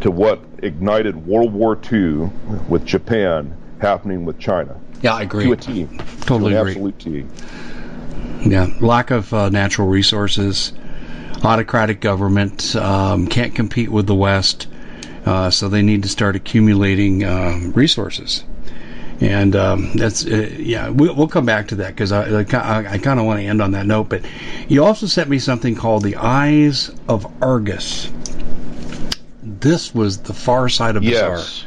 to 0.00 0.10
what 0.10 0.40
ignited 0.62 1.26
World 1.26 1.52
War 1.52 1.78
II 1.92 2.30
with 2.68 2.84
Japan 2.84 3.56
happening 3.80 4.24
with 4.24 4.38
China 4.38 4.80
Yeah, 5.02 5.14
I 5.14 5.22
agree. 5.22 5.44
to 5.46 5.52
a 5.52 5.56
T, 5.56 5.88
Totally 6.20 6.52
to 6.52 6.60
agree. 6.60 6.72
absolute 6.72 6.98
T. 6.98 7.26
Yeah, 8.48 8.68
lack 8.80 9.10
of 9.10 9.32
uh, 9.34 9.48
natural 9.48 9.88
resources, 9.88 10.72
autocratic 11.42 12.00
government 12.00 12.76
um, 12.76 13.26
can't 13.26 13.54
compete 13.54 13.90
with 13.90 14.06
the 14.06 14.14
West, 14.14 14.68
uh, 15.26 15.50
so 15.50 15.68
they 15.68 15.82
need 15.82 16.02
to 16.04 16.08
start 16.08 16.36
accumulating 16.36 17.24
um, 17.24 17.72
resources. 17.72 18.44
And 19.20 19.56
um, 19.56 19.92
that's 19.94 20.26
uh, 20.26 20.50
yeah, 20.58 20.90
we'll, 20.90 21.14
we'll 21.14 21.28
come 21.28 21.46
back 21.46 21.68
to 21.68 21.76
that 21.76 21.88
because 21.88 22.12
I, 22.12 22.40
I, 22.40 22.44
I 22.52 22.92
I 22.92 22.98
kind 22.98 23.18
of 23.18 23.24
want 23.24 23.40
to 23.40 23.46
end 23.46 23.62
on 23.62 23.70
that 23.72 23.86
note. 23.86 24.10
But 24.10 24.22
you 24.68 24.84
also 24.84 25.06
sent 25.06 25.30
me 25.30 25.38
something 25.38 25.74
called 25.74 26.02
the 26.02 26.16
Eyes 26.16 26.90
of 27.08 27.26
Argus. 27.42 28.10
This 29.42 29.94
was 29.94 30.18
the 30.18 30.34
far 30.34 30.68
side 30.68 30.96
of 30.96 31.02
bizarre. 31.02 31.36
Yes. 31.38 31.64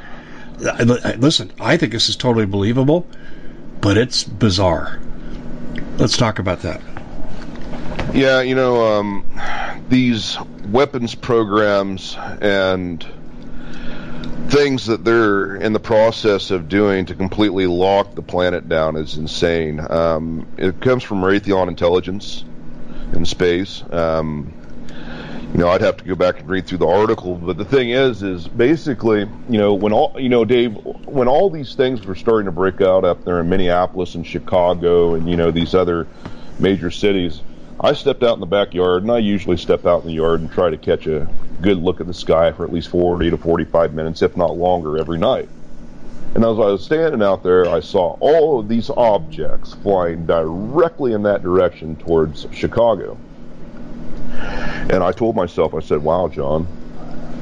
I- 1.06 1.16
Listen, 1.16 1.52
I 1.60 1.78
think 1.78 1.92
this 1.92 2.08
is 2.10 2.16
totally 2.16 2.46
believable, 2.46 3.08
but 3.82 3.98
it's 3.98 4.24
bizarre. 4.24 5.00
Let's 5.98 6.18
talk 6.18 6.38
about 6.38 6.62
that. 6.62 6.82
Yeah, 8.14 8.42
you 8.42 8.54
know, 8.56 9.00
um, 9.00 9.26
these 9.90 10.38
weapons 10.68 11.16
programs 11.16 12.16
and 12.42 13.06
things 14.50 14.88
that 14.88 15.04
they're 15.04 15.56
in 15.56 15.74
the 15.74 15.80
process 15.80 16.52
of 16.52 16.68
doing 16.68 17.06
to 17.06 17.16
completely 17.16 17.68
lock 17.68 18.16
the 18.16 18.22
planet 18.22 18.68
down 18.68 18.96
is 18.96 19.16
insane. 19.16 19.80
Um, 19.90 20.48
it 20.58 20.82
comes 20.82 21.04
from 21.04 21.22
Raytheon 21.22 21.68
Intelligence 21.68 22.44
in 23.14 23.26
space. 23.26 23.84
Um, 23.92 24.54
you 25.54 25.58
know, 25.58 25.70
I'd 25.70 25.82
have 25.82 25.98
to 25.98 26.04
go 26.04 26.16
back 26.16 26.40
and 26.40 26.50
read 26.50 26.68
through 26.68 26.78
the 26.80 26.88
article, 26.88 27.36
but 27.36 27.58
the 27.58 27.66
thing 27.66 27.90
is, 27.90 28.22
is 28.22 28.48
basically, 28.48 29.22
you 29.50 29.58
know, 29.58 29.74
when 29.74 29.94
all, 29.94 30.16
you 30.20 30.30
know, 30.30 30.46
Dave, 30.46 30.76
when 31.06 31.28
all 31.28 31.50
these 31.50 31.74
things 31.74 32.06
were 32.06 32.16
starting 32.16 32.46
to 32.46 32.52
break 32.52 32.82
out 32.82 33.04
up 33.04 33.26
there 33.26 33.40
in 33.40 33.50
Minneapolis 33.50 34.14
and 34.14 34.26
Chicago 34.26 35.16
and 35.16 35.28
you 35.28 35.36
know 35.36 35.50
these 35.50 35.74
other 35.74 36.08
major 36.60 36.92
cities, 36.92 37.42
I 37.82 37.94
stepped 37.94 38.24
out 38.24 38.34
in 38.34 38.40
the 38.40 38.46
backyard, 38.46 39.04
and 39.04 39.12
I 39.12 39.20
usually 39.20 39.58
step 39.58 39.86
out 39.86 40.02
in 40.02 40.08
the 40.08 40.14
yard 40.14 40.42
and 40.42 40.52
try 40.52 40.70
to 40.70 40.78
catch 40.78 41.08
a 41.08 41.28
good 41.62 41.78
look 41.78 42.02
at 42.02 42.08
the 42.08 42.14
sky 42.14 42.52
for 42.52 42.66
at 42.66 42.74
least 42.74 42.90
40 42.90 43.30
to 43.30 43.38
45 43.38 43.94
minutes, 43.94 44.22
if 44.22 44.36
not 44.36 44.58
longer, 44.58 44.98
every 44.98 45.18
night. 45.18 45.48
And 46.36 46.44
as 46.44 46.58
I 46.58 46.68
was 46.68 46.84
standing 46.84 47.24
out 47.24 47.42
there, 47.42 47.68
I 47.68 47.80
saw 47.80 48.18
all 48.20 48.60
of 48.60 48.68
these 48.68 48.90
objects 48.90 49.74
flying 49.76 50.26
directly 50.26 51.14
in 51.14 51.24
that 51.24 51.42
direction 51.42 51.96
towards 51.96 52.46
Chicago. 52.52 53.18
And 54.90 55.04
I 55.04 55.12
told 55.12 55.36
myself, 55.36 55.74
I 55.74 55.80
said, 55.80 56.04
"Wow, 56.04 56.28
John, 56.28 56.68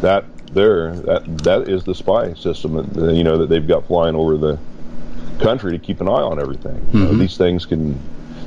that 0.01 0.23
there, 0.53 0.95
that 0.95 1.37
that 1.39 1.67
is 1.67 1.83
the 1.83 1.93
spy 1.93 2.33
system 2.33 2.75
that 2.75 3.13
you 3.13 3.23
know 3.23 3.37
that 3.39 3.49
they've 3.49 3.67
got 3.67 3.87
flying 3.87 4.15
over 4.15 4.37
the 4.37 4.57
country 5.39 5.71
to 5.71 5.79
keep 5.79 6.01
an 6.01 6.07
eye 6.07 6.11
on 6.11 6.39
everything. 6.39 6.75
You 6.93 6.99
know, 6.99 7.05
mm-hmm. 7.07 7.19
these 7.19 7.37
things 7.37 7.65
can, 7.65 7.99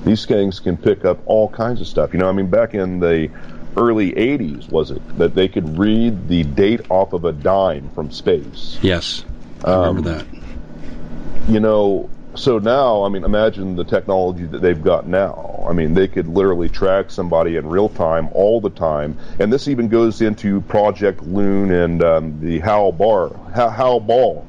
these 0.04 0.26
things 0.26 0.60
can 0.60 0.76
pick 0.76 1.04
up 1.04 1.20
all 1.26 1.48
kinds 1.48 1.80
of 1.80 1.86
stuff. 1.86 2.12
You 2.12 2.20
know, 2.20 2.28
I 2.28 2.32
mean, 2.32 2.48
back 2.48 2.74
in 2.74 3.00
the 3.00 3.30
early 3.76 4.12
'80s, 4.12 4.70
was 4.70 4.90
it 4.90 5.18
that 5.18 5.34
they 5.34 5.48
could 5.48 5.78
read 5.78 6.28
the 6.28 6.44
date 6.44 6.80
off 6.90 7.12
of 7.12 7.24
a 7.24 7.32
dime 7.32 7.90
from 7.90 8.10
space? 8.10 8.78
Yes, 8.82 9.24
I 9.64 9.74
remember 9.74 10.02
that. 10.02 10.26
you 11.48 11.60
know, 11.60 12.08
so 12.34 12.58
now, 12.58 13.02
I 13.02 13.08
mean, 13.08 13.24
imagine 13.24 13.76
the 13.76 13.84
technology 13.84 14.46
that 14.46 14.60
they've 14.62 14.82
got 14.82 15.06
now. 15.06 15.64
I 15.68 15.72
mean, 15.72 15.94
they 15.94 16.08
could 16.08 16.28
literally 16.28 16.68
track 16.68 17.10
somebody 17.10 17.56
in 17.56 17.68
real 17.68 17.88
time 17.88 18.28
all 18.32 18.60
the 18.60 18.70
time, 18.70 19.18
and 19.38 19.52
this 19.52 19.68
even 19.68 19.88
goes 19.88 20.20
into 20.20 20.60
Project 20.62 21.22
Loon 21.22 21.72
and 21.72 22.02
um, 22.02 22.40
the 22.40 22.60
Hal 22.60 22.92
Bar, 22.92 23.30
Hal 23.54 24.00
Ball 24.00 24.46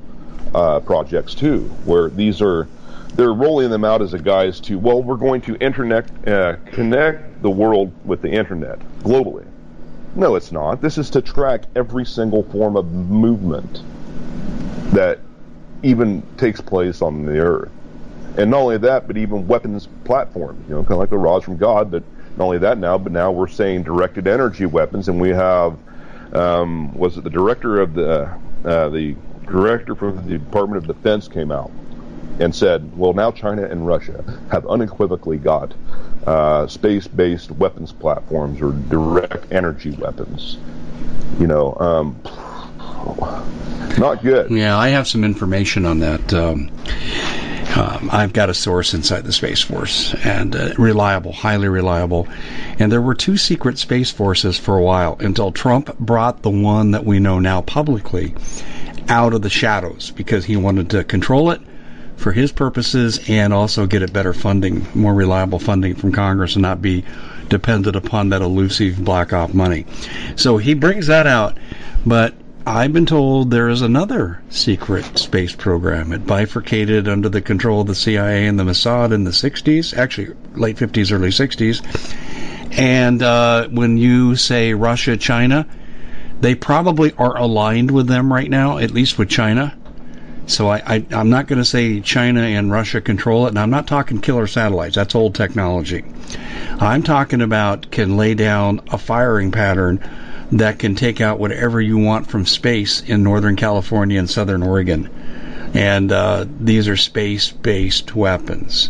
uh, 0.54 0.80
projects 0.82 1.34
too, 1.34 1.64
where 1.86 2.10
these 2.10 2.42
are 2.42 2.68
they're 3.16 3.34
rolling 3.34 3.70
them 3.70 3.84
out 3.84 4.02
as 4.02 4.14
a 4.14 4.20
guise 4.20 4.60
to 4.62 4.78
well, 4.80 5.02
we're 5.04 5.18
going 5.18 5.42
to 5.42 5.56
internet 5.56 6.28
uh, 6.28 6.56
connect 6.68 7.42
the 7.42 7.50
world 7.50 7.92
with 8.06 8.22
the 8.22 8.30
internet 8.30 8.80
globally. 9.00 9.46
No, 10.16 10.36
it's 10.36 10.52
not. 10.52 10.82
This 10.82 10.98
is 10.98 11.10
to 11.12 11.22
track 11.22 11.64
every 11.76 12.06
single 12.06 12.44
form 12.44 12.76
of 12.76 12.92
movement 12.92 13.82
that 14.94 15.20
even 15.84 16.22
takes 16.38 16.60
place 16.62 17.02
on 17.02 17.26
the 17.26 17.40
earth. 17.40 17.72
And 18.38 18.52
not 18.52 18.60
only 18.60 18.78
that, 18.80 19.08
but 19.08 19.18
even 19.18 19.48
weapons 19.48 19.88
platforms, 20.04 20.64
you 20.68 20.76
know, 20.76 20.82
kind 20.82 20.94
of 20.94 21.00
like 21.00 21.10
the 21.10 21.18
rods 21.18 21.44
from 21.44 21.58
God. 21.58 21.92
But 21.92 22.04
not 22.38 22.46
only 22.46 22.58
that 22.60 22.78
now, 22.78 22.98
but 22.98 23.12
now 23.12 23.32
we're 23.32 23.48
saying 23.48 23.84
directed 23.84 24.28
energy 24.28 24.66
weapons, 24.66 25.10
and 25.10 25.20
we 25.20 25.30
have 25.30 25.78
um, 26.34 26.94
was 26.94 27.18
it 27.18 27.24
the 27.26 27.30
director 27.30 27.82
of 27.82 27.94
the 27.94 28.34
uh, 28.64 28.90
the 28.90 29.16
director 29.46 29.96
from 29.96 30.16
the 30.28 30.38
Department 30.38 30.78
of 30.78 30.96
Defense 30.96 31.28
came 31.28 31.52
out 31.52 31.72
and 32.40 32.56
said, 32.56 32.98
well, 32.98 33.14
now 33.14 33.32
China 33.32 33.64
and 33.64 33.86
Russia 33.86 34.24
have 34.52 34.66
unequivocally 34.68 35.38
got 35.38 35.74
uh, 36.26 36.68
space-based 36.68 37.52
weapons 37.52 37.92
platforms 37.92 38.62
or 38.62 38.72
direct 38.72 39.52
energy 39.52 39.92
weapons. 39.92 40.58
You 41.40 41.48
know, 41.48 41.76
um, 41.80 42.20
not 43.98 44.24
good. 44.24 44.52
Yeah, 44.52 44.78
I 44.78 44.90
have 44.90 45.08
some 45.08 45.24
information 45.24 45.86
on 45.86 46.00
that. 46.00 46.34
Um, 46.34 46.72
um, 47.76 48.10
I've 48.12 48.34
got 48.34 48.50
a 48.50 48.54
source 48.54 48.94
inside 48.94 49.24
the 49.24 49.32
Space 49.32 49.62
Force, 49.62 50.14
and 50.26 50.56
uh, 50.56 50.74
reliable, 50.78 51.32
highly 51.32 51.70
reliable. 51.70 52.28
And 52.80 52.92
there 52.92 53.02
were 53.02 53.16
two 53.16 53.38
secret 53.38 53.78
Space 53.78 54.12
Forces 54.12 54.60
for 54.60 54.78
a 54.78 54.84
while 54.84 55.16
until 55.20 55.52
Trump 55.52 55.98
brought 55.98 56.42
the 56.42 56.50
one 56.50 56.92
that 56.92 57.06
we 57.06 57.20
know 57.20 57.40
now 57.40 57.62
publicly 57.62 58.36
out 59.08 59.34
of 59.34 59.42
the 59.42 59.50
shadows 59.50 60.12
because 60.12 60.46
he 60.46 60.58
wanted 60.58 60.90
to 60.92 61.04
control 61.04 61.52
it 61.52 61.62
for 62.22 62.32
his 62.32 62.52
purposes 62.52 63.20
and 63.28 63.54
also 63.54 63.88
get 63.88 64.04
it 64.04 64.14
better 64.14 64.34
funding, 64.34 64.86
more 64.94 65.14
reliable 65.14 65.60
funding 65.60 65.96
from 65.96 66.12
Congress 66.12 66.56
and 66.56 66.62
not 66.62 66.82
be 66.82 67.04
dependent 67.50 67.96
upon 67.96 68.30
that 68.30 68.42
elusive 68.42 69.04
black 69.04 69.34
op 69.34 69.54
money. 69.54 69.86
So 70.36 70.58
he 70.58 70.74
brings 70.74 71.08
that 71.08 71.28
out, 71.28 71.58
but 72.06 72.34
I've 72.66 72.94
been 72.94 73.08
told 73.08 73.50
there 73.50 73.70
is 73.70 73.82
another 73.82 74.42
secret 74.50 75.18
space 75.18 75.56
program. 75.56 76.14
It 76.14 76.28
bifurcated 76.28 77.08
under 77.08 77.28
the 77.28 77.42
control 77.42 77.82
of 77.82 77.88
the 77.88 77.96
CIA 77.96 78.46
and 78.46 78.60
the 78.60 78.64
Mossad 78.64 79.12
in 79.12 79.24
the 79.24 79.32
60s, 79.32 79.98
actually 79.98 80.36
late 80.54 80.78
50s, 80.78 81.12
early 81.12 81.30
60s. 81.30 81.82
And 82.78 83.22
uh, 83.24 83.68
when 83.70 83.98
you 83.98 84.36
say 84.36 84.74
Russia, 84.76 85.18
China, 85.18 85.66
they 86.40 86.56
probably 86.56 87.14
are 87.18 87.36
aligned 87.36 87.92
with 87.92 88.08
them 88.08 88.32
right 88.32 88.50
now, 88.50 88.78
at 88.78 88.92
least 88.92 89.18
with 89.18 89.30
China. 89.30 89.76
So 90.52 90.68
I, 90.70 90.82
I, 90.86 91.06
am 91.12 91.30
not 91.30 91.48
going 91.48 91.60
to 91.60 91.66
say 91.66 92.02
China 92.02 92.42
and 92.42 92.70
Russia 92.70 93.00
control 93.00 93.46
it, 93.46 93.50
and 93.50 93.60
I'm 93.60 93.70
not 93.70 93.88
talking 93.88 94.20
killer 94.20 94.48
satellites. 94.48 94.96
That's 94.96 95.16
old 95.16 95.34
technology. 95.34 96.04
I'm 96.78 97.04
talking 97.04 97.42
about 97.42 97.90
can 97.90 98.18
lay 98.18 98.34
down 98.34 98.82
a 98.92 98.98
firing 98.98 99.52
pattern 99.52 100.04
that 100.52 100.78
can 100.78 100.96
take 100.96 101.22
out 101.22 101.40
whatever 101.40 101.80
you 101.80 101.98
want 101.98 102.28
from 102.28 102.46
space 102.46 103.02
in 103.02 103.24
Northern 103.24 103.56
California 103.56 104.20
and 104.20 104.30
Southern 104.30 104.62
Oregon. 104.62 105.10
And 105.74 106.12
uh, 106.12 106.46
these 106.60 106.90
are 106.90 106.98
space-based 106.98 108.14
weapons, 108.14 108.90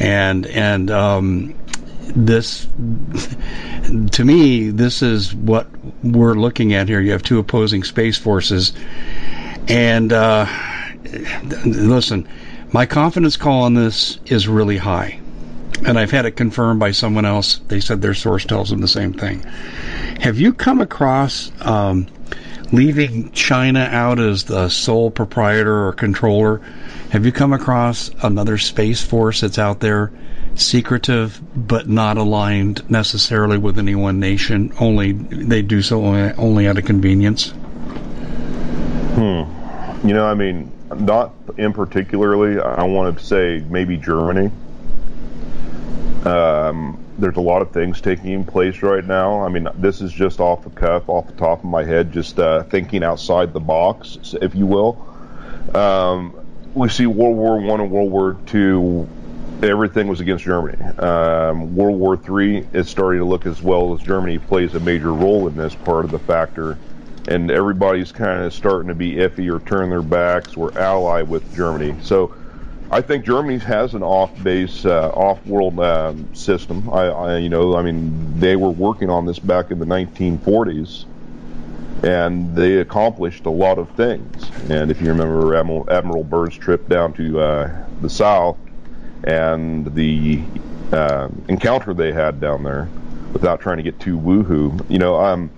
and 0.00 0.44
and 0.44 0.90
um, 0.90 1.54
this 2.16 2.66
to 4.10 4.24
me 4.24 4.70
this 4.70 5.02
is 5.02 5.32
what 5.32 5.68
we're 6.02 6.34
looking 6.34 6.74
at 6.74 6.88
here. 6.88 7.00
You 7.00 7.12
have 7.12 7.22
two 7.22 7.38
opposing 7.38 7.84
space 7.84 8.18
forces, 8.18 8.72
and. 9.68 10.12
Uh, 10.12 10.46
listen, 11.64 12.28
my 12.72 12.86
confidence 12.86 13.36
call 13.36 13.62
on 13.62 13.74
this 13.74 14.18
is 14.26 14.48
really 14.48 14.76
high. 14.76 15.20
And 15.84 15.98
I've 15.98 16.10
had 16.10 16.24
it 16.24 16.32
confirmed 16.32 16.80
by 16.80 16.92
someone 16.92 17.26
else. 17.26 17.58
They 17.68 17.80
said 17.80 18.00
their 18.00 18.14
source 18.14 18.44
tells 18.44 18.70
them 18.70 18.80
the 18.80 18.88
same 18.88 19.12
thing. 19.12 19.42
Have 20.20 20.38
you 20.38 20.54
come 20.54 20.80
across 20.80 21.52
um, 21.60 22.06
leaving 22.72 23.30
China 23.32 23.80
out 23.80 24.18
as 24.18 24.44
the 24.44 24.68
sole 24.68 25.10
proprietor 25.10 25.86
or 25.86 25.92
controller? 25.92 26.62
Have 27.10 27.26
you 27.26 27.32
come 27.32 27.52
across 27.52 28.10
another 28.22 28.58
space 28.58 29.02
force 29.02 29.42
that's 29.42 29.58
out 29.58 29.80
there, 29.80 30.12
secretive 30.54 31.40
but 31.54 31.88
not 31.88 32.16
aligned 32.16 32.88
necessarily 32.90 33.58
with 33.58 33.78
any 33.78 33.94
one 33.94 34.18
nation? 34.18 34.72
Only 34.80 35.12
they 35.12 35.62
do 35.62 35.82
so 35.82 36.04
only, 36.04 36.32
only 36.32 36.66
out 36.66 36.78
of 36.78 36.84
convenience. 36.84 37.50
Hmm. 39.14 39.44
You 40.06 40.14
know, 40.14 40.26
I 40.26 40.34
mean, 40.34 40.72
not 40.94 41.32
in 41.56 41.72
particularly. 41.72 42.60
I 42.60 42.84
want 42.84 43.18
to 43.18 43.24
say 43.24 43.64
maybe 43.68 43.96
Germany. 43.96 44.50
Um, 46.24 46.98
there's 47.18 47.36
a 47.36 47.40
lot 47.40 47.62
of 47.62 47.70
things 47.70 48.00
taking 48.00 48.44
place 48.44 48.82
right 48.82 49.04
now. 49.04 49.44
I 49.44 49.48
mean, 49.48 49.68
this 49.76 50.00
is 50.00 50.12
just 50.12 50.40
off 50.40 50.64
the 50.64 50.70
cuff, 50.70 51.08
off 51.08 51.26
the 51.26 51.34
top 51.34 51.60
of 51.60 51.64
my 51.64 51.84
head, 51.84 52.12
just 52.12 52.38
uh, 52.38 52.64
thinking 52.64 53.02
outside 53.02 53.52
the 53.52 53.60
box, 53.60 54.34
if 54.40 54.54
you 54.54 54.66
will. 54.66 55.06
Um, 55.74 56.34
we 56.74 56.88
see 56.88 57.06
World 57.06 57.36
War 57.36 57.58
One 57.58 57.80
and 57.80 57.90
World 57.90 58.10
War 58.10 58.36
Two. 58.46 59.08
Everything 59.62 60.06
was 60.06 60.20
against 60.20 60.44
Germany. 60.44 60.82
Um, 60.98 61.74
World 61.74 61.98
War 61.98 62.16
Three 62.16 62.66
is 62.72 62.88
starting 62.90 63.20
to 63.20 63.24
look 63.24 63.46
as 63.46 63.62
well 63.62 63.94
as 63.94 64.02
Germany 64.02 64.38
plays 64.38 64.74
a 64.74 64.80
major 64.80 65.12
role 65.12 65.48
in 65.48 65.56
this 65.56 65.74
part 65.74 66.04
of 66.04 66.10
the 66.10 66.18
factor 66.18 66.76
and 67.28 67.50
everybody's 67.50 68.12
kind 68.12 68.42
of 68.42 68.52
starting 68.52 68.88
to 68.88 68.94
be 68.94 69.14
iffy 69.14 69.52
or 69.52 69.60
turn 69.66 69.90
their 69.90 70.02
backs 70.02 70.56
or 70.56 70.76
ally 70.78 71.22
with 71.22 71.54
Germany. 71.54 71.96
So 72.02 72.34
I 72.90 73.00
think 73.00 73.24
Germany 73.24 73.58
has 73.58 73.94
an 73.94 74.02
off-base, 74.02 74.84
uh, 74.84 75.08
off-world 75.08 75.80
um, 75.80 76.32
system. 76.34 76.88
I, 76.90 77.06
I, 77.06 77.38
you 77.38 77.48
know, 77.48 77.76
I 77.76 77.82
mean, 77.82 78.38
they 78.38 78.54
were 78.54 78.70
working 78.70 79.10
on 79.10 79.26
this 79.26 79.40
back 79.40 79.72
in 79.72 79.80
the 79.80 79.86
1940s, 79.86 81.04
and 82.04 82.54
they 82.54 82.76
accomplished 82.76 83.46
a 83.46 83.50
lot 83.50 83.78
of 83.78 83.90
things. 83.90 84.48
And 84.70 84.90
if 84.92 85.00
you 85.00 85.08
remember 85.08 85.56
Admiral, 85.56 85.90
Admiral 85.90 86.22
Byrd's 86.22 86.56
trip 86.56 86.88
down 86.88 87.12
to 87.14 87.40
uh, 87.40 87.86
the 88.02 88.10
south 88.10 88.58
and 89.24 89.92
the 89.96 90.42
uh, 90.92 91.28
encounter 91.48 91.92
they 91.92 92.12
had 92.12 92.40
down 92.40 92.62
there, 92.62 92.88
without 93.32 93.60
trying 93.60 93.78
to 93.78 93.82
get 93.82 93.98
too 93.98 94.16
woohoo, 94.16 94.88
you 94.88 94.98
know, 94.98 95.16
um, 95.16 95.50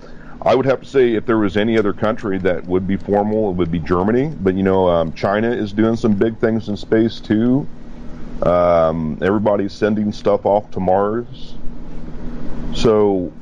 I 0.43 0.55
would 0.55 0.67
have 0.67 0.81
to 0.81 0.87
say 0.87 1.15
if 1.15 1.27
there 1.27 1.39
was 1.39 1.57
any 1.57 1.77
other 1.77 1.93
country 1.93 2.39
that 2.39 2.65
would 2.67 2.87
be 2.87 2.97
formal, 2.97 3.51
it 3.51 3.57
would 3.57 3.73
be 3.73 3.81
Germany. 3.81 4.29
But 4.41 4.55
you 4.55 4.63
know, 4.63 4.89
um, 4.89 5.13
China 5.13 5.51
is 5.51 5.73
doing 5.73 5.97
some 5.97 6.15
big 6.15 6.39
things 6.39 6.69
in 6.69 6.77
space 6.77 7.19
too. 7.19 7.67
Um, 8.43 9.19
everybody's 9.21 9.73
sending 9.73 10.13
stuff 10.13 10.47
off 10.47 10.71
to 10.73 10.81
Mars. 10.81 11.55
So, 12.75 13.33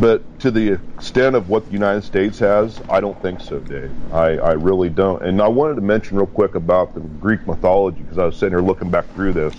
but 0.00 0.40
to 0.40 0.50
the 0.50 0.72
extent 0.72 1.36
of 1.36 1.48
what 1.48 1.66
the 1.66 1.72
United 1.72 2.02
States 2.02 2.40
has, 2.40 2.82
I 2.88 3.00
don't 3.00 3.20
think 3.22 3.40
so, 3.40 3.60
Dave. 3.60 3.92
I, 4.12 4.38
I 4.38 4.52
really 4.54 4.88
don't. 4.88 5.22
And 5.22 5.40
I 5.40 5.46
wanted 5.46 5.76
to 5.76 5.82
mention 5.82 6.16
real 6.16 6.26
quick 6.26 6.56
about 6.56 6.94
the 6.94 7.00
Greek 7.00 7.46
mythology 7.46 8.00
because 8.00 8.18
I 8.18 8.24
was 8.24 8.36
sitting 8.36 8.58
here 8.58 8.66
looking 8.66 8.90
back 8.90 9.06
through 9.14 9.34
this. 9.34 9.54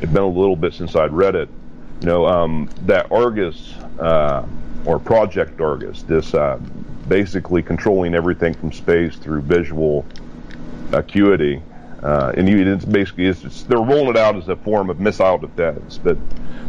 It's 0.00 0.12
been 0.12 0.22
a 0.22 0.28
little 0.28 0.54
bit 0.54 0.74
since 0.74 0.94
I'd 0.94 1.12
read 1.12 1.34
it. 1.34 1.48
You 2.02 2.06
know, 2.06 2.26
um, 2.26 2.70
that 2.82 3.10
Argus. 3.10 3.74
Uh, 3.98 4.46
or 4.86 4.98
Project 4.98 5.60
Argus, 5.60 6.02
this 6.02 6.32
uh, 6.32 6.58
basically 7.08 7.62
controlling 7.62 8.14
everything 8.14 8.54
from 8.54 8.72
space 8.72 9.16
through 9.16 9.42
visual 9.42 10.06
acuity. 10.92 11.60
Uh, 12.02 12.32
and 12.36 12.48
you, 12.48 12.72
it's 12.72 12.84
basically 12.84 13.26
it's, 13.26 13.44
it's, 13.44 13.62
they're 13.64 13.78
rolling 13.78 14.10
it 14.10 14.16
out 14.16 14.36
as 14.36 14.48
a 14.48 14.56
form 14.56 14.90
of 14.90 15.00
missile 15.00 15.38
defense, 15.38 15.98
but 15.98 16.16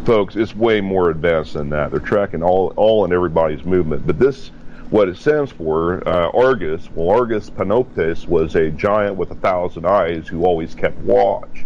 folks, 0.06 0.36
it's 0.36 0.56
way 0.56 0.82
more 0.82 1.10
advanced 1.10 1.54
than 1.54 1.70
that. 1.70 1.92
They're 1.92 2.00
tracking 2.00 2.42
all 2.42 2.74
all 2.76 3.04
and 3.04 3.14
everybody's 3.14 3.64
movement. 3.66 4.08
But 4.08 4.18
this, 4.18 4.52
what 4.90 5.10
it 5.10 5.18
stands 5.18 5.52
for, 5.52 6.08
uh, 6.08 6.30
Argus. 6.30 6.90
Well, 6.96 7.16
Argus 7.16 7.50
Panoptes 7.50 8.26
was 8.28 8.56
a 8.56 8.72
giant 8.72 9.16
with 9.16 9.32
a 9.32 9.36
thousand 9.36 9.86
eyes 9.86 10.28
who 10.28 10.46
always 10.46 10.74
kept 10.74 10.98
watch. 11.00 11.66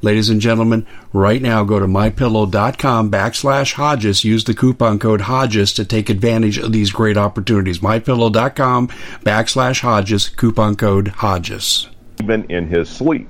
Ladies 0.00 0.30
and 0.30 0.40
gentlemen, 0.40 0.86
right 1.12 1.42
now 1.42 1.64
go 1.64 1.80
to 1.80 1.86
mypillow.com 1.86 3.10
backslash 3.10 3.72
Hodges. 3.72 4.22
Use 4.22 4.44
the 4.44 4.54
coupon 4.54 5.00
code 5.00 5.22
Hodges 5.22 5.72
to 5.72 5.84
take 5.84 6.08
advantage 6.08 6.56
of 6.56 6.70
these 6.70 6.92
great 6.92 7.16
opportunities. 7.16 7.80
Mypillow.com 7.80 8.88
backslash 9.24 9.80
Hodges, 9.80 10.28
coupon 10.28 10.76
code 10.76 11.08
Hodges. 11.08 11.88
Even 12.22 12.44
in 12.44 12.68
his 12.68 12.88
sleep. 12.88 13.28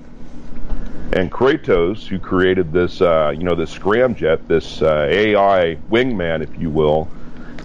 And 1.14 1.32
Kratos, 1.32 2.07
who 2.07 2.18
created 2.18 2.70
this, 2.70 3.01
uh, 3.01 3.32
you 3.34 3.45
know, 3.45 3.55
this 3.55 3.74
scramjet, 3.74 4.47
this 4.47 4.82
uh, 4.82 5.07
AI 5.09 5.78
wingman, 5.90 6.42
if 6.42 6.61
you 6.61 6.68
will, 6.68 7.09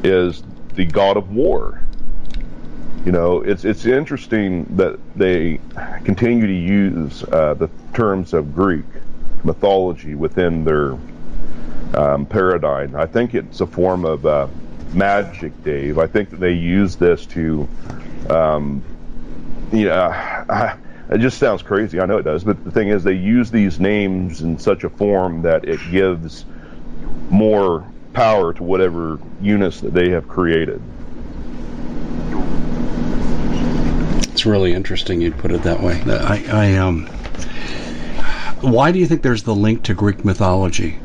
is 0.01 0.43
the 0.75 0.85
god 0.85 1.17
of 1.17 1.29
war. 1.29 1.81
You 3.05 3.11
know, 3.11 3.41
it's 3.41 3.65
it's 3.65 3.85
interesting 3.85 4.65
that 4.77 4.97
they 5.15 5.59
continue 6.05 6.47
to 6.47 6.53
use 6.53 7.23
uh, 7.23 7.53
the 7.53 7.69
terms 7.93 8.33
of 8.33 8.55
Greek 8.55 8.85
mythology 9.43 10.15
within 10.15 10.63
their 10.63 10.97
um, 11.95 12.25
paradigm. 12.25 12.95
I 12.95 13.05
think 13.05 13.35
it's 13.35 13.59
a 13.61 13.67
form 13.67 14.05
of 14.05 14.25
uh, 14.25 14.47
magic, 14.93 15.63
Dave. 15.63 15.97
I 15.97 16.07
think 16.07 16.29
that 16.29 16.39
they 16.39 16.53
use 16.53 16.95
this 16.95 17.25
to, 17.27 17.67
um, 18.29 18.81
yeah, 19.71 20.77
it 21.09 21.17
just 21.17 21.37
sounds 21.39 21.61
crazy. 21.61 21.99
I 21.99 22.05
know 22.05 22.17
it 22.17 22.23
does, 22.23 22.43
but 22.43 22.63
the 22.63 22.71
thing 22.71 22.87
is, 22.87 23.03
they 23.03 23.13
use 23.13 23.51
these 23.51 23.79
names 23.81 24.41
in 24.41 24.57
such 24.57 24.85
a 24.85 24.89
form 24.89 25.41
that 25.41 25.65
it 25.65 25.79
gives 25.91 26.45
more 27.29 27.85
power 28.13 28.53
to 28.53 28.63
whatever 28.63 29.19
units 29.41 29.81
that 29.81 29.93
they 29.93 30.09
have 30.11 30.27
created. 30.27 30.81
It's 34.43 34.47
really 34.49 34.73
interesting 34.73 35.21
you'd 35.21 35.37
put 35.37 35.53
it 35.53 35.63
that 35.63 35.81
way. 35.81 36.01
I, 36.05 36.43
I 36.51 36.75
um, 36.75 37.05
why 38.59 38.91
do 38.91 38.99
you 38.99 39.05
think 39.05 39.21
there's 39.21 39.43
the 39.43 39.55
link 39.55 39.83
to 39.83 39.93
Greek 39.93 40.25
mythology? 40.25 40.99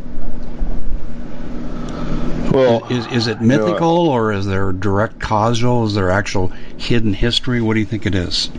Well, 2.51 2.85
is, 2.91 3.07
is 3.13 3.29
it 3.29 3.41
mythical 3.41 4.07
know, 4.07 4.11
or 4.11 4.33
is 4.33 4.45
there 4.45 4.73
direct 4.73 5.21
causal? 5.21 5.85
Is 5.85 5.95
there 5.95 6.11
actual 6.11 6.49
hidden 6.79 7.15
history? 7.15 7.61
What 7.61 7.75
do 7.75 7.79
you 7.79 7.87
think 7.87 8.07
it 8.07 8.17
is? 8.17 8.51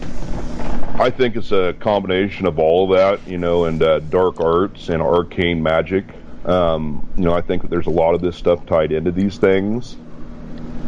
I 0.93 1.09
think 1.09 1.35
it's 1.35 1.51
a 1.51 1.75
combination 1.81 2.47
of 2.47 2.57
all 2.57 2.89
of 2.89 2.97
that, 2.97 3.29
you 3.29 3.37
know, 3.37 3.65
and 3.65 3.83
uh, 3.83 3.99
dark 3.99 4.39
arts 4.39 4.87
and 4.87 5.01
arcane 5.01 5.61
magic. 5.61 6.05
Um, 6.45 7.05
you 7.17 7.25
know, 7.25 7.33
I 7.33 7.41
think 7.41 7.63
that 7.63 7.69
there's 7.69 7.87
a 7.87 7.91
lot 7.91 8.15
of 8.15 8.21
this 8.21 8.37
stuff 8.37 8.65
tied 8.65 8.93
into 8.93 9.11
these 9.11 9.37
things, 9.37 9.97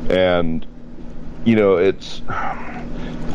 and 0.09 0.65
you 1.45 1.55
know, 1.55 1.77
it's 1.77 2.21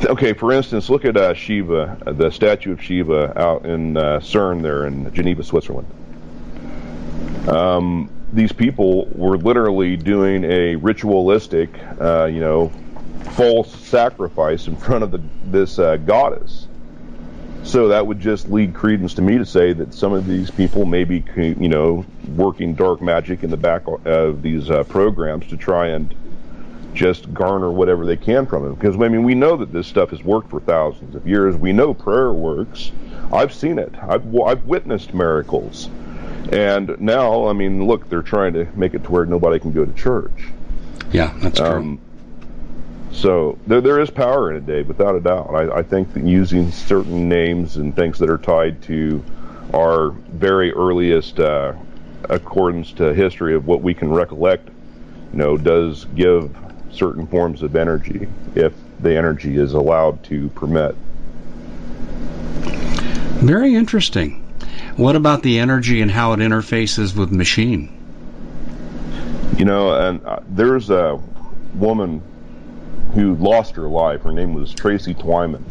okay. 0.04 0.32
For 0.32 0.52
instance, 0.52 0.88
look 0.88 1.04
at 1.04 1.16
uh, 1.16 1.34
Shiva, 1.34 1.98
the 2.06 2.30
statue 2.30 2.72
of 2.72 2.82
Shiva 2.82 3.32
out 3.38 3.66
in 3.66 3.96
uh, 3.96 4.20
CERN 4.20 4.62
there 4.62 4.86
in 4.86 5.12
Geneva, 5.12 5.42
Switzerland. 5.42 5.88
Um, 7.48 8.10
these 8.32 8.52
people 8.52 9.06
were 9.14 9.36
literally 9.36 9.96
doing 9.96 10.44
a 10.44 10.76
ritualistic, 10.76 11.70
uh, 12.00 12.26
you 12.26 12.40
know, 12.40 12.72
false 13.32 13.72
sacrifice 13.86 14.66
in 14.66 14.76
front 14.76 15.04
of 15.04 15.10
the, 15.10 15.22
this 15.46 15.78
uh, 15.78 15.96
goddess. 15.96 16.68
So 17.62 17.88
that 17.88 18.06
would 18.06 18.20
just 18.20 18.48
lead 18.48 18.74
credence 18.74 19.14
to 19.14 19.22
me 19.22 19.38
to 19.38 19.46
say 19.46 19.72
that 19.72 19.92
some 19.92 20.12
of 20.12 20.26
these 20.26 20.50
people 20.52 20.84
may 20.84 21.02
be, 21.02 21.24
you 21.36 21.68
know, 21.68 22.06
working 22.36 22.74
dark 22.74 23.02
magic 23.02 23.42
in 23.42 23.50
the 23.50 23.56
back 23.56 23.82
of 24.04 24.42
these 24.42 24.70
uh, 24.70 24.84
programs 24.84 25.48
to 25.48 25.56
try 25.56 25.88
and 25.88 26.14
just 26.96 27.32
garner 27.32 27.70
whatever 27.70 28.04
they 28.06 28.16
can 28.16 28.46
from 28.46 28.66
it. 28.66 28.74
Because 28.74 28.96
I 28.96 29.08
mean, 29.08 29.22
we 29.22 29.34
know 29.34 29.56
that 29.56 29.72
this 29.72 29.86
stuff 29.86 30.10
has 30.10 30.24
worked 30.24 30.50
for 30.50 30.60
thousands 30.60 31.14
of 31.14 31.28
years. 31.28 31.54
We 31.56 31.72
know 31.72 31.94
prayer 31.94 32.32
works. 32.32 32.90
I've 33.32 33.52
seen 33.52 33.78
it. 33.78 33.94
I've 34.02 34.34
I've 34.40 34.64
witnessed 34.64 35.14
miracles. 35.14 35.88
And 36.52 36.98
now, 37.00 37.48
I 37.48 37.52
mean, 37.52 37.86
look, 37.86 38.08
they're 38.08 38.22
trying 38.22 38.54
to 38.54 38.66
make 38.76 38.94
it 38.94 39.04
to 39.04 39.12
where 39.12 39.26
nobody 39.26 39.58
can 39.58 39.72
go 39.72 39.84
to 39.84 39.92
church. 39.92 40.48
Yeah, 41.12 41.32
that's 41.38 41.58
true. 41.58 41.66
Um, 41.66 42.00
so 43.12 43.58
there, 43.66 43.80
there 43.80 44.00
is 44.00 44.10
power 44.10 44.50
in 44.50 44.56
it, 44.56 44.66
Dave, 44.66 44.88
without 44.88 45.16
a 45.16 45.20
doubt. 45.20 45.50
I, 45.54 45.78
I 45.78 45.82
think 45.82 46.12
that 46.14 46.22
using 46.22 46.70
certain 46.70 47.28
names 47.28 47.76
and 47.76 47.94
things 47.94 48.18
that 48.18 48.30
are 48.30 48.38
tied 48.38 48.82
to 48.82 49.24
our 49.74 50.10
very 50.10 50.72
earliest 50.72 51.40
uh, 51.40 51.72
accordance 52.28 52.92
to 52.92 53.12
history 53.14 53.54
of 53.54 53.66
what 53.66 53.82
we 53.82 53.94
can 53.94 54.12
recollect, 54.12 54.68
you 55.32 55.38
know, 55.38 55.56
does 55.56 56.04
give 56.14 56.56
certain 56.96 57.26
forms 57.26 57.62
of 57.62 57.76
energy 57.76 58.28
if 58.54 58.72
the 59.00 59.16
energy 59.16 59.56
is 59.56 59.74
allowed 59.74 60.22
to 60.24 60.48
permit. 60.50 60.94
Very 63.42 63.74
interesting. 63.74 64.42
What 64.96 65.14
about 65.14 65.42
the 65.42 65.58
energy 65.58 66.00
and 66.00 66.10
how 66.10 66.32
it 66.32 66.38
interfaces 66.38 67.14
with 67.14 67.30
machine? 67.30 67.92
You 69.58 69.66
know, 69.66 69.94
and 69.94 70.24
uh, 70.24 70.40
there's 70.48 70.90
a 70.90 71.20
woman 71.74 72.22
who 73.14 73.34
lost 73.36 73.76
her 73.76 73.88
life. 73.88 74.22
Her 74.22 74.32
name 74.32 74.54
was 74.54 74.72
Tracy 74.72 75.14
Twyman. 75.14 75.62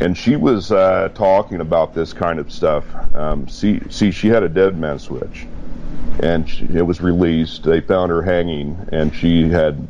And 0.00 0.18
she 0.18 0.34
was 0.34 0.72
uh, 0.72 1.10
talking 1.14 1.60
about 1.60 1.94
this 1.94 2.12
kind 2.12 2.40
of 2.40 2.52
stuff. 2.52 2.84
Um, 3.14 3.48
see, 3.48 3.80
see, 3.90 4.10
she 4.10 4.26
had 4.26 4.42
a 4.42 4.48
dead 4.48 4.76
man 4.76 4.98
switch, 4.98 5.46
and 6.20 6.50
she, 6.50 6.64
it 6.66 6.82
was 6.82 7.00
released. 7.00 7.62
They 7.62 7.80
found 7.80 8.10
her 8.10 8.20
hanging, 8.20 8.88
and 8.90 9.14
she 9.14 9.48
had, 9.48 9.86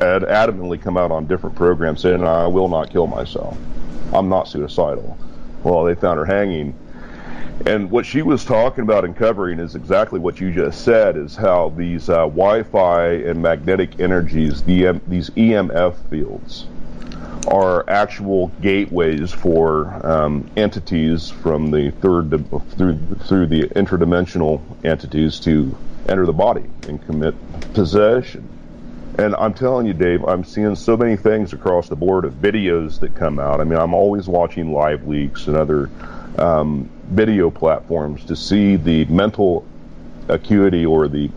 had 0.00 0.22
adamantly 0.22 0.80
come 0.80 0.96
out 0.96 1.10
on 1.10 1.26
different 1.26 1.56
programs 1.56 2.00
saying, 2.00 2.24
"I 2.24 2.46
will 2.46 2.68
not 2.68 2.90
kill 2.90 3.06
myself. 3.06 3.56
I'm 4.12 4.28
not 4.28 4.48
suicidal." 4.48 5.16
Well, 5.62 5.84
they 5.84 5.94
found 5.94 6.18
her 6.18 6.24
hanging, 6.24 6.74
and 7.66 7.90
what 7.90 8.04
she 8.06 8.22
was 8.22 8.44
talking 8.44 8.82
about 8.82 9.04
and 9.04 9.16
covering 9.16 9.58
is 9.58 9.74
exactly 9.74 10.18
what 10.18 10.40
you 10.40 10.50
just 10.50 10.84
said: 10.84 11.16
is 11.16 11.36
how 11.36 11.70
these 11.76 12.08
uh, 12.08 12.26
Wi-Fi 12.26 13.06
and 13.06 13.42
magnetic 13.42 14.00
energies, 14.00 14.62
the, 14.62 15.00
these 15.06 15.30
EMF 15.30 15.94
fields, 16.10 16.66
are 17.48 17.88
actual 17.88 18.48
gateways 18.60 19.32
for 19.32 19.86
um, 20.06 20.48
entities 20.56 21.30
from 21.30 21.70
the 21.70 21.90
third 22.00 22.30
through 22.76 22.98
through 23.20 23.46
the 23.46 23.62
interdimensional 23.70 24.60
entities 24.84 25.40
to 25.40 25.76
enter 26.08 26.26
the 26.26 26.32
body 26.32 26.64
and 26.88 27.04
commit 27.06 27.34
possession. 27.74 28.48
And 29.18 29.34
I'm 29.36 29.52
telling 29.52 29.86
you, 29.86 29.92
Dave, 29.92 30.24
I'm 30.24 30.42
seeing 30.42 30.74
so 30.74 30.96
many 30.96 31.16
things 31.16 31.52
across 31.52 31.88
the 31.88 31.96
board 31.96 32.24
of 32.24 32.34
videos 32.34 32.98
that 33.00 33.14
come 33.14 33.38
out. 33.38 33.60
I 33.60 33.64
mean, 33.64 33.78
I'm 33.78 33.92
always 33.92 34.26
watching 34.26 34.72
live 34.72 35.06
leaks 35.06 35.48
and 35.48 35.56
other 35.56 35.90
um, 36.38 36.88
video 37.08 37.50
platforms 37.50 38.24
to 38.24 38.36
see 38.36 38.76
the 38.76 39.04
mental 39.06 39.66
acuity 40.28 40.86
or 40.86 41.08
the 41.08 41.30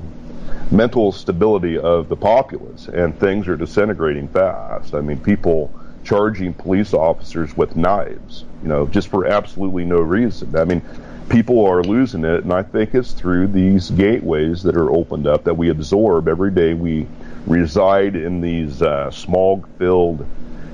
mental 0.72 1.12
stability 1.12 1.78
of 1.78 2.08
the 2.08 2.16
populace, 2.16 2.88
and 2.88 3.18
things 3.20 3.48
are 3.48 3.58
disintegrating 3.58 4.28
fast. 4.30 4.94
I 4.94 5.02
mean, 5.02 5.20
people 5.20 5.74
charging 6.06 6.54
police 6.54 6.94
officers 6.94 7.58
with 7.58 7.76
knives, 7.76 8.46
you 8.62 8.70
know, 8.70 8.88
just 8.88 9.10
for 9.10 9.28
absolutely 9.28 9.84
no 9.84 10.00
reason. 10.00 10.56
I 10.56 10.64
mean, 10.64 10.82
people 11.30 11.66
are 11.66 11.84
losing 11.84 12.24
it, 12.24 12.44
and 12.44 12.54
I 12.54 12.64
think 12.64 12.96
it's 12.96 13.12
through 13.12 13.48
these 13.48 13.90
gateways 13.90 14.64
that 14.64 14.76
are 14.78 14.92
opened 14.92 15.28
up 15.28 15.44
that 15.44 15.56
we 15.56 15.70
absorb 15.70 16.28
every 16.28 16.52
day. 16.52 16.74
We 16.74 17.08
reside 17.48 18.16
in 18.16 18.42
these 18.42 18.82
uh, 18.82 19.12
smog 19.12 19.68
filled 19.78 20.26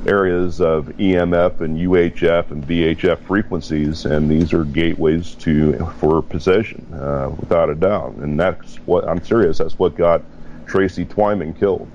areas 0.08 0.60
of 0.62 0.86
EMF 0.98 1.62
and 1.62 1.78
UHF 1.78 2.52
and 2.52 2.64
VHF 2.66 3.20
frequencies, 3.26 4.06
and 4.06 4.30
these 4.30 4.54
are 4.54 4.64
gateways 4.66 5.36
to 5.36 5.78
for 6.00 6.22
possession, 6.22 6.86
uh, 6.94 7.30
without 7.40 7.70
a 7.70 7.76
doubt. 7.76 8.16
And 8.16 8.40
that's 8.40 8.78
what 8.78 9.08
I'm 9.08 9.24
serious. 9.24 9.60
That's 9.60 9.78
what 9.78 9.96
got 9.96 10.22
Tracy 10.66 11.06
Twyman 11.06 11.58
killed. 11.58 11.88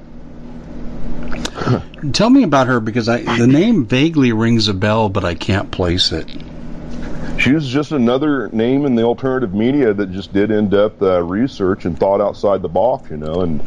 Tell 2.13 2.31
me 2.31 2.43
about 2.43 2.67
her 2.67 2.81
because 2.81 3.09
I, 3.09 3.23
the 3.39 3.47
name 3.47 3.87
vaguely 3.87 4.33
rings 4.33 4.69
a 4.69 4.75
bell, 4.75 5.09
but 5.09 5.25
I 5.25 5.35
can't 5.35 5.71
place 5.71 6.13
it. 6.13 6.29
She 7.39 7.53
was 7.53 7.67
just 7.69 7.93
another 7.93 8.49
name 8.49 8.87
in 8.87 8.95
the 8.95 9.03
alternative 9.03 9.53
media 9.53 9.93
that 9.93 10.11
just 10.11 10.33
did 10.33 10.51
in-depth 10.51 11.03
uh, 11.03 11.23
research 11.23 11.85
and 11.85 11.99
thought 11.99 12.21
outside 12.21 12.63
the 12.63 12.69
box, 12.69 13.11
you 13.11 13.19
know, 13.19 13.43
and 13.43 13.61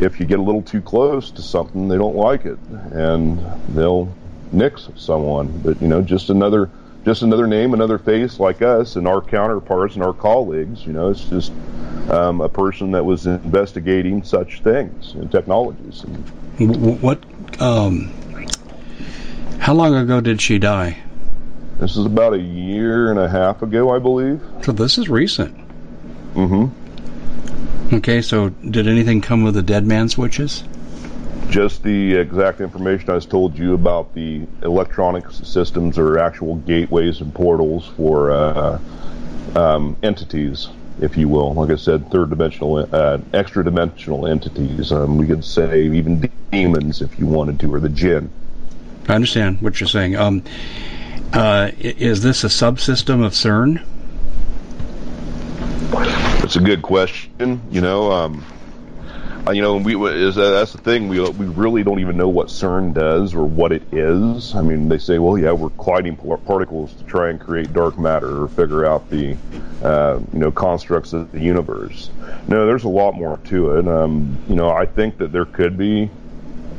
if 0.00 0.18
you 0.18 0.26
get 0.26 0.38
a 0.38 0.42
little 0.42 0.62
too 0.62 0.80
close 0.80 1.30
to 1.32 1.42
something, 1.42 1.88
they 1.88 1.96
don't 1.96 2.16
like 2.16 2.46
it, 2.46 2.58
and 2.92 3.38
they'll 3.68 4.12
nix 4.52 4.88
someone. 4.96 5.60
But 5.62 5.80
you 5.80 5.88
know, 5.88 6.02
just 6.02 6.30
another 6.30 6.70
just 7.04 7.22
another 7.22 7.46
name, 7.46 7.74
another 7.74 7.98
face 7.98 8.40
like 8.40 8.62
us 8.62 8.96
and 8.96 9.06
our 9.06 9.20
counterparts 9.20 9.94
and 9.94 10.04
our 10.04 10.12
colleagues. 10.12 10.86
You 10.86 10.92
know, 10.92 11.10
it's 11.10 11.24
just 11.24 11.52
um, 12.10 12.40
a 12.40 12.48
person 12.48 12.90
that 12.92 13.04
was 13.04 13.26
investigating 13.26 14.22
such 14.22 14.62
things 14.62 15.14
and 15.14 15.30
technologies. 15.30 16.02
What? 16.58 17.22
Um, 17.60 18.12
how 19.58 19.74
long 19.74 19.94
ago 19.94 20.20
did 20.20 20.40
she 20.40 20.58
die? 20.58 20.98
This 21.78 21.96
is 21.96 22.04
about 22.04 22.34
a 22.34 22.38
year 22.38 23.10
and 23.10 23.18
a 23.18 23.28
half 23.28 23.62
ago, 23.62 23.94
I 23.94 23.98
believe. 23.98 24.40
So 24.62 24.72
this 24.72 24.98
is 24.98 25.08
recent. 25.08 25.56
Mm-hmm. 26.34 26.79
Okay, 27.92 28.22
so 28.22 28.50
did 28.50 28.86
anything 28.86 29.20
come 29.20 29.42
with 29.42 29.54
the 29.54 29.62
dead 29.62 29.84
man 29.84 30.08
switches? 30.08 30.62
Just 31.48 31.82
the 31.82 32.14
exact 32.14 32.60
information 32.60 33.10
I 33.10 33.14
was 33.14 33.26
told 33.26 33.58
you 33.58 33.74
about 33.74 34.14
the 34.14 34.46
electronic 34.62 35.28
systems 35.32 35.98
or 35.98 36.18
actual 36.18 36.56
gateways 36.56 37.20
and 37.20 37.34
portals 37.34 37.88
for 37.96 38.30
uh, 38.30 38.78
um, 39.56 39.96
entities, 40.04 40.68
if 41.00 41.16
you 41.16 41.28
will. 41.28 41.52
Like 41.54 41.70
I 41.70 41.76
said, 41.76 42.08
third 42.12 42.30
dimensional, 42.30 42.88
uh, 42.92 43.18
extra 43.34 43.64
dimensional 43.64 44.28
entities. 44.28 44.92
Um, 44.92 45.16
we 45.16 45.26
could 45.26 45.44
say 45.44 45.82
even 45.86 46.30
demons, 46.52 47.02
if 47.02 47.18
you 47.18 47.26
wanted 47.26 47.58
to, 47.60 47.74
or 47.74 47.80
the 47.80 47.88
jinn. 47.88 48.30
I 49.08 49.14
understand 49.14 49.60
what 49.60 49.80
you're 49.80 49.88
saying. 49.88 50.14
Um, 50.14 50.44
uh, 51.32 51.72
is 51.80 52.22
this 52.22 52.44
a 52.44 52.48
subsystem 52.48 53.24
of 53.24 53.32
CERN? 53.32 53.84
That's 56.50 56.64
a 56.64 56.66
good 56.66 56.82
question. 56.82 57.62
You 57.70 57.80
know, 57.80 58.10
um, 58.10 58.44
you 59.52 59.62
know, 59.62 59.76
we 59.76 59.94
is 59.94 60.36
uh, 60.36 60.50
that's 60.50 60.72
the 60.72 60.78
thing. 60.78 61.06
We 61.06 61.20
we 61.20 61.46
really 61.46 61.84
don't 61.84 62.00
even 62.00 62.16
know 62.16 62.28
what 62.28 62.48
CERN 62.48 62.92
does 62.92 63.36
or 63.36 63.44
what 63.44 63.70
it 63.70 63.84
is. 63.92 64.56
I 64.56 64.60
mean, 64.60 64.88
they 64.88 64.98
say, 64.98 65.20
well, 65.20 65.38
yeah, 65.38 65.52
we're 65.52 65.70
colliding 65.70 66.16
particles 66.16 66.92
to 66.94 67.04
try 67.04 67.30
and 67.30 67.40
create 67.40 67.72
dark 67.72 68.00
matter 68.00 68.42
or 68.42 68.48
figure 68.48 68.84
out 68.84 69.08
the 69.10 69.36
uh, 69.84 70.18
you 70.32 70.40
know 70.40 70.50
constructs 70.50 71.12
of 71.12 71.30
the 71.30 71.38
universe. 71.38 72.10
No, 72.48 72.66
there's 72.66 72.82
a 72.82 72.88
lot 72.88 73.14
more 73.14 73.36
to 73.44 73.76
it. 73.76 73.86
Um, 73.86 74.36
you 74.48 74.56
know, 74.56 74.70
I 74.70 74.86
think 74.86 75.18
that 75.18 75.30
there 75.30 75.44
could 75.44 75.78
be 75.78 76.10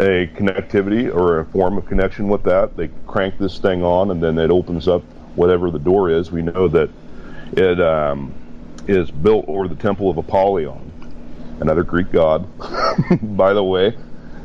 a 0.02 0.28
connectivity 0.36 1.16
or 1.16 1.40
a 1.40 1.46
form 1.46 1.78
of 1.78 1.86
connection 1.86 2.28
with 2.28 2.44
that. 2.44 2.76
They 2.76 2.90
crank 3.08 3.38
this 3.38 3.58
thing 3.58 3.86
on, 3.86 4.12
and 4.12 4.22
then 4.22 4.38
it 4.38 4.52
opens 4.52 4.90
up 4.90 5.04
whatever 5.36 5.72
the 5.72 5.80
door 5.80 6.10
is. 6.10 6.30
We 6.30 6.42
know 6.42 6.68
that 6.68 6.90
it 7.54 7.80
um, 7.80 8.34
is 8.88 9.12
built 9.12 9.46
over 9.48 9.68
the 9.68 9.76
temple 9.76 10.10
of 10.10 10.18
Apollyon 10.18 10.92
another 11.62 11.84
Greek 11.84 12.12
god, 12.12 12.46
by 13.38 13.54
the 13.54 13.64
way. 13.64 13.96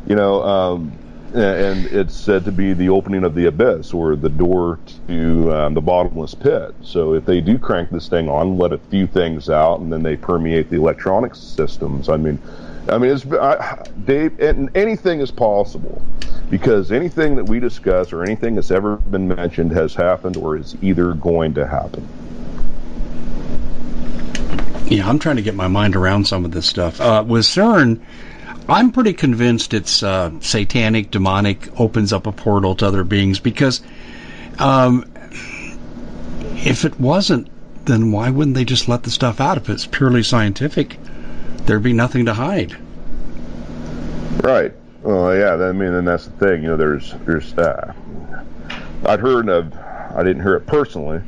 You 0.06 0.14
know, 0.14 0.42
um, 0.44 0.92
and 1.34 1.86
it's 1.86 2.14
said 2.14 2.44
to 2.44 2.52
be 2.52 2.72
the 2.72 2.88
opening 2.90 3.24
of 3.24 3.34
the 3.34 3.46
abyss 3.46 3.92
or 3.92 4.14
the 4.14 4.28
door 4.28 4.78
to 5.08 5.52
um, 5.52 5.74
the 5.74 5.80
bottomless 5.80 6.34
pit. 6.34 6.74
So 6.82 7.14
if 7.14 7.24
they 7.24 7.40
do 7.40 7.58
crank 7.58 7.90
this 7.90 8.08
thing 8.08 8.28
on, 8.28 8.56
let 8.56 8.72
a 8.72 8.78
few 8.78 9.06
things 9.08 9.50
out, 9.50 9.80
and 9.80 9.92
then 9.92 10.02
they 10.02 10.16
permeate 10.16 10.70
the 10.70 10.76
electronic 10.76 11.34
systems. 11.34 12.08
I 12.08 12.16
mean, 12.16 12.38
I 12.88 12.98
mean, 12.98 13.10
it's 13.10 13.26
I, 13.26 13.84
Dave, 14.04 14.38
and 14.38 14.74
anything 14.76 15.20
is 15.20 15.32
possible 15.32 16.00
because 16.48 16.92
anything 16.92 17.34
that 17.34 17.44
we 17.44 17.58
discuss 17.58 18.12
or 18.12 18.22
anything 18.22 18.54
that's 18.54 18.70
ever 18.70 18.96
been 18.96 19.26
mentioned 19.26 19.72
has 19.72 19.94
happened 19.94 20.36
or 20.36 20.56
is 20.56 20.76
either 20.80 21.14
going 21.14 21.54
to 21.54 21.66
happen. 21.66 22.06
Yeah, 24.88 25.08
I'm 25.08 25.18
trying 25.18 25.36
to 25.36 25.42
get 25.42 25.54
my 25.54 25.66
mind 25.66 25.96
around 25.96 26.28
some 26.28 26.44
of 26.44 26.52
this 26.52 26.66
stuff. 26.66 27.00
Uh, 27.00 27.24
with 27.26 27.44
CERN, 27.44 28.00
I'm 28.68 28.92
pretty 28.92 29.14
convinced 29.14 29.74
it's 29.74 30.02
uh, 30.02 30.30
satanic, 30.40 31.10
demonic, 31.10 31.80
opens 31.80 32.12
up 32.12 32.26
a 32.26 32.32
portal 32.32 32.76
to 32.76 32.86
other 32.86 33.02
beings 33.02 33.40
because 33.40 33.80
um, 34.58 35.10
if 36.56 36.84
it 36.84 37.00
wasn't, 37.00 37.48
then 37.84 38.12
why 38.12 38.30
wouldn't 38.30 38.56
they 38.56 38.64
just 38.64 38.88
let 38.88 39.02
the 39.02 39.10
stuff 39.10 39.40
out? 39.40 39.56
If 39.56 39.70
it's 39.70 39.86
purely 39.86 40.22
scientific, 40.22 40.98
there'd 41.66 41.82
be 41.82 41.92
nothing 41.92 42.26
to 42.26 42.34
hide. 42.34 42.76
Right. 44.42 44.72
Well, 45.02 45.36
yeah. 45.36 45.54
I 45.54 45.72
mean, 45.72 45.94
and 45.94 46.06
that's 46.06 46.26
the 46.26 46.32
thing. 46.32 46.62
You 46.62 46.70
know, 46.70 46.76
there's 46.76 47.12
there's. 47.24 47.56
Uh, 47.56 47.92
I'd 49.04 49.20
heard 49.20 49.48
of. 49.48 49.72
I 49.74 50.22
didn't 50.22 50.42
hear 50.42 50.54
it 50.54 50.66
personally, 50.66 51.20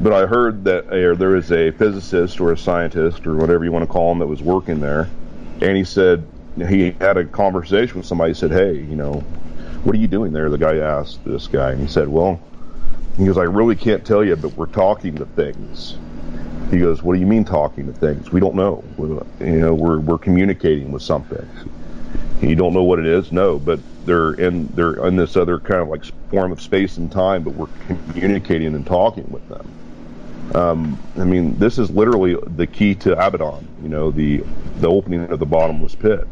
but 0.00 0.12
I 0.12 0.26
heard 0.26 0.64
that 0.64 0.86
uh, 0.88 1.14
there 1.14 1.30
was 1.30 1.50
a 1.52 1.70
physicist 1.72 2.40
or 2.40 2.52
a 2.52 2.58
scientist 2.58 3.26
or 3.26 3.36
whatever 3.36 3.64
you 3.64 3.72
want 3.72 3.84
to 3.84 3.90
call 3.92 4.12
him 4.12 4.18
that 4.18 4.26
was 4.26 4.42
working 4.42 4.80
there, 4.80 5.08
and 5.60 5.76
he 5.76 5.84
said 5.84 6.26
he 6.56 6.92
had 7.00 7.16
a 7.16 7.24
conversation 7.24 7.98
with 7.98 8.06
somebody. 8.06 8.34
Said, 8.34 8.50
"Hey, 8.50 8.74
you 8.74 8.96
know, 8.96 9.12
what 9.84 9.94
are 9.94 9.98
you 9.98 10.08
doing 10.08 10.32
there?" 10.32 10.50
The 10.50 10.58
guy 10.58 10.76
asked 10.76 11.24
this 11.24 11.46
guy, 11.46 11.70
and 11.70 11.80
he 11.80 11.86
said, 11.86 12.08
"Well," 12.08 12.40
he 13.16 13.26
goes, 13.26 13.38
"I 13.38 13.44
really 13.44 13.76
can't 13.76 14.04
tell 14.04 14.24
you, 14.24 14.36
but 14.36 14.56
we're 14.56 14.66
talking 14.66 15.14
to 15.16 15.24
things." 15.24 15.96
He 16.70 16.78
goes, 16.78 17.02
"What 17.02 17.14
do 17.14 17.20
you 17.20 17.26
mean 17.26 17.44
talking 17.44 17.86
to 17.86 17.92
things? 17.92 18.32
We 18.32 18.40
don't 18.40 18.56
know. 18.56 18.82
We're, 18.96 19.22
you 19.40 19.60
know, 19.60 19.74
we're 19.74 20.00
we're 20.00 20.18
communicating 20.18 20.90
with 20.92 21.02
something. 21.02 21.46
You 22.42 22.56
don't 22.56 22.74
know 22.74 22.82
what 22.82 22.98
it 22.98 23.06
is, 23.06 23.32
no, 23.32 23.58
but 23.58 23.80
they're 24.04 24.34
in 24.34 24.66
they're 24.74 25.06
in 25.06 25.16
this 25.16 25.36
other 25.36 25.60
kind 25.60 25.80
of 25.80 25.88
like 25.88 26.04
form 26.30 26.52
of 26.52 26.60
space 26.60 26.96
and 26.96 27.10
time, 27.10 27.44
but 27.44 27.54
we're 27.54 27.68
communicating 28.12 28.74
and 28.74 28.84
talking 28.84 29.26
with 29.30 29.48
them." 29.48 29.72
Um, 30.54 30.98
I 31.16 31.24
mean, 31.24 31.58
this 31.58 31.78
is 31.78 31.90
literally 31.90 32.36
the 32.56 32.66
key 32.66 32.94
to 32.96 33.12
Abaddon. 33.12 33.66
You 33.82 33.88
know, 33.88 34.10
the 34.10 34.44
the 34.78 34.88
opening 34.88 35.24
of 35.30 35.38
the 35.38 35.46
bottomless 35.46 35.94
pit. 35.94 36.26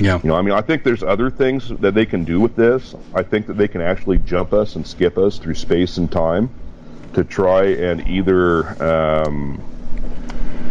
Yeah. 0.00 0.20
You 0.22 0.28
know, 0.28 0.36
I 0.36 0.42
mean, 0.42 0.54
I 0.54 0.62
think 0.62 0.82
there's 0.82 1.02
other 1.02 1.30
things 1.30 1.68
that 1.68 1.94
they 1.94 2.06
can 2.06 2.24
do 2.24 2.40
with 2.40 2.56
this. 2.56 2.94
I 3.14 3.22
think 3.22 3.46
that 3.48 3.54
they 3.54 3.68
can 3.68 3.82
actually 3.82 4.18
jump 4.18 4.52
us 4.52 4.76
and 4.76 4.86
skip 4.86 5.18
us 5.18 5.38
through 5.38 5.54
space 5.54 5.98
and 5.98 6.10
time 6.10 6.48
to 7.12 7.24
try 7.24 7.64
and 7.64 8.06
either 8.08 8.82
um, 8.82 9.60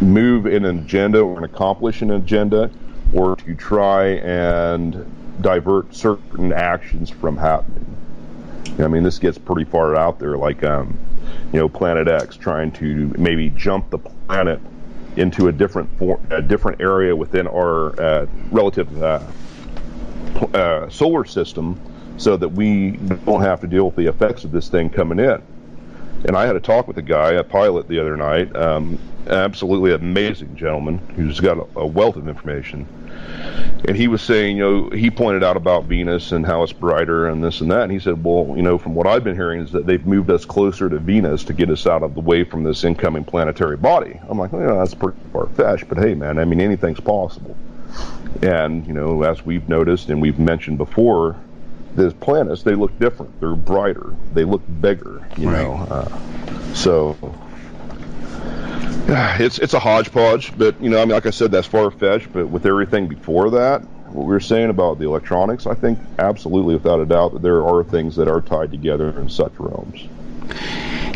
move 0.01 0.45
an 0.45 0.65
agenda 0.65 1.19
or 1.19 1.37
an 1.37 1.43
accomplish 1.43 2.01
an 2.01 2.11
agenda, 2.11 2.71
or 3.13 3.35
to 3.35 3.55
try 3.55 4.05
and 4.05 5.05
divert 5.41 5.93
certain 5.93 6.53
actions 6.53 7.09
from 7.09 7.37
happening. 7.37 7.85
I 8.79 8.87
mean, 8.87 9.03
this 9.03 9.19
gets 9.19 9.37
pretty 9.37 9.69
far 9.69 9.95
out 9.95 10.19
there. 10.19 10.37
Like, 10.37 10.63
um, 10.63 10.97
you 11.51 11.59
know, 11.59 11.69
Planet 11.69 12.07
X, 12.07 12.37
trying 12.37 12.71
to 12.73 13.13
maybe 13.17 13.49
jump 13.51 13.89
the 13.89 13.97
planet 13.97 14.59
into 15.15 15.47
a 15.47 15.51
different 15.51 15.97
form, 15.97 16.25
a 16.29 16.41
different 16.41 16.79
area 16.79 17.15
within 17.15 17.47
our 17.47 17.99
uh, 17.99 18.25
relative 18.51 19.01
uh, 19.01 19.19
uh, 20.53 20.89
solar 20.89 21.25
system, 21.25 21.79
so 22.17 22.37
that 22.37 22.49
we 22.49 22.91
don't 22.91 23.41
have 23.41 23.61
to 23.61 23.67
deal 23.67 23.85
with 23.85 23.95
the 23.95 24.05
effects 24.05 24.43
of 24.43 24.51
this 24.51 24.69
thing 24.69 24.89
coming 24.89 25.19
in. 25.19 25.41
And 26.25 26.35
I 26.35 26.45
had 26.45 26.55
a 26.55 26.59
talk 26.59 26.87
with 26.87 26.97
a 26.97 27.01
guy, 27.01 27.31
a 27.31 27.43
pilot, 27.43 27.87
the 27.87 27.99
other 27.99 28.17
night. 28.17 28.53
Um, 28.55 28.99
absolutely 29.27 29.93
amazing 29.93 30.55
gentleman 30.55 30.97
who's 31.15 31.39
got 31.39 31.57
a, 31.57 31.79
a 31.79 31.85
wealth 31.85 32.15
of 32.15 32.27
information 32.27 32.87
and 33.87 33.95
he 33.95 34.07
was 34.07 34.21
saying, 34.21 34.57
you 34.57 34.63
know, 34.63 34.89
he 34.89 35.09
pointed 35.09 35.43
out 35.43 35.55
about 35.55 35.85
Venus 35.85 36.31
and 36.31 36.45
how 36.45 36.63
it's 36.63 36.73
brighter 36.73 37.27
and 37.27 37.43
this 37.43 37.61
and 37.61 37.71
that. 37.71 37.83
And 37.83 37.91
he 37.91 37.99
said, 37.99 38.23
well, 38.23 38.53
you 38.55 38.61
know, 38.61 38.77
from 38.77 38.93
what 38.93 39.07
I've 39.07 39.23
been 39.23 39.35
hearing 39.35 39.61
is 39.61 39.71
that 39.71 39.85
they've 39.85 40.05
moved 40.05 40.29
us 40.29 40.45
closer 40.45 40.89
to 40.89 40.99
Venus 40.99 41.45
to 41.45 41.53
get 41.53 41.69
us 41.69 41.87
out 41.87 42.03
of 42.03 42.13
the 42.13 42.21
way 42.21 42.43
from 42.43 42.63
this 42.63 42.83
incoming 42.83 43.23
planetary 43.23 43.77
body. 43.77 44.19
I'm 44.27 44.37
like, 44.37 44.51
well, 44.51 44.61
you 44.61 44.67
know, 44.67 44.79
that's 44.79 44.93
pretty 44.93 45.17
far 45.31 45.47
fetched, 45.47 45.87
but 45.87 45.97
hey, 45.97 46.13
man, 46.13 46.39
I 46.39 46.45
mean, 46.45 46.61
anything's 46.61 46.99
possible. 46.99 47.55
And 48.41 48.85
you 48.85 48.93
know, 48.93 49.23
as 49.23 49.45
we've 49.45 49.67
noticed 49.67 50.09
and 50.09 50.21
we've 50.21 50.39
mentioned 50.39 50.77
before, 50.77 51.35
the 51.95 52.11
planets 52.11 52.63
they 52.63 52.75
look 52.75 52.97
different. 52.99 53.39
They're 53.39 53.55
brighter. 53.55 54.15
They 54.33 54.43
look 54.43 54.61
bigger. 54.81 55.27
You 55.37 55.49
right. 55.49 55.63
know, 55.63 55.73
uh, 55.73 56.73
so 56.73 57.17
it's 59.39 59.57
it's 59.57 59.73
a 59.73 59.79
hodgepodge, 59.79 60.55
but 60.55 60.79
you 60.81 60.89
know, 60.89 61.01
I 61.01 61.05
mean, 61.05 61.13
like 61.13 61.25
I 61.25 61.31
said, 61.31 61.51
that's 61.51 61.65
far 61.65 61.89
fetched. 61.89 62.31
But 62.31 62.47
with 62.47 62.67
everything 62.67 63.07
before 63.07 63.49
that, 63.51 63.81
what 64.11 64.25
we 64.25 64.33
were 64.33 64.39
saying 64.39 64.69
about 64.69 64.99
the 64.99 65.05
electronics, 65.05 65.65
I 65.65 65.73
think 65.73 65.97
absolutely, 66.19 66.75
without 66.75 66.99
a 66.99 67.05
doubt, 67.05 67.33
that 67.33 67.41
there 67.41 67.65
are 67.65 67.83
things 67.83 68.15
that 68.17 68.27
are 68.27 68.39
tied 68.39 68.69
together 68.69 69.19
in 69.19 69.27
such 69.29 69.53
realms. 69.57 70.07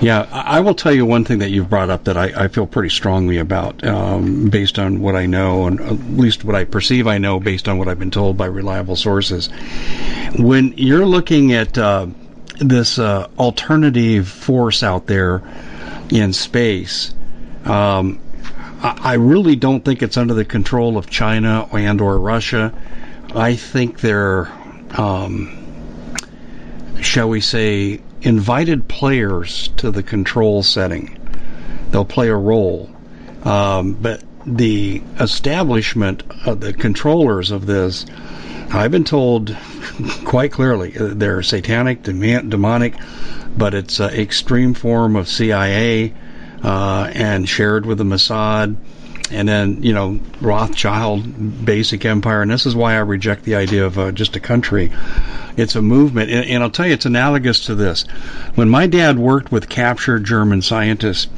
Yeah, 0.01 0.27
I 0.31 0.59
will 0.61 0.73
tell 0.73 0.91
you 0.91 1.05
one 1.05 1.23
thing 1.23 1.39
that 1.39 1.51
you've 1.51 1.69
brought 1.69 1.89
up 1.89 2.05
that 2.05 2.17
I, 2.17 2.45
I 2.45 2.47
feel 2.47 2.67
pretty 2.67 2.89
strongly 2.89 3.37
about, 3.37 3.83
um, 3.85 4.49
based 4.49 4.77
on 4.77 4.99
what 4.99 5.15
I 5.15 5.27
know, 5.27 5.67
and 5.67 5.79
at 5.79 5.99
least 6.17 6.43
what 6.43 6.55
I 6.55 6.65
perceive 6.65 7.07
I 7.07 7.19
know, 7.19 7.39
based 7.39 7.69
on 7.69 7.77
what 7.77 7.87
I've 7.87 7.99
been 7.99 8.11
told 8.11 8.37
by 8.37 8.47
reliable 8.47 8.95
sources. 8.95 9.49
When 10.37 10.73
you're 10.77 11.05
looking 11.05 11.53
at 11.53 11.77
uh, 11.77 12.07
this 12.59 12.99
uh, 12.99 13.29
alternative 13.37 14.27
force 14.27 14.83
out 14.83 15.05
there 15.05 15.41
in 16.09 16.33
space, 16.33 17.13
um, 17.65 18.19
I 18.83 19.13
really 19.13 19.55
don't 19.55 19.83
think 19.85 20.01
it's 20.01 20.17
under 20.17 20.33
the 20.33 20.43
control 20.43 20.97
of 20.97 21.09
China 21.09 21.69
and 21.71 22.01
or 22.01 22.17
Russia. 22.19 22.73
I 23.33 23.55
think 23.55 24.01
they're, 24.01 24.51
um, 24.97 25.57
shall 27.01 27.29
we 27.29 27.39
say, 27.39 28.01
invited 28.21 28.89
players 28.89 29.69
to 29.77 29.89
the 29.89 30.03
control 30.03 30.63
setting. 30.63 31.17
They'll 31.91 32.03
play 32.03 32.27
a 32.27 32.35
role, 32.35 32.89
um, 33.43 33.93
but 33.93 34.21
the 34.45 35.01
establishment 35.19 36.23
of 36.45 36.59
the 36.59 36.73
controllers 36.73 37.51
of 37.51 37.65
this, 37.65 38.05
I've 38.71 38.91
been 38.91 39.05
told 39.05 39.55
quite 40.25 40.51
clearly 40.51 40.97
uh, 40.97 41.13
they're 41.13 41.41
satanic, 41.41 42.03
demonic, 42.03 42.95
but 43.55 43.73
it's 43.73 44.01
an 44.01 44.13
extreme 44.13 44.73
form 44.73 45.15
of 45.15 45.29
CIA 45.29 46.13
uh, 46.63 47.11
and 47.13 47.47
shared 47.47 47.85
with 47.85 47.97
the 47.97 48.03
Mossad. 48.03 48.75
And 49.31 49.47
then, 49.47 49.81
you 49.81 49.93
know, 49.93 50.19
Rothschild, 50.41 51.65
basic 51.65 52.05
empire. 52.05 52.41
And 52.41 52.51
this 52.51 52.65
is 52.65 52.75
why 52.75 52.93
I 52.93 52.99
reject 52.99 53.43
the 53.43 53.55
idea 53.55 53.85
of 53.85 53.97
uh, 53.97 54.11
just 54.11 54.35
a 54.35 54.39
country. 54.39 54.91
It's 55.57 55.75
a 55.75 55.81
movement. 55.81 56.29
And, 56.29 56.45
and 56.47 56.63
I'll 56.63 56.69
tell 56.69 56.85
you, 56.85 56.93
it's 56.93 57.05
analogous 57.05 57.65
to 57.65 57.75
this. 57.75 58.03
When 58.55 58.69
my 58.69 58.85
dad 58.85 59.17
worked 59.17 59.51
with 59.51 59.69
captured 59.69 60.25
German 60.25 60.61
scientists, 60.61 61.29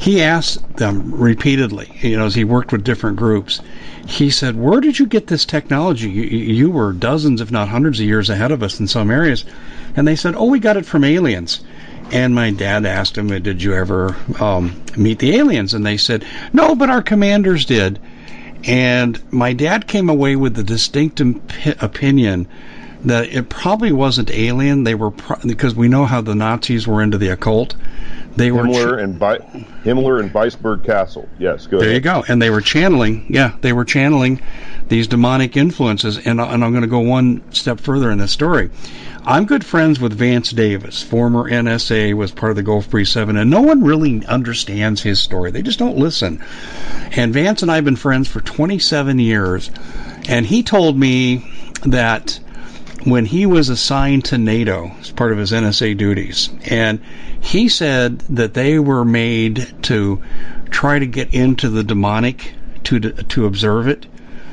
he 0.00 0.22
asked 0.22 0.76
them 0.76 1.14
repeatedly, 1.14 1.92
you 2.00 2.16
know, 2.16 2.26
as 2.26 2.34
he 2.34 2.44
worked 2.44 2.72
with 2.72 2.84
different 2.84 3.16
groups, 3.16 3.60
he 4.06 4.30
said, 4.30 4.56
Where 4.56 4.80
did 4.80 4.98
you 4.98 5.06
get 5.06 5.26
this 5.26 5.44
technology? 5.44 6.08
You, 6.08 6.22
you 6.22 6.70
were 6.70 6.92
dozens, 6.92 7.40
if 7.40 7.50
not 7.50 7.68
hundreds 7.68 8.00
of 8.00 8.06
years 8.06 8.30
ahead 8.30 8.52
of 8.52 8.62
us 8.62 8.80
in 8.80 8.86
some 8.86 9.10
areas. 9.10 9.44
And 9.96 10.06
they 10.06 10.16
said, 10.16 10.34
Oh, 10.36 10.46
we 10.46 10.58
got 10.58 10.76
it 10.76 10.86
from 10.86 11.04
aliens. 11.04 11.60
And 12.12 12.34
my 12.34 12.50
dad 12.50 12.86
asked 12.86 13.18
him, 13.18 13.28
Did 13.28 13.62
you 13.62 13.74
ever 13.74 14.16
um, 14.40 14.80
meet 14.96 15.18
the 15.18 15.36
aliens? 15.36 15.74
And 15.74 15.84
they 15.84 15.96
said, 15.96 16.24
No, 16.52 16.74
but 16.74 16.90
our 16.90 17.02
commanders 17.02 17.64
did. 17.64 17.98
And 18.64 19.20
my 19.32 19.52
dad 19.52 19.86
came 19.86 20.08
away 20.08 20.36
with 20.36 20.54
the 20.54 20.62
distinct 20.62 21.20
imp- 21.20 21.52
opinion 21.82 22.48
that 23.04 23.28
it 23.28 23.48
probably 23.48 23.92
wasn't 23.92 24.30
alien. 24.30 24.84
They 24.84 24.94
were, 24.94 25.10
pro- 25.10 25.38
because 25.46 25.74
we 25.74 25.88
know 25.88 26.04
how 26.06 26.20
the 26.20 26.34
Nazis 26.34 26.86
were 26.86 27.02
into 27.02 27.18
the 27.18 27.28
occult, 27.28 27.74
They 28.36 28.52
were 28.52 28.64
Himmler 28.64 29.02
and 29.02 29.18
Bi- 29.18 29.38
Himmler 29.84 30.20
and 30.20 30.32
Wewelsburg 30.32 30.84
Castle. 30.84 31.28
Yes, 31.38 31.66
go 31.66 31.78
there 31.78 31.88
ahead. 31.88 31.94
you 31.94 32.00
go. 32.00 32.24
And 32.28 32.40
they 32.40 32.50
were 32.50 32.60
channeling, 32.60 33.24
yeah, 33.28 33.56
they 33.62 33.72
were 33.72 33.84
channeling 33.84 34.40
these 34.88 35.08
demonic 35.08 35.56
influences. 35.56 36.18
And, 36.18 36.40
and 36.40 36.64
I'm 36.64 36.70
going 36.70 36.82
to 36.82 36.86
go 36.88 37.00
one 37.00 37.42
step 37.52 37.80
further 37.80 38.10
in 38.10 38.18
this 38.18 38.32
story. 38.32 38.70
I'm 39.24 39.44
good 39.44 39.64
friends 39.64 39.98
with 39.98 40.12
Vance 40.12 40.50
Davis, 40.50 41.02
former 41.02 41.50
NSA, 41.50 42.14
was 42.14 42.30
part 42.30 42.50
of 42.50 42.56
the 42.56 42.62
Gulf 42.62 42.88
Breeze 42.90 43.10
7, 43.10 43.36
and 43.36 43.50
no 43.50 43.60
one 43.60 43.82
really 43.82 44.24
understands 44.26 45.02
his 45.02 45.18
story. 45.18 45.50
They 45.50 45.62
just 45.62 45.80
don't 45.80 45.96
listen. 45.96 46.40
And 47.10 47.32
Vance 47.34 47.62
and 47.62 47.70
I 47.70 47.74
have 47.74 47.84
been 47.84 47.96
friends 47.96 48.28
for 48.28 48.40
27 48.40 49.18
years, 49.18 49.72
and 50.28 50.46
he 50.46 50.62
told 50.62 50.96
me 50.96 51.44
that 51.84 52.38
when 53.06 53.24
he 53.24 53.46
was 53.46 53.68
assigned 53.68 54.24
to 54.24 54.36
NATO 54.36 54.90
as 55.00 55.12
part 55.12 55.30
of 55.30 55.38
his 55.38 55.52
NSA 55.52 55.96
duties, 55.96 56.50
and 56.64 56.98
he 57.40 57.68
said 57.68 58.18
that 58.28 58.54
they 58.54 58.80
were 58.80 59.04
made 59.04 59.64
to 59.82 60.20
try 60.70 60.98
to 60.98 61.06
get 61.06 61.32
into 61.32 61.68
the 61.68 61.84
demonic 61.84 62.52
to 62.82 62.98
to 62.98 63.46
observe 63.46 63.86
it 63.86 64.06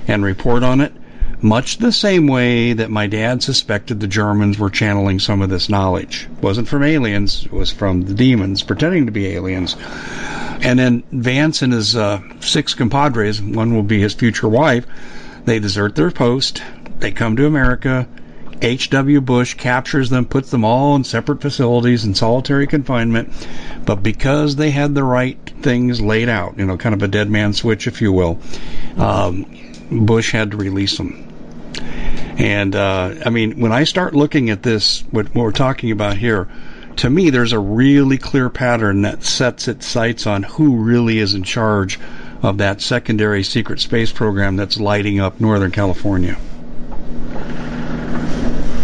and 0.08 0.24
report 0.24 0.62
on 0.62 0.82
it, 0.82 0.94
much 1.42 1.80
the 1.80 1.92
same 1.92 2.28
way 2.28 2.74
that 2.74 2.92
my 2.92 3.08
dad 3.08 3.42
suspected 3.42 4.00
the 4.00 4.08
Germans 4.08 4.60
were 4.60 4.70
channeling 4.70 5.18
some 5.18 5.42
of 5.42 5.50
this 5.50 5.68
knowledge. 5.68 6.28
It 6.38 6.44
wasn't 6.44 6.68
from 6.68 6.84
aliens; 6.84 7.46
it 7.46 7.52
was 7.52 7.72
from 7.72 8.04
the 8.04 8.14
demons 8.14 8.62
pretending 8.62 9.08
to 9.08 9.12
be 9.12 9.30
aliens. 9.30 9.76
And 10.62 10.78
then 10.78 11.02
Vance 11.12 11.64
and 11.64 11.74
his 11.74 11.96
uh, 11.96 12.22
six 12.40 12.76
compadres, 12.76 13.42
one 13.42 13.74
will 13.74 13.82
be 13.82 14.00
his 14.00 14.14
future 14.14 14.48
wife, 14.48 14.86
they 15.46 15.58
desert 15.58 15.96
their 15.96 16.12
post. 16.12 16.62
They 17.00 17.12
come 17.12 17.36
to 17.38 17.48
America. 17.48 18.08
H.W. 18.62 19.22
Bush 19.22 19.56
captures 19.56 20.10
them, 20.10 20.26
puts 20.26 20.52
them 20.52 20.64
all 20.64 20.96
in 20.96 21.04
separate 21.04 21.42
facilities 21.42 22.06
in 22.06 22.16
solitary 22.16 22.68
confinement. 22.68 23.34
But 23.86 24.04
because 24.04 24.56
they 24.56 24.72
had 24.72 24.96
the 24.96 25.04
right 25.04 25.38
things 25.62 26.02
laid 26.02 26.30
out, 26.30 26.58
you 26.58 26.66
know, 26.66 26.78
kind 26.78 26.96
of 26.96 27.04
a 27.04 27.08
dead 27.08 27.30
man 27.30 27.54
switch, 27.54 27.88
if 27.88 28.02
you 28.02 28.12
will, 28.12 28.40
um, 28.98 29.46
Bush 29.92 30.32
had 30.32 30.52
to 30.52 30.58
release 30.58 30.98
them. 30.98 31.28
And 32.38 32.76
uh, 32.76 33.16
I 33.26 33.30
mean, 33.30 33.60
when 33.60 33.72
I 33.72 33.84
start 33.84 34.16
looking 34.16 34.50
at 34.50 34.64
this, 34.64 35.02
what, 35.12 35.28
what 35.36 35.44
we're 35.44 35.52
talking 35.52 35.92
about 35.92 36.18
here, 36.18 36.48
to 36.98 37.10
me, 37.10 37.30
there's 37.30 37.54
a 37.54 37.60
really 37.60 38.18
clear 38.18 38.50
pattern 38.50 39.02
that 39.02 39.24
sets 39.24 39.68
its 39.68 39.86
sights 39.86 40.28
on 40.28 40.44
who 40.44 40.78
really 40.78 41.20
is 41.20 41.34
in 41.34 41.44
charge 41.44 42.00
of 42.42 42.58
that 42.60 42.82
secondary 42.82 43.44
secret 43.44 43.80
space 43.80 44.12
program 44.12 44.56
that's 44.56 44.80
lighting 44.80 45.20
up 45.20 45.40
Northern 45.40 45.72
California. 45.72 46.38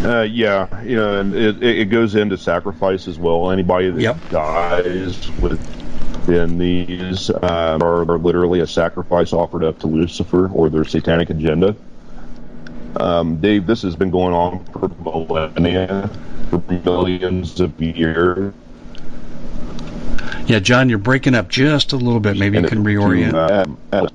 Uh, 0.04 0.22
yeah, 0.22 0.82
you 0.84 0.96
know, 0.96 1.20
and 1.20 1.36
it, 1.36 1.62
it 1.62 1.86
goes 1.90 2.16
into 2.16 2.38
sacrifice 2.38 3.08
as 3.08 3.20
well. 3.20 3.52
Anybody 3.52 3.90
that 3.90 4.02
Yep. 4.02 4.30
dies 4.30 5.30
within 5.40 6.58
these 6.58 7.30
um, 7.30 7.84
are, 7.84 8.10
are 8.10 8.18
literally 8.18 8.62
a 8.62 8.68
sacrifice 8.68 9.34
offered 9.34 9.64
up 9.64 9.80
to 9.80 9.88
Lucifer 9.88 10.48
or 10.48 10.70
their 10.70 10.86
satanic 10.86 11.30
agenda. 11.30 11.76
Um, 12.98 13.38
Dave, 13.38 13.68
this 13.68 13.82
has 13.82 13.96
been 13.96 14.10
going 14.10 14.34
on 14.34 14.64
for 14.66 14.90
millennia, 15.04 16.10
for 16.50 16.64
millions 16.86 17.60
of 17.60 17.80
years. 17.82 18.54
Yeah, 20.48 20.60
John, 20.60 20.90
you're 20.90 20.98
breaking 20.98 21.36
up 21.36 21.50
just 21.50 21.94
a 21.94 21.98
little 21.98 22.20
bit. 22.20 22.38
Maybe 22.38 22.58
you 22.58 22.68
can 22.68 22.84
reorient. 22.84 23.34
uh, 23.34 23.66
uh, 23.96 24.08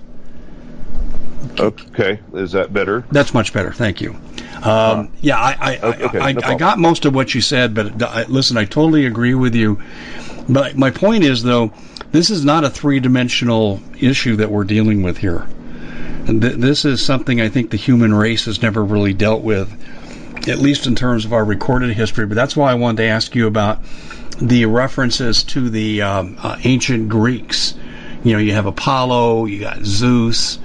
okay, 1.58 2.20
is 2.32 2.52
that 2.52 2.72
better? 2.72 3.04
That's 3.10 3.34
much 3.34 3.52
better. 3.52 3.72
Thank 3.72 4.00
you. 4.00 4.16
Um, 4.62 5.12
yeah, 5.20 5.38
I 5.38 5.56
I, 5.60 5.78
Okay, 5.78 6.18
I, 6.18 6.32
no 6.32 6.40
I, 6.42 6.52
I 6.52 6.54
got 6.56 6.78
most 6.78 7.04
of 7.04 7.14
what 7.14 7.34
you 7.34 7.40
said, 7.40 7.74
but 7.74 8.02
I, 8.02 8.24
listen, 8.24 8.56
I 8.56 8.64
totally 8.64 9.06
agree 9.06 9.34
with 9.34 9.54
you. 9.54 9.80
But 10.48 10.76
my 10.76 10.90
point 10.90 11.24
is, 11.24 11.42
though, 11.42 11.72
this 12.12 12.30
is 12.30 12.44
not 12.44 12.64
a 12.64 12.70
three-dimensional 12.70 13.80
issue 13.98 14.36
that 14.36 14.50
we're 14.50 14.64
dealing 14.64 15.02
with 15.02 15.18
here. 15.18 15.46
And 16.26 16.40
th- 16.40 16.54
this 16.56 16.84
is 16.84 17.04
something 17.04 17.40
I 17.40 17.48
think 17.48 17.70
the 17.70 17.76
human 17.76 18.14
race 18.14 18.44
has 18.46 18.62
never 18.62 18.84
really 18.84 19.12
dealt 19.12 19.42
with, 19.42 19.70
at 20.48 20.58
least 20.58 20.86
in 20.86 20.94
terms 20.94 21.24
of 21.24 21.32
our 21.32 21.44
recorded 21.44 21.90
history. 21.90 22.26
But 22.26 22.34
that's 22.34 22.56
why 22.56 22.70
I 22.70 22.74
wanted 22.74 22.98
to 22.98 23.08
ask 23.08 23.34
you 23.34 23.46
about 23.46 23.80
the 24.40 24.66
references 24.66 25.44
to 25.44 25.68
the 25.68 26.02
um, 26.02 26.36
uh, 26.42 26.56
ancient 26.64 27.08
Greeks. 27.08 27.74
You 28.22 28.32
know, 28.32 28.38
you 28.38 28.52
have 28.52 28.66
Apollo, 28.66 29.46
you 29.46 29.60
got 29.60 29.84
Zeus. 29.84 30.58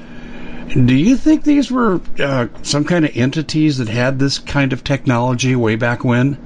Do 0.70 0.96
you 0.96 1.18
think 1.18 1.44
these 1.44 1.72
were 1.72 2.00
uh, 2.20 2.48
some 2.62 2.86
kind 2.86 3.04
of 3.04 3.18
entities 3.18 3.80
that 3.80 3.88
had 3.88 4.20
this 4.20 4.38
kind 4.38 4.72
of 4.72 4.84
technology 4.84 5.56
way 5.56 5.76
back 5.76 6.04
when? 6.04 6.38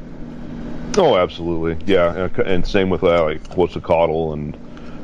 Oh, 0.98 1.18
absolutely. 1.18 1.78
Yeah, 1.86 2.30
and- 2.46 2.66
same 2.66 2.90
with 2.90 3.04
uh, 3.04 3.22
like 3.26 3.50
Quetzalcoatl 3.50 4.32
and 4.34 4.58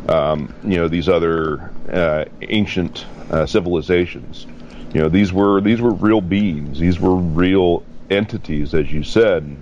um, 0.10 0.54
you 0.64 0.78
know 0.78 0.88
these 0.88 1.10
other 1.10 1.70
uh, 1.92 2.26
ancient 2.42 3.06
uh, 3.30 3.46
civilizations. 3.46 4.48
You 4.94 5.02
know 5.02 5.10
these 5.10 5.34
were 5.34 5.60
these 5.60 5.82
were 5.82 5.92
real 5.92 6.22
beings. 6.22 6.80
These 6.80 7.00
were 7.00 7.16
real 7.16 7.84
entities, 8.10 8.74
as 8.74 8.90
you 8.92 9.04
said, 9.04 9.58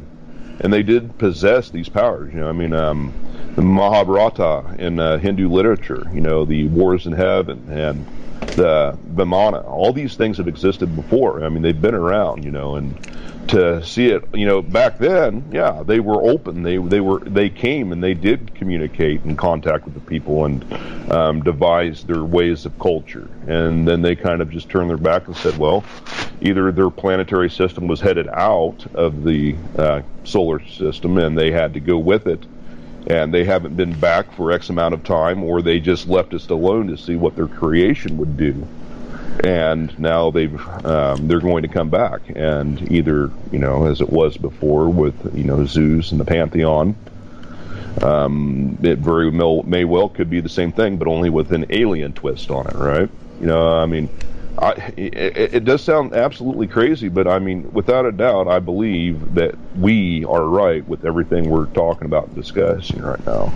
and 0.60 0.72
they 0.72 0.84
did 0.84 1.18
possess 1.18 1.72
these 1.72 1.89
powers. 1.89 2.32
You 2.32 2.41
know, 2.41 2.49
I 2.49 2.53
mean, 2.53 2.74
um, 2.74 3.12
the 3.55 3.64
Mahabharata 3.64 4.76
in 4.78 4.99
uh, 4.99 5.18
Hindu 5.18 5.49
literature. 5.49 6.05
You 6.14 6.22
know, 6.22 6.45
the 6.45 6.68
wars 6.68 7.08
in 7.08 7.14
heaven 7.14 7.64
and 7.70 8.05
the 8.56 8.98
Vimana. 9.14 9.66
All 9.66 9.93
these 9.93 10.16
things 10.16 10.38
have 10.38 10.48
existed 10.48 10.95
before. 10.95 11.43
I 11.43 11.50
mean, 11.50 11.62
they've 11.62 11.80
been 11.80 11.95
around. 11.95 12.43
You 12.43 12.52
know, 12.52 12.76
and 12.76 12.95
to 13.50 13.84
see 13.86 14.08
it, 14.08 14.24
you 14.34 14.45
know, 14.45 14.62
back 14.62 14.98
then, 14.98 15.50
yeah, 15.52 15.84
they 15.86 16.00
were 16.00 16.22
open. 16.24 16.64
They 16.64 16.78
they 16.78 17.00
were 17.00 17.20
they 17.20 17.50
came 17.50 17.91
and 17.91 18.04
they 18.04 18.14
did 18.14 18.54
communicate 18.56 19.24
and 19.24 19.38
contact 19.38 19.86
with 19.86 19.93
the 19.93 20.02
people 20.02 20.45
and 20.45 21.12
um, 21.12 21.43
devise 21.43 22.04
their 22.04 22.24
ways 22.24 22.66
of 22.66 22.78
culture. 22.80 23.30
And 23.48 23.88
then 23.88 24.02
they 24.02 24.16
kind 24.16 24.41
of 24.41 24.50
just 24.50 24.70
turned 24.70 24.89
their 24.89 24.98
back 24.98 25.28
and 25.28 25.36
said, 25.36 25.58
well, 25.58 25.84
either 26.41 26.72
their 26.72 26.89
planetary 26.89 27.50
system 27.50 27.88
was 27.88 28.02
headed 28.02 28.28
out 28.28 28.86
of 28.93 29.24
the 29.24 29.56
uh, 29.78 30.02
solar 30.24 30.64
system 30.66 31.18
and 31.18 31.38
they 31.38 31.52
had 31.52 31.74
to 31.74 31.80
go 31.80 31.98
with 31.98 32.28
it. 32.28 32.45
And 33.08 33.34
they 33.34 33.45
haven't 33.45 33.78
been 33.78 33.97
back 33.99 34.34
for 34.34 34.51
X 34.51 34.70
amount 34.70 34.93
of 34.93 35.03
time, 35.03 35.43
or 35.43 35.62
they 35.62 35.80
just 35.80 36.08
left 36.08 36.34
us 36.34 36.47
alone 36.49 36.88
to 36.88 36.97
see 36.97 37.16
what 37.16 37.36
their 37.36 37.47
creation 37.47 38.18
would 38.18 38.36
do. 38.36 38.68
And 39.43 39.97
now 39.97 40.32
they've 40.32 40.60
um, 40.86 41.28
they're 41.28 41.39
going 41.39 41.64
to 41.64 41.70
come 41.70 41.89
back. 41.89 42.22
And 42.36 42.91
either 42.91 43.32
you 43.51 43.60
know 43.60 43.86
as 43.86 44.01
it 44.01 44.10
was 44.10 44.38
before 44.38 44.89
with 44.89 45.36
you 45.36 45.43
know 45.43 45.66
Zeus 45.66 46.12
and 46.12 46.20
the 46.20 46.26
pantheon 46.26 46.95
um, 48.01 48.78
it 48.84 48.99
very 48.99 49.32
may, 49.32 49.62
may 49.66 49.86
well 49.86 50.10
could 50.10 50.30
be 50.30 50.39
the 50.39 50.49
same 50.49 50.72
thing 50.72 50.97
but 50.97 51.08
only 51.08 51.30
with 51.30 51.51
an 51.51 51.66
alien 51.70 52.14
twist 52.14 52.51
on 52.51 52.68
it 52.68 52.76
right? 52.76 53.10
You 53.39 53.47
know 53.47 53.78
I 53.78 53.86
mean 53.86 54.10
I, 54.60 54.72
it, 54.97 55.53
it 55.55 55.66
does 55.66 55.84
sound 55.84 56.14
absolutely 56.14 56.68
crazy 56.68 57.10
but 57.10 57.28
I 57.28 57.39
mean 57.39 57.72
without 57.72 58.05
a 58.05 58.12
doubt 58.12 58.47
I 58.47 58.60
believe 58.60 59.36
that 59.36 59.55
we 59.78 60.26
are 60.26 60.43
right 60.43 60.88
with 60.88 61.05
everything 61.05 61.49
we're 61.49 61.68
talking 61.68 62.05
about 62.05 62.28
and 62.28 62.36
discussing 62.36 63.01
right 63.01 63.24
now 63.26 63.51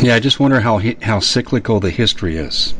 Yeah, 0.00 0.14
I 0.14 0.20
just 0.20 0.38
wonder 0.38 0.60
how 0.60 0.80
how 1.02 1.20
cyclical 1.20 1.80
the 1.80 1.90
history 1.90 2.36
is. 2.36 2.74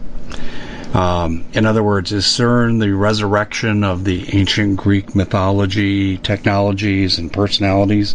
Um, 0.94 1.44
in 1.52 1.66
other 1.66 1.82
words, 1.82 2.12
is 2.12 2.24
CERN 2.24 2.80
the 2.80 2.94
resurrection 2.94 3.84
of 3.84 4.04
the 4.04 4.34
ancient 4.34 4.78
Greek 4.78 5.14
mythology, 5.14 6.16
technologies, 6.18 7.18
and 7.18 7.30
personalities? 7.32 8.14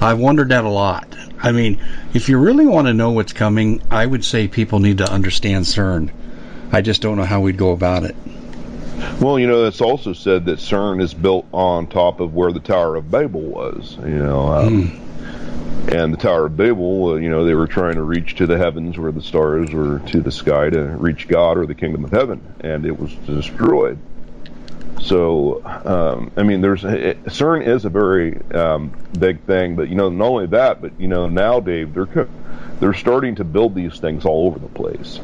I've 0.00 0.18
wondered 0.18 0.48
that 0.48 0.64
a 0.64 0.70
lot. 0.70 1.06
I 1.40 1.52
mean, 1.52 1.80
if 2.14 2.28
you 2.28 2.38
really 2.38 2.66
want 2.66 2.86
to 2.86 2.94
know 2.94 3.10
what's 3.10 3.32
coming, 3.32 3.82
I 3.90 4.06
would 4.06 4.24
say 4.24 4.48
people 4.48 4.78
need 4.78 4.98
to 4.98 5.10
understand 5.10 5.66
CERN. 5.66 6.10
I 6.72 6.82
just 6.82 7.02
don't 7.02 7.16
know 7.16 7.24
how 7.24 7.40
we'd 7.40 7.56
go 7.56 7.72
about 7.72 8.04
it. 8.04 8.14
Well, 9.20 9.38
you 9.38 9.46
know, 9.46 9.64
it's 9.64 9.80
also 9.80 10.12
said 10.12 10.44
that 10.46 10.58
CERN 10.58 11.00
is 11.02 11.14
built 11.14 11.46
on 11.52 11.86
top 11.86 12.20
of 12.20 12.34
where 12.34 12.52
the 12.52 12.60
Tower 12.60 12.96
of 12.96 13.10
Babel 13.10 13.40
was. 13.40 13.96
You 14.02 14.18
know, 14.18 14.48
um, 14.48 15.00
and 15.90 16.12
the 16.12 16.18
Tower 16.18 16.46
of 16.46 16.56
Babel, 16.56 17.12
uh, 17.12 17.14
you 17.14 17.30
know, 17.30 17.44
they 17.44 17.54
were 17.54 17.66
trying 17.66 17.94
to 17.94 18.02
reach 18.02 18.34
to 18.36 18.46
the 18.46 18.58
heavens 18.58 18.98
where 18.98 19.12
the 19.12 19.22
stars 19.22 19.72
were 19.72 20.00
to 20.00 20.20
the 20.20 20.32
sky 20.32 20.68
to 20.70 20.82
reach 20.82 21.28
God 21.28 21.56
or 21.56 21.66
the 21.66 21.74
kingdom 21.74 22.04
of 22.04 22.10
heaven, 22.10 22.40
and 22.60 22.84
it 22.84 22.98
was 22.98 23.14
destroyed. 23.26 23.98
So, 25.00 25.62
um, 25.64 26.32
I 26.36 26.42
mean, 26.42 26.60
there's 26.60 26.84
it, 26.84 27.24
CERN 27.24 27.66
is 27.66 27.84
a 27.84 27.90
very 27.90 28.38
um, 28.52 28.92
big 29.18 29.40
thing, 29.44 29.76
but 29.76 29.88
you 29.88 29.94
know, 29.94 30.10
not 30.10 30.26
only 30.26 30.46
that, 30.48 30.82
but 30.82 31.00
you 31.00 31.08
know, 31.08 31.28
now 31.28 31.60
Dave, 31.60 31.94
they're 31.94 32.28
they're 32.80 32.94
starting 32.94 33.36
to 33.36 33.44
build 33.44 33.74
these 33.74 33.98
things 33.98 34.24
all 34.24 34.46
over 34.46 34.58
the 34.58 34.68
place. 34.68 35.20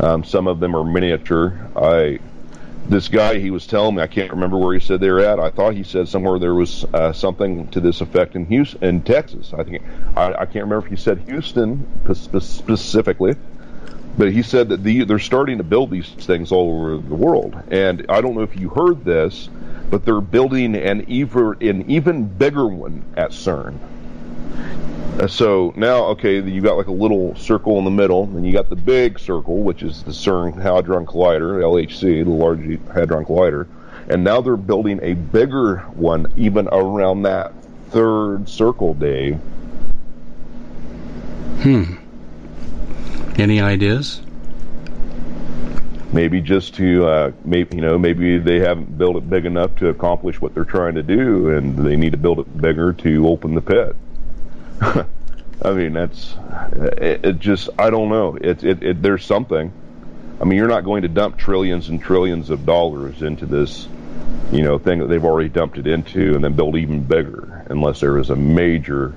Um, 0.00 0.24
some 0.24 0.46
of 0.46 0.60
them 0.60 0.76
are 0.76 0.84
miniature. 0.84 1.58
I 1.76 2.20
this 2.88 3.08
guy 3.08 3.38
he 3.38 3.50
was 3.50 3.66
telling 3.66 3.96
me 3.96 4.02
I 4.02 4.06
can't 4.06 4.30
remember 4.30 4.56
where 4.56 4.72
he 4.72 4.80
said 4.80 5.00
they 5.00 5.10
were 5.10 5.20
at. 5.20 5.38
I 5.38 5.50
thought 5.50 5.74
he 5.74 5.82
said 5.82 6.08
somewhere 6.08 6.38
there 6.38 6.54
was 6.54 6.84
uh, 6.94 7.12
something 7.12 7.68
to 7.68 7.80
this 7.80 8.00
effect 8.00 8.34
in 8.34 8.46
Houston, 8.46 8.82
in 8.82 9.02
Texas. 9.02 9.52
I 9.52 9.64
think 9.64 9.82
I, 10.16 10.32
I 10.32 10.46
can't 10.46 10.64
remember 10.64 10.78
if 10.78 10.86
he 10.86 10.96
said 10.96 11.18
Houston 11.26 11.86
specifically, 12.14 13.36
but 14.16 14.32
he 14.32 14.42
said 14.42 14.70
that 14.70 14.82
the, 14.82 15.04
they're 15.04 15.18
starting 15.18 15.58
to 15.58 15.64
build 15.64 15.90
these 15.90 16.08
things 16.08 16.50
all 16.50 16.70
over 16.70 16.96
the 16.96 17.14
world. 17.14 17.60
And 17.70 18.06
I 18.08 18.20
don't 18.20 18.34
know 18.34 18.42
if 18.42 18.56
you 18.56 18.70
heard 18.70 19.04
this, 19.04 19.50
but 19.90 20.04
they're 20.04 20.20
building 20.20 20.74
an 20.74 21.04
even 21.08 21.56
an 21.60 21.90
even 21.90 22.26
bigger 22.26 22.66
one 22.66 23.04
at 23.16 23.30
CERN. 23.30 23.78
Uh, 25.18 25.26
so 25.26 25.72
now, 25.76 26.04
okay, 26.04 26.40
you 26.40 26.60
got 26.60 26.76
like 26.76 26.86
a 26.86 26.92
little 26.92 27.34
circle 27.34 27.78
in 27.78 27.84
the 27.84 27.90
middle, 27.90 28.24
and 28.24 28.46
you 28.46 28.52
got 28.52 28.68
the 28.68 28.76
big 28.76 29.18
circle, 29.18 29.62
which 29.62 29.82
is 29.82 30.04
the 30.04 30.12
CERN 30.12 30.54
Hadron 30.54 31.06
Collider, 31.06 31.60
LHC, 31.60 32.24
the 32.24 32.30
Large 32.30 32.78
Hadron 32.94 33.24
Collider, 33.24 33.66
and 34.08 34.22
now 34.22 34.40
they're 34.40 34.56
building 34.56 35.00
a 35.02 35.14
bigger 35.14 35.78
one 35.94 36.32
even 36.36 36.68
around 36.68 37.22
that 37.22 37.52
third 37.90 38.48
circle, 38.48 38.94
Dave. 38.94 39.34
Hmm. 41.62 41.96
Any 43.36 43.60
ideas? 43.60 44.22
Maybe 46.12 46.40
just 46.40 46.76
to, 46.76 47.06
uh, 47.06 47.32
maybe 47.44 47.76
you 47.76 47.82
know, 47.82 47.98
maybe 47.98 48.38
they 48.38 48.60
haven't 48.60 48.96
built 48.96 49.16
it 49.16 49.28
big 49.28 49.46
enough 49.46 49.74
to 49.76 49.88
accomplish 49.88 50.40
what 50.40 50.54
they're 50.54 50.64
trying 50.64 50.94
to 50.94 51.02
do, 51.02 51.50
and 51.50 51.76
they 51.76 51.96
need 51.96 52.12
to 52.12 52.18
build 52.18 52.38
it 52.38 52.60
bigger 52.60 52.92
to 52.92 53.28
open 53.28 53.54
the 53.56 53.60
pit. 53.60 53.96
I 55.62 55.72
mean, 55.72 55.92
that's 55.92 56.34
it, 56.72 57.24
it, 57.24 57.38
Just 57.38 57.68
I 57.78 57.90
don't 57.90 58.08
know. 58.08 58.36
It, 58.36 58.62
it, 58.62 58.82
it 58.82 59.02
there's 59.02 59.24
something. 59.24 59.72
I 60.40 60.44
mean, 60.44 60.56
you're 60.56 60.68
not 60.68 60.84
going 60.84 61.02
to 61.02 61.08
dump 61.08 61.36
trillions 61.36 61.88
and 61.88 62.00
trillions 62.00 62.50
of 62.50 62.64
dollars 62.64 63.22
into 63.22 63.44
this, 63.44 63.88
you 64.52 64.62
know, 64.62 64.78
thing 64.78 65.00
that 65.00 65.06
they've 65.06 65.24
already 65.24 65.48
dumped 65.48 65.78
it 65.78 65.88
into, 65.88 66.36
and 66.36 66.44
then 66.44 66.54
build 66.54 66.76
even 66.76 67.02
bigger, 67.02 67.66
unless 67.68 68.00
there 68.00 68.18
is 68.18 68.30
a 68.30 68.36
major 68.36 69.14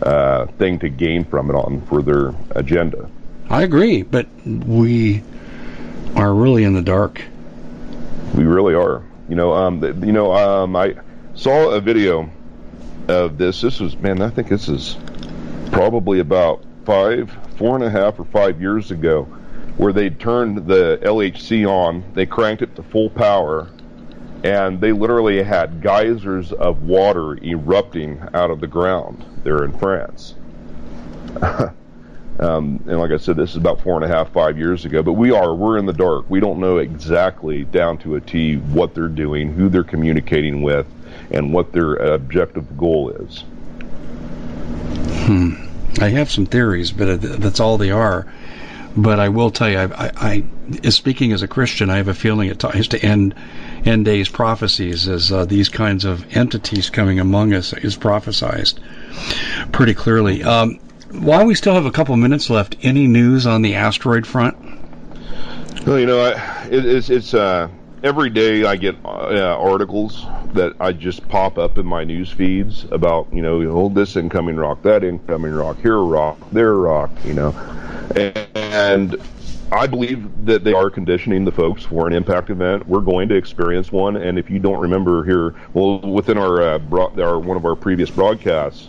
uh, 0.00 0.46
thing 0.46 0.78
to 0.78 0.88
gain 0.88 1.24
from 1.24 1.50
it 1.50 1.54
on 1.54 1.82
for 1.82 2.02
their 2.02 2.34
agenda. 2.52 3.10
I 3.50 3.62
agree, 3.62 4.02
but 4.02 4.26
we 4.46 5.22
are 6.16 6.32
really 6.32 6.64
in 6.64 6.72
the 6.72 6.82
dark. 6.82 7.22
We 8.34 8.44
really 8.44 8.74
are. 8.74 9.02
You 9.28 9.36
know, 9.36 9.52
um, 9.52 9.82
you 10.04 10.12
know, 10.12 10.32
um, 10.32 10.74
I 10.74 10.94
saw 11.34 11.70
a 11.70 11.80
video 11.80 12.30
of 13.08 13.38
this. 13.38 13.60
This 13.60 13.80
was, 13.80 13.96
man, 13.98 14.22
I 14.22 14.30
think 14.30 14.48
this 14.48 14.68
is 14.68 14.96
probably 15.70 16.20
about 16.20 16.64
five, 16.84 17.36
four 17.56 17.74
and 17.74 17.84
a 17.84 17.90
half 17.90 18.18
or 18.18 18.24
five 18.24 18.60
years 18.60 18.90
ago, 18.90 19.24
where 19.76 19.92
they 19.92 20.10
turned 20.10 20.66
the 20.66 20.98
LHC 21.02 21.68
on, 21.68 22.04
they 22.14 22.26
cranked 22.26 22.62
it 22.62 22.76
to 22.76 22.82
full 22.82 23.10
power, 23.10 23.70
and 24.44 24.80
they 24.80 24.92
literally 24.92 25.42
had 25.42 25.80
geysers 25.80 26.52
of 26.52 26.82
water 26.82 27.42
erupting 27.44 28.20
out 28.34 28.50
of 28.50 28.60
the 28.60 28.66
ground 28.66 29.24
there 29.44 29.64
in 29.64 29.76
France. 29.78 30.34
Um, 32.38 32.82
and 32.88 32.98
like 32.98 33.10
I 33.10 33.18
said, 33.18 33.36
this 33.36 33.50
is 33.50 33.56
about 33.56 33.80
four 33.82 33.94
and 33.94 34.04
a 34.04 34.08
half, 34.08 34.32
five 34.32 34.58
years 34.58 34.84
ago. 34.84 35.02
But 35.02 35.12
we 35.12 35.30
are, 35.30 35.54
we're 35.54 35.78
in 35.78 35.86
the 35.86 35.92
dark. 35.92 36.28
We 36.28 36.40
don't 36.40 36.58
know 36.58 36.78
exactly 36.78 37.64
down 37.64 37.98
to 37.98 38.16
a 38.16 38.20
T 38.20 38.56
what 38.56 38.94
they're 38.94 39.08
doing, 39.08 39.52
who 39.52 39.68
they're 39.68 39.84
communicating 39.84 40.62
with, 40.62 40.86
and 41.30 41.52
what 41.52 41.72
their 41.72 41.94
objective 41.94 42.76
goal 42.76 43.10
is. 43.10 43.44
Hmm. 45.24 45.54
I 46.00 46.08
have 46.08 46.30
some 46.30 46.46
theories, 46.46 46.90
but 46.90 47.20
that's 47.20 47.60
all 47.60 47.78
they 47.78 47.90
are. 47.90 48.26
But 48.96 49.20
I 49.20 49.30
will 49.30 49.50
tell 49.50 49.70
you, 49.70 49.78
I, 49.78 49.84
I, 50.06 50.44
I 50.82 50.90
speaking 50.90 51.32
as 51.32 51.42
a 51.42 51.48
Christian, 51.48 51.88
I 51.88 51.96
have 51.96 52.08
a 52.08 52.14
feeling 52.14 52.48
it 52.48 52.58
ties 52.58 52.88
to 52.88 53.02
end 53.02 53.34
end 53.84 54.04
days 54.04 54.28
prophecies 54.28 55.08
as 55.08 55.32
uh, 55.32 55.44
these 55.44 55.68
kinds 55.68 56.04
of 56.04 56.36
entities 56.36 56.90
coming 56.90 57.18
among 57.18 57.54
us 57.54 57.72
is 57.72 57.96
prophesized 57.96 58.78
pretty 59.72 59.94
clearly. 59.94 60.42
Um, 60.42 60.78
while 61.10 61.46
we 61.46 61.54
still 61.54 61.74
have 61.74 61.86
a 61.86 61.90
couple 61.90 62.16
minutes 62.16 62.50
left, 62.50 62.76
any 62.82 63.06
news 63.06 63.46
on 63.46 63.62
the 63.62 63.74
asteroid 63.74 64.26
front? 64.26 64.56
Well, 65.86 65.98
you 65.98 66.06
know, 66.06 66.20
I, 66.20 66.66
it, 66.66 66.84
it's 66.84 67.10
it's 67.10 67.34
uh, 67.34 67.68
every 68.02 68.30
day 68.30 68.64
I 68.64 68.76
get 68.76 68.96
uh, 69.04 69.56
articles 69.58 70.26
that 70.54 70.74
I 70.80 70.92
just 70.92 71.28
pop 71.28 71.58
up 71.58 71.78
in 71.78 71.86
my 71.86 72.04
news 72.04 72.30
feeds 72.30 72.84
about 72.90 73.32
you 73.32 73.42
know, 73.42 73.70
hold 73.70 73.94
this 73.94 74.16
incoming 74.16 74.56
rock, 74.56 74.82
that 74.82 75.04
incoming 75.04 75.52
rock, 75.52 75.80
here 75.80 75.96
a 75.96 76.02
rock, 76.02 76.38
there 76.50 76.70
a 76.70 76.78
rock, 76.78 77.10
you 77.24 77.34
know, 77.34 77.50
and 78.54 79.20
I 79.72 79.86
believe 79.86 80.44
that 80.44 80.64
they 80.64 80.74
are 80.74 80.90
conditioning 80.90 81.46
the 81.46 81.52
folks 81.52 81.82
for 81.82 82.06
an 82.06 82.12
impact 82.12 82.50
event. 82.50 82.86
We're 82.86 83.00
going 83.00 83.28
to 83.30 83.36
experience 83.36 83.90
one, 83.90 84.16
and 84.16 84.38
if 84.38 84.50
you 84.50 84.58
don't 84.58 84.80
remember 84.80 85.24
here, 85.24 85.54
well, 85.72 85.98
within 86.00 86.36
our, 86.36 86.60
uh, 86.60 86.78
bro- 86.78 87.14
our 87.18 87.38
one 87.38 87.56
of 87.56 87.64
our 87.64 87.74
previous 87.74 88.10
broadcasts, 88.10 88.88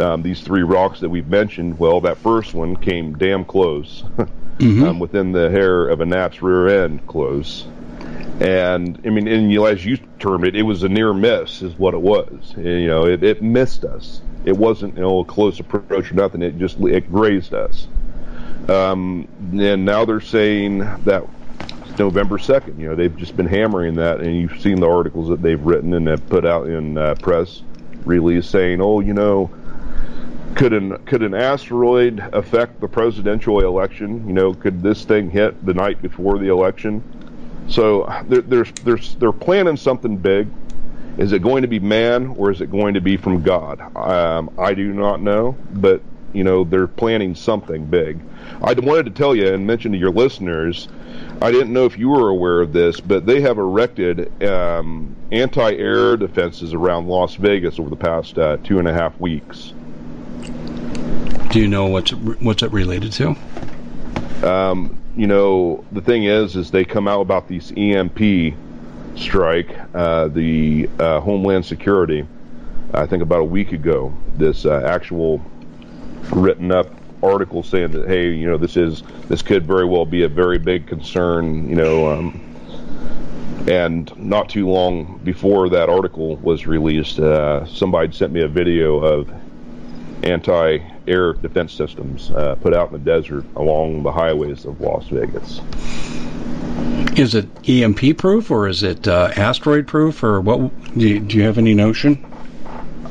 um, 0.00 0.22
these 0.22 0.40
three 0.40 0.62
rocks 0.62 1.00
that 1.00 1.08
we've 1.08 1.28
mentioned, 1.28 1.78
well, 1.78 2.00
that 2.00 2.16
first 2.18 2.54
one 2.54 2.74
came 2.74 3.16
damn 3.18 3.44
close, 3.44 4.02
mm-hmm. 4.16 4.84
um, 4.84 4.98
within 4.98 5.32
the 5.32 5.50
hair 5.50 5.88
of 5.88 6.00
a 6.00 6.06
gnat's 6.06 6.40
rear 6.40 6.84
end 6.84 7.06
close. 7.06 7.66
And 8.40 9.00
I 9.04 9.10
mean, 9.10 9.28
and 9.28 9.50
you, 9.50 9.66
as 9.66 9.84
you 9.84 9.96
termed 10.18 10.46
it, 10.46 10.56
it 10.56 10.62
was 10.62 10.82
a 10.82 10.88
near 10.88 11.14
miss, 11.14 11.62
is 11.62 11.74
what 11.78 11.94
it 11.94 12.00
was. 12.00 12.52
And, 12.56 12.64
you 12.64 12.88
know, 12.88 13.06
it, 13.06 13.22
it 13.22 13.42
missed 13.42 13.84
us. 13.84 14.20
It 14.44 14.56
wasn't 14.56 14.96
you 14.96 15.02
know 15.02 15.20
a 15.20 15.24
close 15.24 15.60
approach 15.60 16.10
or 16.10 16.14
nothing. 16.14 16.42
It 16.42 16.58
just 16.58 16.78
it 16.80 17.10
grazed 17.10 17.54
us. 17.54 17.86
Um, 18.68 19.28
and 19.58 19.84
now 19.84 20.04
they're 20.04 20.20
saying 20.20 20.78
that 20.78 21.24
November 21.98 22.38
2nd. 22.38 22.78
You 22.78 22.88
know, 22.88 22.94
they've 22.94 23.16
just 23.16 23.36
been 23.36 23.46
hammering 23.46 23.94
that, 23.96 24.20
and 24.20 24.36
you've 24.36 24.60
seen 24.60 24.80
the 24.80 24.88
articles 24.88 25.28
that 25.28 25.42
they've 25.42 25.60
written 25.60 25.94
and 25.94 26.06
have 26.08 26.28
put 26.28 26.44
out 26.44 26.68
in 26.68 26.98
uh, 26.98 27.14
press 27.20 27.62
release 28.04 28.46
saying, 28.46 28.80
oh, 28.80 29.00
you 29.00 29.14
know, 29.14 29.50
could 30.54 30.72
an 30.72 30.96
could 31.04 31.22
an 31.22 31.34
asteroid 31.34 32.20
affect 32.32 32.80
the 32.80 32.88
presidential 32.88 33.60
election? 33.60 34.26
You 34.26 34.34
know, 34.34 34.54
could 34.54 34.82
this 34.82 35.04
thing 35.04 35.30
hit 35.30 35.64
the 35.64 35.74
night 35.74 36.00
before 36.02 36.38
the 36.38 36.48
election? 36.48 37.02
So 37.68 38.06
they're 38.28 38.42
they're 38.42 38.64
they're, 38.64 38.98
they're 39.18 39.32
planning 39.32 39.76
something 39.76 40.16
big. 40.16 40.48
Is 41.16 41.32
it 41.32 41.42
going 41.42 41.62
to 41.62 41.68
be 41.68 41.78
man 41.78 42.34
or 42.38 42.50
is 42.50 42.60
it 42.60 42.70
going 42.70 42.94
to 42.94 43.00
be 43.00 43.16
from 43.16 43.42
God? 43.42 43.80
Um, 43.96 44.50
I 44.58 44.74
do 44.74 44.92
not 44.92 45.22
know, 45.22 45.56
but 45.72 46.02
you 46.32 46.44
know 46.44 46.64
they're 46.64 46.88
planning 46.88 47.34
something 47.34 47.86
big. 47.86 48.20
I 48.62 48.72
wanted 48.74 49.06
to 49.06 49.12
tell 49.12 49.34
you 49.34 49.52
and 49.52 49.66
mention 49.66 49.92
to 49.92 49.98
your 49.98 50.10
listeners. 50.10 50.88
I 51.40 51.52
didn't 51.52 51.72
know 51.72 51.84
if 51.84 51.96
you 51.96 52.08
were 52.08 52.28
aware 52.28 52.60
of 52.60 52.72
this, 52.72 53.00
but 53.00 53.26
they 53.26 53.40
have 53.42 53.58
erected 53.58 54.42
um, 54.42 55.14
anti-air 55.30 56.16
defenses 56.16 56.74
around 56.74 57.06
Las 57.06 57.36
Vegas 57.36 57.78
over 57.78 57.90
the 57.90 57.96
past 57.96 58.38
uh, 58.38 58.56
two 58.64 58.78
and 58.78 58.88
a 58.88 58.92
half 58.92 59.18
weeks. 59.20 59.72
Do 61.50 61.60
you 61.60 61.68
know 61.68 61.86
what's 61.86 62.12
what's 62.12 62.62
it 62.64 62.72
related 62.72 63.12
to? 63.12 63.36
Um, 64.42 64.98
you 65.16 65.26
know, 65.26 65.84
the 65.92 66.00
thing 66.00 66.24
is, 66.24 66.56
is 66.56 66.70
they 66.70 66.84
come 66.84 67.06
out 67.06 67.20
about 67.20 67.48
these 67.48 67.72
EMP 67.76 68.54
strike, 69.16 69.76
uh, 69.94 70.28
the 70.28 70.88
uh, 70.98 71.20
Homeland 71.20 71.64
Security. 71.64 72.26
I 72.92 73.06
think 73.06 73.22
about 73.22 73.40
a 73.40 73.44
week 73.44 73.72
ago, 73.72 74.14
this 74.36 74.66
uh, 74.66 74.82
actual 74.86 75.40
written 76.32 76.72
up 76.72 76.88
article 77.22 77.62
saying 77.62 77.92
that 77.92 78.06
hey, 78.06 78.30
you 78.30 78.46
know, 78.46 78.58
this 78.58 78.76
is 78.76 79.02
this 79.28 79.42
could 79.42 79.66
very 79.66 79.84
well 79.84 80.04
be 80.04 80.22
a 80.22 80.28
very 80.28 80.58
big 80.58 80.86
concern. 80.86 81.68
You 81.68 81.76
know. 81.76 82.08
Um, 82.10 82.40
and 83.66 84.14
not 84.18 84.50
too 84.50 84.68
long 84.68 85.18
before 85.24 85.70
that 85.70 85.88
article 85.88 86.36
was 86.36 86.66
released, 86.66 87.18
uh, 87.18 87.64
somebody 87.64 88.12
sent 88.12 88.30
me 88.30 88.42
a 88.42 88.48
video 88.48 88.98
of 88.98 89.30
anti 90.22 90.78
air 91.06 91.34
defense 91.34 91.72
systems 91.72 92.30
uh, 92.30 92.56
put 92.56 92.74
out 92.74 92.92
in 92.92 92.92
the 92.94 92.98
desert 92.98 93.44
along 93.56 94.02
the 94.02 94.12
highways 94.12 94.64
of 94.64 94.80
Las 94.80 95.08
Vegas. 95.08 95.60
Is 97.18 97.34
it 97.34 97.46
EMP 97.68 98.18
proof 98.18 98.50
or 98.50 98.66
is 98.66 98.82
it 98.82 99.06
uh, 99.06 99.32
asteroid 99.36 99.86
proof 99.86 100.22
or 100.22 100.40
what? 100.40 100.72
Do 100.98 101.08
you, 101.08 101.20
do 101.20 101.36
you, 101.36 101.44
have 101.44 101.58
any 101.58 101.74
notion? 101.74 102.24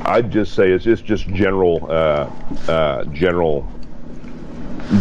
I'd 0.02 0.32
just 0.32 0.54
say 0.54 0.72
it's 0.72 0.84
just 0.84 1.06
just 1.06 1.28
general 1.30 1.88
uh, 1.90 2.30
uh 2.68 3.06
general 3.06 3.70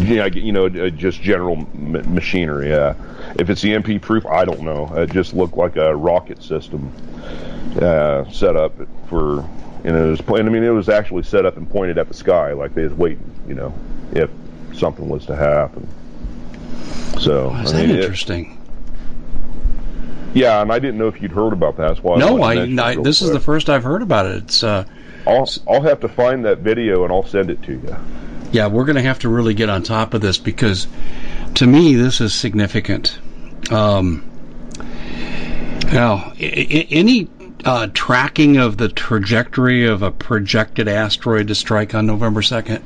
you 0.01 0.53
know 0.53 0.66
uh, 0.66 0.90
just 0.90 1.20
general 1.20 1.57
m- 1.57 2.14
machinery. 2.14 2.72
Uh, 2.72 2.95
if 3.38 3.51
it's 3.51 3.64
EMP 3.64 4.01
proof, 4.03 4.24
I 4.26 4.45
don't 4.45 4.62
know. 4.62 4.93
It 4.95 5.11
just 5.11 5.34
looked 5.34 5.57
like 5.57 5.76
a 5.76 5.97
rocket 5.97 6.43
system 6.43 6.93
set 8.30 8.57
up 8.57 8.76
for 9.09 9.49
and 9.84 9.96
it 9.96 10.00
was 10.00 10.20
I 10.28 10.42
mean, 10.42 10.62
it 10.62 10.70
was 10.70 10.88
actually 10.88 11.22
set 11.22 11.46
up 11.46 11.56
and 11.56 11.68
pointed 11.68 11.98
at 11.98 12.08
the 12.08 12.14
sky, 12.14 12.52
like 12.52 12.74
they 12.74 12.84
was 12.84 12.92
waiting, 12.92 13.30
you 13.46 13.54
know, 13.54 13.74
if 14.12 14.30
something 14.74 15.08
was 15.08 15.26
to 15.26 15.36
happen. 15.36 15.86
So 17.18 17.50
oh, 17.54 17.60
is 17.62 17.72
I 17.72 17.80
mean, 17.80 17.88
that 17.88 18.00
interesting? 18.00 18.52
It, 18.52 18.58
yeah, 20.34 20.62
and 20.62 20.72
I 20.72 20.78
didn't 20.78 20.98
know 20.98 21.08
if 21.08 21.20
you'd 21.20 21.32
heard 21.32 21.52
about 21.52 21.76
that. 21.76 21.88
That's 21.88 22.02
why. 22.02 22.16
No, 22.16 22.42
I, 22.42 22.62
I 22.62 22.96
this 22.96 23.18
quick. 23.18 23.28
is 23.28 23.32
the 23.32 23.40
first 23.40 23.68
I've 23.68 23.84
heard 23.84 24.02
about 24.02 24.26
it. 24.26 24.44
It's. 24.44 24.62
Uh, 24.62 24.84
I'll 25.26 25.48
I'll 25.68 25.82
have 25.82 26.00
to 26.00 26.08
find 26.08 26.44
that 26.46 26.58
video 26.58 27.04
and 27.04 27.12
I'll 27.12 27.26
send 27.26 27.50
it 27.50 27.62
to 27.64 27.72
you. 27.72 27.96
Yeah, 28.50 28.66
we're 28.66 28.84
going 28.84 28.96
to 28.96 29.02
have 29.02 29.20
to 29.20 29.28
really 29.28 29.54
get 29.54 29.70
on 29.70 29.82
top 29.82 30.14
of 30.14 30.20
this 30.20 30.36
because, 30.36 30.86
to 31.54 31.66
me, 31.66 31.94
this 31.94 32.20
is 32.20 32.34
significant. 32.34 33.18
Um, 33.70 34.28
now, 35.92 36.32
any 36.38 37.30
uh, 37.64 37.88
tracking 37.92 38.56
of 38.56 38.76
the 38.76 38.88
trajectory 38.88 39.86
of 39.86 40.02
a 40.02 40.10
projected 40.10 40.88
asteroid 40.88 41.48
to 41.48 41.54
strike 41.54 41.94
on 41.94 42.06
November 42.06 42.42
second? 42.42 42.82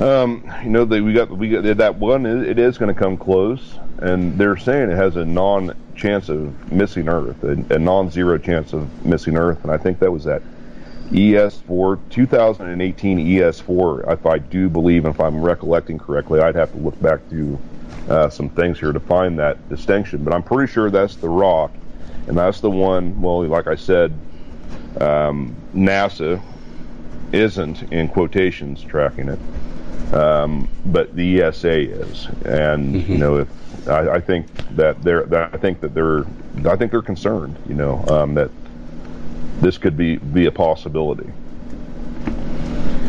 Um, 0.00 0.50
you 0.62 0.70
know, 0.70 0.84
they, 0.84 1.00
we 1.00 1.14
got 1.14 1.30
we 1.30 1.48
got 1.48 1.76
that 1.78 1.96
one. 1.96 2.26
It 2.26 2.58
is 2.58 2.76
going 2.76 2.94
to 2.94 2.98
come 2.98 3.16
close, 3.16 3.78
and 3.98 4.36
they're 4.38 4.56
saying 4.56 4.90
it 4.90 4.96
has 4.96 5.16
a 5.16 5.24
non 5.24 5.74
chance 5.94 6.28
of 6.28 6.70
missing 6.70 7.08
Earth, 7.08 7.42
a, 7.42 7.74
a 7.74 7.78
non-zero 7.78 8.36
chance 8.36 8.74
of 8.74 9.06
missing 9.06 9.36
Earth, 9.36 9.62
and 9.62 9.72
I 9.72 9.78
think 9.78 9.98
that 10.00 10.12
was 10.12 10.26
at 10.26 10.42
ES4 11.10 11.98
2018 12.10 13.18
ES4. 13.18 14.12
If 14.12 14.26
I 14.26 14.38
do 14.38 14.68
believe, 14.68 15.06
and 15.06 15.14
if 15.14 15.20
I'm 15.20 15.40
recollecting 15.40 15.98
correctly, 15.98 16.40
I'd 16.40 16.56
have 16.56 16.72
to 16.72 16.78
look 16.78 17.00
back 17.00 17.20
to 17.30 17.58
uh, 18.08 18.28
some 18.28 18.48
things 18.50 18.78
here 18.78 18.92
to 18.92 19.00
find 19.00 19.38
that 19.38 19.68
distinction. 19.68 20.24
But 20.24 20.34
I'm 20.34 20.42
pretty 20.42 20.70
sure 20.70 20.90
that's 20.90 21.16
the 21.16 21.28
rock, 21.28 21.72
and 22.26 22.36
that's 22.36 22.60
the 22.60 22.70
one. 22.70 23.20
Well, 23.20 23.46
like 23.46 23.66
I 23.66 23.76
said, 23.76 24.12
um, 25.00 25.54
NASA 25.74 26.40
isn't 27.32 27.92
in 27.92 28.08
quotations 28.08 28.82
tracking 28.82 29.28
it, 29.28 30.14
um, 30.14 30.68
but 30.86 31.14
the 31.14 31.42
ESA 31.42 31.90
is, 31.90 32.26
and 32.44 32.94
mm-hmm. 32.94 33.12
you 33.12 33.18
know, 33.18 33.38
if 33.38 33.88
I, 33.88 34.10
I, 34.10 34.20
think 34.20 34.46
that 34.76 35.02
they're, 35.02 35.24
that 35.24 35.54
I 35.54 35.58
think 35.58 35.80
that 35.80 35.94
they're, 35.94 36.24
I 36.64 36.76
think 36.76 36.90
they're 36.90 37.02
concerned, 37.02 37.56
you 37.68 37.74
know, 37.74 38.04
um, 38.08 38.34
that 38.34 38.50
this 39.60 39.78
could 39.78 39.96
be 39.96 40.16
be 40.16 40.46
a 40.46 40.52
possibility. 40.52 41.30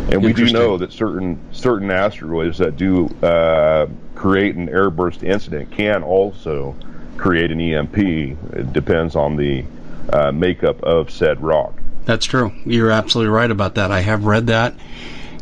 And 0.10 0.24
we 0.24 0.32
do 0.32 0.50
know 0.52 0.78
that 0.78 0.94
certain 0.94 1.40
certain 1.52 1.92
asteroids 1.92 2.58
that 2.60 2.78
do 2.78 3.08
uh, 3.22 3.88
create 4.16 4.56
an 4.56 4.68
airburst 4.70 5.24
incident 5.24 5.72
can 5.72 6.02
also 6.02 6.76
create 7.18 7.52
an 7.52 7.60
EMP. 7.60 7.98
It 7.98 8.74
depends 8.74 9.16
on 9.16 9.36
the 9.36 9.66
uh, 10.12 10.32
makeup 10.32 10.84
of 10.84 11.12
said 11.12 11.42
rock. 11.42 11.80
That's 12.06 12.26
true. 12.26 12.54
You're 12.66 12.92
absolutely 12.92 13.32
right 13.32 13.52
about 13.52 13.76
that. 13.76 13.92
I 13.92 14.00
have 14.00 14.26
read 14.26 14.48
that, 14.48 14.76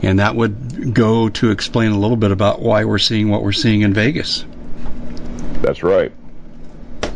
and 0.01 0.19
that 0.19 0.35
would 0.35 0.93
go 0.93 1.29
to 1.29 1.51
explain 1.51 1.91
a 1.91 1.99
little 1.99 2.17
bit 2.17 2.31
about 2.31 2.61
why 2.61 2.85
we're 2.85 2.97
seeing 2.97 3.29
what 3.29 3.43
we're 3.43 3.51
seeing 3.51 3.81
in 3.81 3.93
Vegas. 3.93 4.45
That's 5.61 5.83
right. 5.83 6.11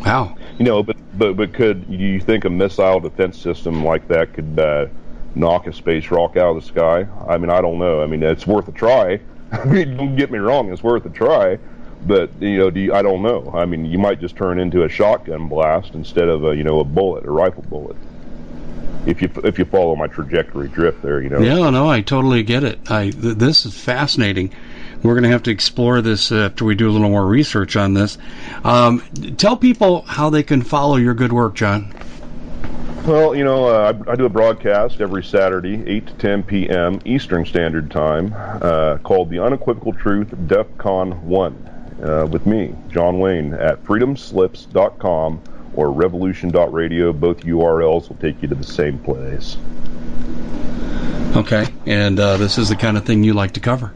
Wow. 0.05 0.38
You 0.60 0.66
know, 0.66 0.84
but 0.84 0.97
but 1.18 1.36
but 1.36 1.53
could 1.53 1.86
you 1.89 2.20
think 2.20 2.45
a 2.45 2.49
missile 2.49 2.99
defense 2.99 3.38
system 3.39 3.84
like 3.84 4.07
that 4.10 4.34
could 4.34 4.60
uh, 4.60 4.88
knock 5.36 5.68
a 5.68 5.74
space 5.74 6.12
rock 6.12 6.38
out 6.38 6.55
of 6.55 6.62
the 6.62 6.68
sky? 6.68 7.07
I 7.28 7.38
mean, 7.38 7.49
I 7.49 7.62
don't 7.62 7.80
know. 7.80 8.01
I 8.01 8.05
mean, 8.05 8.22
it's 8.22 8.45
worth 8.45 8.68
a 8.68 8.72
try. 8.72 9.20
I 9.51 9.66
mean, 9.66 9.97
don't 9.97 10.16
get 10.16 10.32
me 10.32 10.38
wrong, 10.38 10.72
it's 10.72 10.84
worth 10.84 11.05
a 11.05 11.10
try. 11.10 11.57
But 12.06 12.41
you 12.41 12.58
know, 12.58 12.70
do 12.70 12.80
you, 12.80 12.93
I 12.93 13.02
don't 13.02 13.22
know. 13.22 13.52
I 13.54 13.66
mean, 13.66 13.86
you 13.86 13.97
might 13.97 14.20
just 14.20 14.36
turn 14.36 14.60
into 14.60 14.84
a 14.84 14.89
shotgun 14.89 15.47
blast 15.47 15.93
instead 15.93 16.30
of 16.30 16.45
a 16.45 16.56
you 16.56 16.64
know 16.64 16.80
a 16.80 16.84
bullet, 16.84 17.26
a 17.26 17.32
rifle 17.32 17.64
bullet. 17.64 17.97
If 19.06 19.22
you 19.22 19.30
if 19.43 19.60
you 19.60 19.66
follow 19.66 19.95
my 19.95 20.08
trajectory 20.08 20.70
drift 20.70 21.02
there, 21.02 21.22
you 21.22 21.30
know. 21.30 21.39
Yeah, 21.39 21.70
no, 21.70 21.89
I 21.89 22.02
totally 22.02 22.43
get 22.43 22.64
it. 22.64 22.80
I 22.89 23.10
th- 23.10 23.38
this 23.38 23.66
is 23.66 23.78
fascinating. 23.78 24.54
We're 25.04 25.14
going 25.14 25.24
to 25.24 25.30
have 25.30 25.43
to 25.43 25.52
explore 25.52 26.02
this 26.02 26.32
after 26.32 26.66
we 26.66 26.76
do 26.76 26.89
a 26.89 26.91
little 26.91 27.10
more 27.10 27.26
research 27.26 27.78
on 27.78 27.93
this. 27.93 28.18
Um, 28.66 29.02
tell 29.38 29.56
people 29.56 30.02
how 30.02 30.30
they 30.30 30.43
can 30.43 30.62
follow 30.62 30.97
your 30.97 31.14
good 31.14 31.32
work, 31.32 31.56
John. 31.56 31.93
Well, 33.06 33.34
you 33.34 33.45
know, 33.45 33.66
uh, 33.66 33.93
I, 34.08 34.12
I, 34.12 34.16
do 34.18 34.26
a 34.26 34.30
broadcast 34.30 35.00
every 35.00 35.24
Saturday, 35.24 35.82
8 35.88 36.08
to 36.08 36.14
10 36.16 36.43
p.m. 36.43 37.00
Eastern 37.06 37.45
Standard 37.45 37.89
Time, 37.89 38.36
uh, 38.36 38.97
called 38.97 39.30
The 39.30 39.39
Unequivocal 39.39 39.93
Truth 39.93 40.36
DEF 40.47 40.68
CON 40.78 41.26
1 41.26 41.69
uh, 42.04 42.28
with 42.32 42.45
me, 42.45 42.76
John 42.89 43.20
Wayne, 43.20 43.54
at 43.54 43.84
freedomslips.com 43.84 45.41
or 45.74 45.91
revolution.radio. 45.91 47.14
Both 47.14 47.41
URLs 47.41 48.10
will 48.10 48.18
take 48.18 48.41
you 48.41 48.47
to 48.47 48.56
the 48.56 48.64
same 48.64 49.00
place. 49.00 49.58
Okay, 51.36 51.68
and 51.86 52.20
uh, 52.20 52.38
this 52.38 52.58
is 52.58 52.70
the 52.70 52.76
kind 52.76 52.97
of 52.97 53.06
thing 53.06 53.24
you 53.24 53.34
like 53.34 53.52
to 53.52 53.60
cover. 53.60 53.93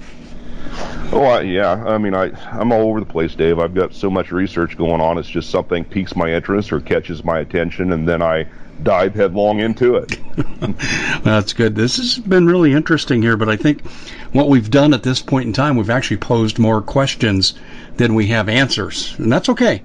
Oh 1.11 1.23
I, 1.23 1.41
yeah, 1.41 1.71
I 1.71 1.97
mean 1.99 2.15
I 2.15 2.31
I'm 2.51 2.71
all 2.71 2.89
over 2.89 2.99
the 2.99 3.05
place, 3.05 3.35
Dave. 3.35 3.59
I've 3.59 3.75
got 3.75 3.93
so 3.93 4.09
much 4.09 4.31
research 4.31 4.77
going 4.77 5.01
on. 5.01 5.17
It's 5.17 5.29
just 5.29 5.49
something 5.49 5.83
piques 5.83 6.15
my 6.15 6.33
interest 6.33 6.73
or 6.73 6.79
catches 6.79 7.23
my 7.23 7.39
attention, 7.39 7.91
and 7.91 8.07
then 8.07 8.21
I 8.21 8.47
dive 8.81 9.15
headlong 9.15 9.59
into 9.59 9.95
it. 9.95 10.17
That's 11.23 11.53
good. 11.53 11.75
This 11.75 11.97
has 11.97 12.17
been 12.17 12.47
really 12.47 12.73
interesting 12.73 13.21
here, 13.21 13.37
but 13.37 13.49
I 13.49 13.55
think 13.55 13.85
what 14.31 14.49
we've 14.49 14.69
done 14.69 14.93
at 14.93 15.03
this 15.03 15.21
point 15.21 15.47
in 15.47 15.53
time, 15.53 15.77
we've 15.77 15.89
actually 15.89 16.17
posed 16.17 16.59
more 16.59 16.81
questions 16.81 17.53
than 17.97 18.15
we 18.15 18.27
have 18.27 18.49
answers, 18.49 19.15
and 19.19 19.31
that's 19.31 19.49
okay 19.49 19.83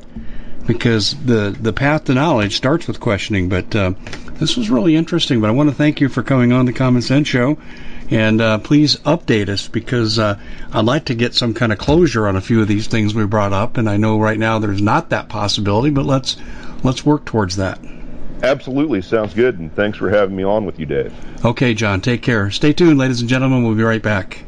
because 0.67 1.15
the 1.25 1.57
the 1.61 1.73
path 1.73 2.05
to 2.05 2.15
knowledge 2.15 2.57
starts 2.57 2.87
with 2.87 3.01
questioning. 3.01 3.49
But 3.49 3.75
uh, 3.75 3.93
this 4.35 4.57
was 4.57 4.71
really 4.71 4.97
interesting. 4.97 5.41
But 5.41 5.49
I 5.49 5.53
want 5.53 5.69
to 5.71 5.75
thank 5.75 6.01
you 6.01 6.09
for 6.09 6.23
coming 6.23 6.53
on 6.53 6.67
the 6.67 6.73
Common 6.73 7.03
Sense 7.03 7.29
Show 7.29 7.59
and 8.11 8.41
uh, 8.41 8.59
please 8.59 8.97
update 8.97 9.49
us 9.49 9.69
because 9.69 10.19
uh, 10.19 10.39
I'd 10.73 10.85
like 10.85 11.07
to 11.07 11.15
get 11.15 11.35
some 11.35 11.55
kind 11.55 11.73
of 11.73 11.79
closure 11.79 12.27
on 12.27 12.37
a 12.37 12.41
few 12.41 12.63
of 12.63 12.69
these 12.69 12.87
things 12.87 13.15
we 13.15 13.27
brought 13.27 13.53
up. 13.53 13.77
And 13.77 13.89
I 13.89 13.97
know 13.97 14.19
right 14.19 14.39
now 14.39 14.59
there's 14.59 14.81
not 14.81 15.11
that 15.11 15.29
possibility, 15.29 15.91
but 15.91 16.07
let's 16.07 16.37
let's 16.83 17.05
work 17.05 17.25
towards 17.25 17.57
that. 17.57 17.79
Absolutely, 18.43 19.03
sounds 19.03 19.35
good. 19.35 19.59
And 19.59 19.75
thanks 19.75 19.99
for 19.99 20.11
having 20.11 20.37
me 20.37 20.45
on 20.45 20.65
with 20.65 20.79
you, 20.79 20.87
Dave. 20.87 21.13
Okay, 21.45 21.75
John. 21.75 22.01
Take 22.01 22.23
care. 22.23 22.51
Stay 22.51 22.73
tuned, 22.73 22.99
ladies 22.99 23.21
and 23.21 23.29
gentlemen. 23.29 23.65
We'll 23.65 23.75
be 23.75 23.83
right 23.83 24.03
back. 24.03 24.45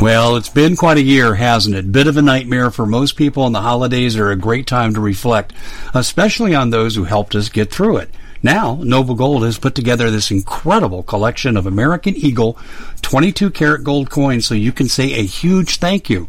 Well, 0.00 0.34
it's 0.36 0.48
been 0.48 0.74
quite 0.74 0.96
a 0.96 1.02
year, 1.02 1.36
hasn't 1.36 1.76
it? 1.76 1.92
Bit 1.92 2.08
of 2.08 2.16
a 2.16 2.22
nightmare 2.22 2.70
for 2.72 2.86
most 2.86 3.16
people, 3.16 3.46
and 3.46 3.54
the 3.54 3.60
holidays 3.60 4.16
are 4.16 4.30
a 4.30 4.36
great 4.36 4.66
time 4.66 4.94
to 4.94 5.00
reflect, 5.00 5.52
especially 5.94 6.54
on 6.54 6.70
those 6.70 6.96
who 6.96 7.04
helped 7.04 7.36
us 7.36 7.48
get 7.48 7.70
through 7.70 7.98
it. 7.98 8.10
Now, 8.42 8.80
Noble 8.82 9.14
Gold 9.14 9.44
has 9.44 9.58
put 9.58 9.76
together 9.76 10.10
this 10.10 10.32
incredible 10.32 11.04
collection 11.04 11.56
of 11.56 11.66
American 11.66 12.16
Eagle 12.16 12.58
22 13.02 13.50
karat 13.50 13.84
gold 13.84 14.10
coins 14.10 14.46
so 14.46 14.54
you 14.54 14.72
can 14.72 14.88
say 14.88 15.12
a 15.12 15.22
huge 15.22 15.76
thank 15.76 16.10
you. 16.10 16.28